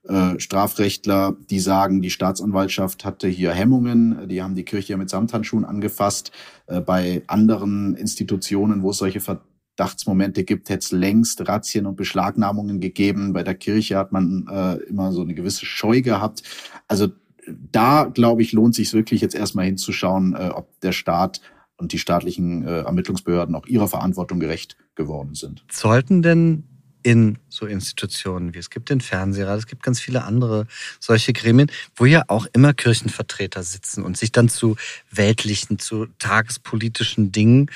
äh, 0.09 0.41
Strafrechtler, 0.41 1.37
die 1.48 1.61
sagen, 1.61 2.03
die 2.03 2.11
Staatsanwaltschaft 2.11 3.05
hatte 3.05 3.29
hier 3.29 3.53
Hemmungen, 3.53 4.29
die 4.29 4.42
haben 4.42 4.57
die 4.57 4.65
Kirche 4.65 4.96
mit 4.96 5.09
Samthandschuhen 5.09 5.65
angefasst. 5.65 6.33
Äh, 6.67 6.81
bei 6.81 7.23
anderen 7.29 7.94
Institutionen, 7.94 8.83
wo 8.83 8.90
es 8.90 8.98
solche 8.98 9.21
Ver 9.21 9.40
Verdachtsmomente 9.75 10.44
gibt, 10.44 10.69
hätte 10.69 10.85
es 10.85 10.92
längst 10.92 11.48
Razzien 11.48 11.87
und 11.87 11.96
Beschlagnahmungen 11.96 12.79
gegeben. 12.79 13.33
Bei 13.33 13.42
der 13.42 13.55
Kirche 13.55 13.96
hat 13.96 14.13
man 14.13 14.46
äh, 14.46 14.75
immer 14.85 15.13
so 15.13 15.23
eine 15.23 15.33
gewisse 15.33 15.65
Scheu 15.65 16.03
gehabt. 16.03 16.42
Also 16.88 17.09
da, 17.48 18.05
glaube 18.05 18.42
ich, 18.42 18.53
lohnt 18.53 18.75
sich 18.75 18.92
wirklich 18.92 19.23
jetzt 19.23 19.35
erstmal 19.35 19.65
hinzuschauen, 19.65 20.35
äh, 20.35 20.50
ob 20.55 20.79
der 20.83 20.92
Staat 20.92 21.40
und 21.79 21.92
die 21.92 21.98
staatlichen 21.98 22.65
Ermittlungsbehörden 22.65 23.55
auch 23.55 23.67
ihrer 23.67 23.88
Verantwortung 23.88 24.40
gerecht 24.40 24.77
geworden 24.94 25.35
sind. 25.35 25.65
Sollten 25.71 26.21
denn 26.21 26.65
in 27.03 27.38
so 27.48 27.67
Institutionen 27.67 28.55
wie 28.55 28.59
es 28.59 28.71
gibt 28.71 28.90
den 28.90 29.00
Fernsehrat, 29.00 29.59
es 29.59 29.67
gibt 29.67 29.83
ganz 29.83 30.00
viele 30.00 30.25
andere 30.25 30.67
solche 31.00 31.33
Gremien, 31.33 31.71
wo 31.96 32.05
ja 32.05 32.25
auch 32.29 32.46
immer 32.53 32.75
Kirchenvertreter 32.75 33.63
sitzen 33.63 34.05
und 34.05 34.17
sich 34.17 34.33
dann 34.33 34.48
zu 34.48 34.77
weltlichen, 35.11 35.79
zu 35.79 36.07
tagespolitischen 36.19 37.33
Dingen 37.33 37.71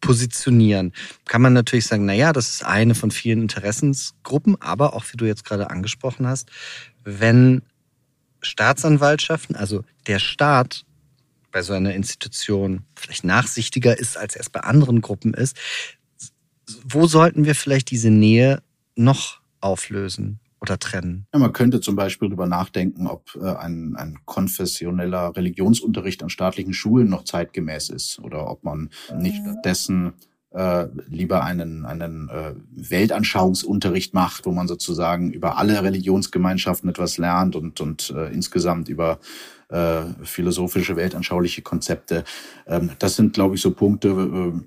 positionieren. 0.00 0.92
Kann 1.26 1.42
man 1.42 1.52
natürlich 1.52 1.86
sagen, 1.86 2.04
na 2.04 2.12
ja, 2.12 2.32
das 2.32 2.50
ist 2.50 2.64
eine 2.64 2.94
von 2.94 3.10
vielen 3.10 3.42
Interessensgruppen, 3.42 4.60
aber 4.60 4.94
auch 4.94 5.04
wie 5.12 5.16
du 5.16 5.24
jetzt 5.24 5.44
gerade 5.44 5.70
angesprochen 5.70 6.26
hast, 6.26 6.50
wenn 7.04 7.62
Staatsanwaltschaften, 8.42 9.56
also 9.56 9.84
der 10.06 10.18
Staat 10.18 10.84
bei 11.52 11.62
so 11.62 11.72
einer 11.72 11.94
Institution 11.94 12.84
vielleicht 12.96 13.24
nachsichtiger 13.24 13.96
ist, 13.98 14.16
als 14.16 14.36
es 14.36 14.50
bei 14.50 14.60
anderen 14.60 15.00
Gruppen 15.00 15.34
ist, 15.34 15.56
wo 16.84 17.06
sollten 17.06 17.44
wir 17.44 17.54
vielleicht 17.54 17.90
diese 17.90 18.10
Nähe 18.10 18.62
noch 18.96 19.40
auflösen 19.60 20.40
oder 20.60 20.78
trennen? 20.78 21.26
Ja, 21.32 21.40
man 21.40 21.52
könnte 21.52 21.80
zum 21.80 21.96
Beispiel 21.96 22.28
darüber 22.28 22.46
nachdenken, 22.46 23.06
ob 23.06 23.36
äh, 23.36 23.54
ein, 23.56 23.96
ein 23.96 24.18
konfessioneller 24.24 25.36
Religionsunterricht 25.36 26.22
an 26.22 26.30
staatlichen 26.30 26.72
Schulen 26.72 27.08
noch 27.08 27.24
zeitgemäß 27.24 27.90
ist 27.90 28.18
oder 28.20 28.48
ob 28.48 28.64
man 28.64 28.90
nicht 29.18 29.36
stattdessen 29.42 30.14
äh, 30.54 30.86
lieber 31.08 31.44
einen, 31.44 31.84
einen 31.84 32.28
äh, 32.28 32.54
Weltanschauungsunterricht 32.70 34.14
macht, 34.14 34.46
wo 34.46 34.52
man 34.52 34.68
sozusagen 34.68 35.32
über 35.32 35.56
alle 35.56 35.82
Religionsgemeinschaften 35.82 36.90
etwas 36.90 37.18
lernt 37.18 37.56
und, 37.56 37.80
und 37.80 38.10
äh, 38.16 38.32
insgesamt 38.32 38.88
über 38.88 39.18
äh, 39.68 40.02
philosophische, 40.22 40.96
weltanschauliche 40.96 41.62
Konzepte. 41.62 42.24
Ähm, 42.66 42.90
das 42.98 43.16
sind, 43.16 43.32
glaube 43.32 43.54
ich, 43.54 43.62
so 43.62 43.72
Punkte, 43.72 44.08
äh, 44.08 44.60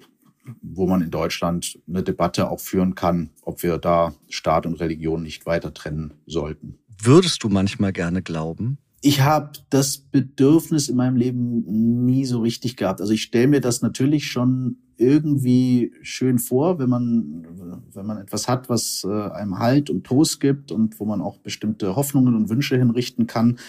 wo 0.62 0.88
man 0.88 1.02
in 1.02 1.12
Deutschland 1.12 1.80
eine 1.88 2.04
Debatte 2.04 2.50
auch 2.50 2.60
führen 2.60 2.96
kann, 2.96 3.30
ob 3.42 3.64
wir 3.64 3.78
da 3.78 4.14
Staat 4.30 4.66
und 4.66 4.80
Religion 4.80 5.24
nicht 5.24 5.46
weiter 5.46 5.74
trennen 5.74 6.14
sollten. 6.26 6.80
Würdest 7.02 7.44
du 7.44 7.50
manchmal 7.50 7.94
gerne 7.94 8.22
glauben? 8.22 8.78
ich 9.06 9.22
habe 9.22 9.52
das 9.70 10.00
Bedürfnis 10.00 10.90
in 10.90 10.96
meinem 10.96 11.16
Leben 11.16 12.06
nie 12.06 12.26
so 12.26 12.42
richtig 12.42 12.76
gehabt. 12.76 13.02
Also 13.02 13.14
ich 13.14 13.22
stelle 13.22 13.48
mir 13.48 13.62
das 13.62 13.84
natürlich 13.84 14.26
schon 14.32 14.78
irgendwie 14.98 15.94
schön 16.02 16.40
vor, 16.40 16.80
wenn 16.80 16.90
man, 16.90 17.86
wenn 17.94 18.06
man 18.08 18.18
etwas 18.18 18.48
hat, 18.48 18.68
was 18.68 19.06
äh, 19.08 19.30
einem 19.30 19.60
Halt 19.60 19.92
und 19.92 20.08
Trost 20.08 20.40
gibt 20.40 20.72
und 20.72 21.00
wo 21.00 21.06
man 21.06 21.22
auch 21.22 21.38
bestimmte 21.38 21.96
Hoffnungen 21.96 22.34
und 22.34 22.50
Wünsche 22.50 22.78
hinrichten 22.78 23.28
kann. 23.28 23.60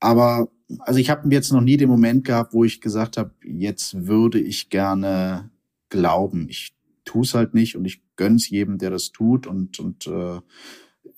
Aber 0.00 0.48
also 0.78 0.98
ich 0.98 1.10
habe 1.10 1.28
jetzt 1.28 1.52
noch 1.52 1.60
nie 1.60 1.76
den 1.76 1.90
Moment 1.90 2.24
gehabt, 2.24 2.54
wo 2.54 2.64
ich 2.64 2.80
gesagt 2.80 3.18
habe, 3.18 3.32
jetzt 3.44 4.06
würde 4.06 4.40
ich 4.40 4.70
gerne 4.70 5.50
glauben. 5.92 6.48
Ich 6.48 6.74
tue 7.04 7.22
es 7.22 7.34
halt 7.34 7.54
nicht 7.54 7.76
und 7.76 7.84
ich 7.84 8.02
gönn's 8.16 8.48
jedem, 8.48 8.78
der 8.78 8.90
das 8.90 9.12
tut 9.12 9.46
und 9.46 9.78
und 9.78 10.06
äh, 10.06 10.40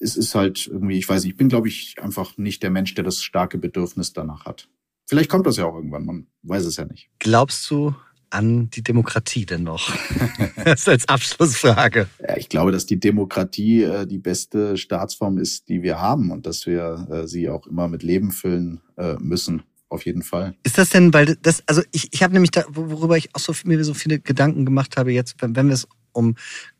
es 0.00 0.16
ist 0.16 0.34
halt 0.34 0.66
irgendwie, 0.66 0.98
ich 0.98 1.08
weiß 1.08 1.22
nicht, 1.22 1.32
ich 1.32 1.36
bin, 1.36 1.48
glaube 1.48 1.68
ich, 1.68 1.96
einfach 2.02 2.36
nicht 2.36 2.62
der 2.62 2.70
Mensch, 2.70 2.94
der 2.94 3.04
das 3.04 3.22
starke 3.22 3.58
Bedürfnis 3.58 4.12
danach 4.12 4.44
hat. 4.44 4.68
Vielleicht 5.06 5.30
kommt 5.30 5.46
das 5.46 5.56
ja 5.56 5.66
auch 5.66 5.74
irgendwann, 5.74 6.04
man 6.04 6.26
weiß 6.42 6.64
es 6.64 6.76
ja 6.76 6.84
nicht. 6.84 7.10
Glaubst 7.18 7.70
du 7.70 7.94
an 8.30 8.70
die 8.70 8.82
Demokratie 8.82 9.46
denn 9.46 9.62
noch? 9.62 9.92
das 10.64 10.80
ist 10.80 10.88
als 10.88 11.08
Abschlussfrage. 11.08 12.08
Ja, 12.20 12.36
ich 12.36 12.48
glaube, 12.48 12.72
dass 12.72 12.86
die 12.86 12.98
Demokratie 12.98 13.82
äh, 13.82 14.06
die 14.06 14.18
beste 14.18 14.76
Staatsform 14.76 15.38
ist, 15.38 15.68
die 15.68 15.82
wir 15.82 16.00
haben 16.00 16.32
und 16.32 16.46
dass 16.46 16.66
wir 16.66 17.06
äh, 17.10 17.28
sie 17.28 17.48
auch 17.48 17.66
immer 17.66 17.88
mit 17.88 18.02
Leben 18.02 18.32
füllen 18.32 18.80
äh, 18.96 19.14
müssen. 19.20 19.62
Auf 19.94 20.06
jeden 20.06 20.24
Fall. 20.24 20.56
Ist 20.64 20.76
das 20.76 20.90
denn, 20.90 21.14
weil 21.14 21.36
das, 21.36 21.62
also 21.68 21.80
ich, 21.92 22.12
ich 22.12 22.24
habe 22.24 22.32
nämlich 22.32 22.50
da, 22.50 22.64
worüber 22.68 23.16
ich 23.16 23.32
auch 23.32 23.38
so 23.38 23.54
mir 23.62 23.84
so 23.84 23.94
viele 23.94 24.18
Gedanken 24.18 24.64
gemacht 24.64 24.96
habe, 24.96 25.12
jetzt, 25.12 25.36
wenn, 25.38 25.54
wenn 25.54 25.68
wir 25.68 25.74
es 25.74 25.86
um 26.10 26.34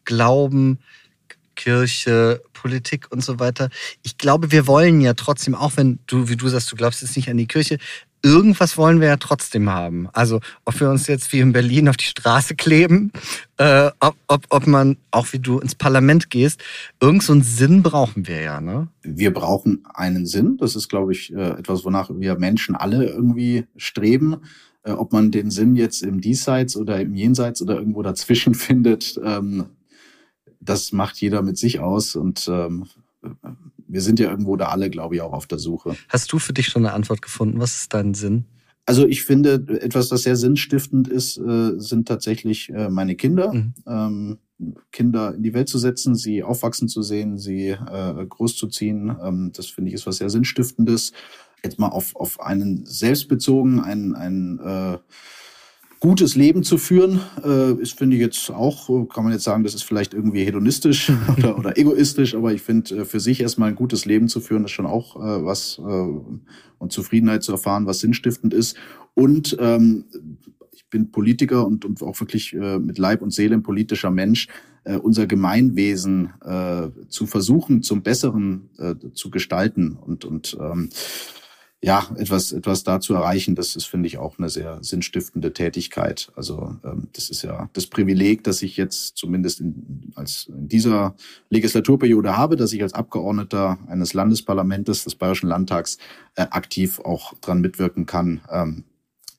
Glauben, 0.05 0.81
Kirche, 1.55 2.43
Politik 2.53 3.13
und 3.13 3.23
so 3.25 3.39
weiter. 3.39 3.71
Ich 4.03 4.19
glaube, 4.19 4.51
wir 4.51 4.67
wollen 4.67 5.01
ja 5.01 5.15
trotzdem, 5.15 5.55
auch 5.55 5.77
wenn 5.77 6.01
du, 6.09 6.29
wie 6.29 6.35
du 6.35 6.49
sagst, 6.49 6.73
du 6.73 6.75
glaubst 6.75 7.03
jetzt 7.03 7.15
nicht 7.15 7.31
an 7.31 7.37
die 7.37 7.47
Kirche, 7.47 7.79
irgendwas 8.25 8.79
wollen 8.79 9.01
wir 9.01 9.09
ja 9.09 9.17
trotzdem 9.19 9.71
haben. 9.71 10.09
Also 10.13 10.41
ob 10.65 10.81
wir 10.81 10.91
uns 10.91 11.07
jetzt 11.07 11.33
wie 11.33 11.41
in 11.41 11.53
Berlin 11.53 11.89
auf 11.89 11.97
die 11.97 12.07
Straße 12.07 12.57
kleben, 12.57 13.13
äh, 13.59 13.91
ob, 14.01 14.17
ob, 14.27 14.47
ob 14.49 14.67
man, 14.67 14.97
auch 15.11 15.33
wie 15.33 15.39
du 15.39 15.61
ins 15.61 15.75
Parlament 15.75 16.31
gehst, 16.31 16.63
irgend 17.01 17.23
so 17.23 17.39
Sinn 17.41 17.83
brauchen 17.83 18.27
wir 18.27 18.41
ja, 18.41 18.61
ne? 18.61 18.89
Wir 19.03 19.33
brauchen 19.33 19.85
einen 19.93 20.25
Sinn. 20.25 20.57
Das 20.57 20.75
ist, 20.75 20.89
glaube 20.89 21.13
ich, 21.13 21.33
äh, 21.35 21.51
etwas, 21.51 21.85
wonach 21.85 22.11
wir 22.13 22.39
Menschen 22.39 22.75
alle 22.75 23.05
irgendwie 23.05 23.67
streben. 23.77 24.39
Äh, 24.85 24.93
ob 24.93 25.13
man 25.13 25.31
den 25.31 25.51
Sinn 25.51 25.77
jetzt 25.77 26.03
im 26.03 26.21
Diesseits 26.21 26.77
oder 26.77 27.01
im 27.01 27.15
Jenseits 27.15 27.61
oder 27.61 27.77
irgendwo 27.77 28.03
dazwischen 28.03 28.55
findet, 28.55 29.21
ähm, 29.23 29.67
das 30.61 30.93
macht 30.93 31.19
jeder 31.19 31.43
mit 31.43 31.59
sich 31.59 31.81
aus 31.81 32.17
und 32.17 32.49
ähm, 32.49 32.87
wir 33.95 34.03
sind 34.03 34.19
ja 34.19 34.29
irgendwo 34.29 34.57
da 34.57 34.67
alle, 34.67 34.91
glaube 34.91 35.15
ich, 35.15 35.23
auch 35.23 35.33
auf 35.33 35.47
der 35.47 35.59
Suche. 35.59 35.97
Hast 36.09 36.33
du 36.33 36.39
für 36.39 36.53
dich 36.53 36.67
schon 36.67 36.85
eine 36.85 36.95
Antwort 36.95 37.23
gefunden? 37.23 37.61
Was 37.61 37.77
ist 37.77 37.95
dein 37.95 38.13
Sinn? 38.13 38.45
Also 38.87 39.07
ich 39.07 39.25
finde, 39.25 39.65
etwas, 39.81 40.09
das 40.09 40.25
sehr 40.25 40.37
sinnstiftend 40.37 41.09
ist, 41.09 41.39
äh, 41.39 41.73
sind 41.79 42.07
tatsächlich 42.07 42.69
äh, 42.71 42.91
meine 42.91 43.15
Kinder. 43.15 43.55
Mhm. 43.55 43.75
Ähm, 43.87 44.39
Kinder 44.93 45.35
in 45.35 45.43
die 45.43 45.55
Welt 45.55 45.69
zu 45.69 45.79
setzen, 45.79 46.15
sie 46.15 46.43
aufwachsen 46.43 46.89
zu 46.89 47.03
sehen, 47.03 47.39
sie 47.39 47.69
äh, 47.69 48.27
großzuziehen. 48.29 49.17
Ähm, 49.23 49.53
das 49.55 49.67
finde 49.67 49.89
ich 49.89 49.95
ist 49.95 50.07
was 50.07 50.19
sehr 50.19 50.29
Sinnstiftendes. 50.29 51.13
Jetzt 51.63 51.79
mal 51.79 51.89
auf, 51.89 52.15
auf 52.15 52.41
einen 52.41 52.85
selbst 52.85 53.29
bezogen, 53.29 53.81
ein, 53.81 54.15
ein 54.15 54.59
äh, 54.59 54.99
gutes 56.05 56.35
Leben 56.37 56.65
zu 56.65 56.77
führen, 56.77 57.19
äh, 57.43 57.73
ist, 57.81 57.97
finde 57.97 58.17
ich 58.17 58.21
jetzt 58.21 58.51
auch, 58.51 59.09
kann 59.09 59.25
man 59.25 59.33
jetzt 59.33 59.45
sagen, 59.45 59.65
das 59.65 59.75
ist 59.75 59.85
vielleicht 59.85 60.13
irgendwie 60.13 60.45
hedonistisch 60.45 61.11
oder, 61.39 61.59
oder 61.59 61.79
egoistisch, 61.79 62.35
aber 62.35 62.53
ich 62.53 62.61
finde, 62.61 62.95
äh, 62.95 63.05
für 63.07 63.21
sich 63.21 63.41
erstmal 63.41 63.71
ein 63.71 63.75
gutes 63.75 64.05
Leben 64.05 64.29
zu 64.29 64.43
führen, 64.43 64.67
ist 64.67 64.73
schon 64.73 64.85
auch 64.85 65.17
äh, 65.17 65.45
was 65.47 65.79
äh, 65.79 65.83
und 65.83 66.93
Zufriedenheit 66.93 67.43
zu 67.43 67.53
erfahren, 67.53 67.87
was 67.87 68.01
sinnstiftend 68.01 68.53
ist. 68.53 68.77
Und 69.15 69.57
ähm, 69.59 70.05
ich 70.73 70.91
bin 70.91 71.11
Politiker 71.11 71.67
und, 71.67 71.87
und 71.87 72.03
auch 72.03 72.21
wirklich 72.21 72.53
äh, 72.53 72.79
mit 72.79 72.99
Leib 72.99 73.23
und 73.23 73.33
Seele 73.33 73.55
ein 73.55 73.63
politischer 73.63 74.11
Mensch. 74.11 74.49
Äh, 74.85 74.99
unser 74.99 75.27
Gemeinwesen 75.27 76.35
äh, 76.45 76.89
zu 77.09 77.25
versuchen, 77.25 77.83
zum 77.83 78.03
Besseren 78.03 78.69
äh, 78.77 78.95
zu 79.15 79.31
gestalten 79.31 79.97
und, 79.97 80.27
und 80.27 80.55
ähm, 80.61 80.91
ja, 81.85 82.09
etwas, 82.17 82.51
etwas 82.53 82.83
da 82.83 82.99
zu 82.99 83.13
erreichen, 83.13 83.55
das 83.55 83.77
ist, 83.77 83.85
finde 83.85 84.07
ich, 84.07 84.17
auch 84.17 84.39
eine 84.39 84.49
sehr 84.49 84.79
sinnstiftende 84.81 85.53
Tätigkeit. 85.53 86.33
Also 86.35 86.77
ähm, 86.83 87.09
das 87.13 87.29
ist 87.29 87.43
ja 87.43 87.69
das 87.75 87.87
Privileg, 87.87 88.43
dass 88.43 88.63
ich 88.63 88.79
jetzt 88.79 89.19
zumindest 89.19 89.61
in, 89.61 90.11
als 90.15 90.47
in 90.49 90.67
dieser 90.67 91.15
Legislaturperiode 91.51 92.39
habe, 92.39 92.57
dass 92.57 92.73
ich 92.73 92.83
als 92.83 92.95
Abgeordneter 92.95 93.77
eines 93.87 94.15
Landesparlamentes 94.15 95.05
des 95.05 95.15
Bayerischen 95.15 95.51
Landtags 95.51 95.99
äh, 96.37 96.47
aktiv 96.49 97.01
auch 97.01 97.35
dran 97.43 97.61
mitwirken 97.61 98.07
kann, 98.07 98.41
ähm, 98.51 98.85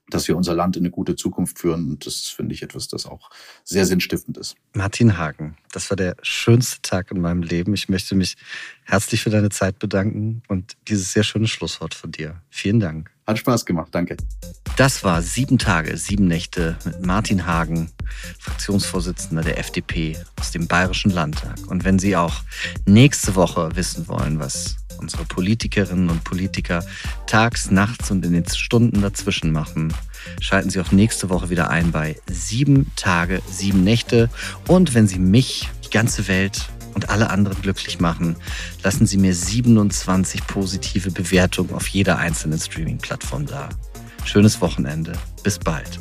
dass 0.10 0.28
wir 0.28 0.38
unser 0.38 0.54
Land 0.54 0.78
in 0.78 0.84
eine 0.84 0.92
gute 0.92 1.16
Zukunft 1.16 1.60
führen. 1.60 1.90
Und 1.90 2.06
das 2.06 2.28
finde 2.28 2.54
ich 2.54 2.62
etwas, 2.62 2.88
das 2.88 3.06
auch 3.06 3.30
sehr 3.64 3.86
sinnstiftend 3.86 4.38
ist. 4.38 4.56
Martin 4.74 5.18
Hagen, 5.18 5.58
das 5.72 5.90
war 5.90 5.98
der 5.98 6.16
schönste 6.22 6.82
Tag 6.82 7.12
in 7.12 7.22
meinem 7.22 7.42
Leben. 7.42 7.74
Ich 7.74 7.90
möchte 7.90 8.16
mich 8.16 8.36
herzlich 8.84 9.22
für 9.22 9.30
deine 9.30 9.50
Zeit 9.50 9.80
bedanken 9.80 10.44
und 10.48 10.78
dieses 10.88 11.12
sehr 11.14 11.24
schöne 11.24 11.48
Schlusswort 11.48 11.94
von 11.94 12.12
dir. 12.12 12.42
Vielen 12.50 12.80
Dank. 12.80 13.12
Hat 13.26 13.40
Spaß 13.40 13.66
gemacht, 13.66 13.90
danke. 13.92 14.18
Das 14.78 15.04
war 15.04 15.24
sieben 15.24 15.58
Tage, 15.58 15.98
sieben 15.98 16.28
Nächte 16.28 16.78
mit 16.86 17.04
Martin 17.04 17.48
Hagen, 17.48 17.90
Fraktionsvorsitzender 18.40 19.42
der 19.42 19.58
FDP 19.58 20.18
aus 20.40 20.52
dem 20.52 20.68
Bayerischen 20.68 21.10
Landtag. 21.10 21.58
Und 21.68 21.86
wenn 21.86 21.98
Sie 21.98 22.16
auch 22.16 22.44
nächste 22.86 23.34
Woche 23.34 23.76
wissen 23.76 24.08
wollen, 24.08 24.40
was 24.40 24.76
unsere 25.00 25.26
Politikerinnen 25.26 26.10
und 26.10 26.24
Politiker 26.24 26.84
tags, 27.28 27.72
nachts 27.72 28.12
und 28.12 28.26
in 28.26 28.34
den 28.34 28.48
Stunden 28.48 29.02
dazwischen 29.02 29.52
machen, 29.52 29.94
schalten 30.40 30.70
Sie 30.70 30.80
auch 30.80 30.92
nächste 30.92 31.30
Woche 31.30 31.50
wieder 31.50 31.70
ein 31.70 31.92
bei 31.92 32.16
sieben 32.28 32.92
Tage, 32.96 33.42
sieben 33.50 33.84
Nächte. 33.84 34.30
Und 34.68 34.94
wenn 34.94 35.08
Sie 35.08 35.20
mich, 35.20 35.70
die 35.86 35.90
ganze 35.90 36.28
Welt 36.28 36.70
und 36.94 37.10
alle 37.10 37.30
anderen 37.30 37.62
glücklich 37.62 38.00
machen, 38.00 38.36
lassen 38.84 39.06
Sie 39.06 39.18
mir 39.18 39.34
27 39.34 40.48
positive 40.48 41.12
Bewertungen 41.12 41.74
auf 41.74 41.88
jeder 41.88 42.18
einzelnen 42.18 42.60
Streaming-Plattform 42.60 43.46
da. 43.46 43.70
Schönes 44.24 44.62
Wochenende. 44.62 45.14
Bis 45.44 45.60
bald. 45.60 46.00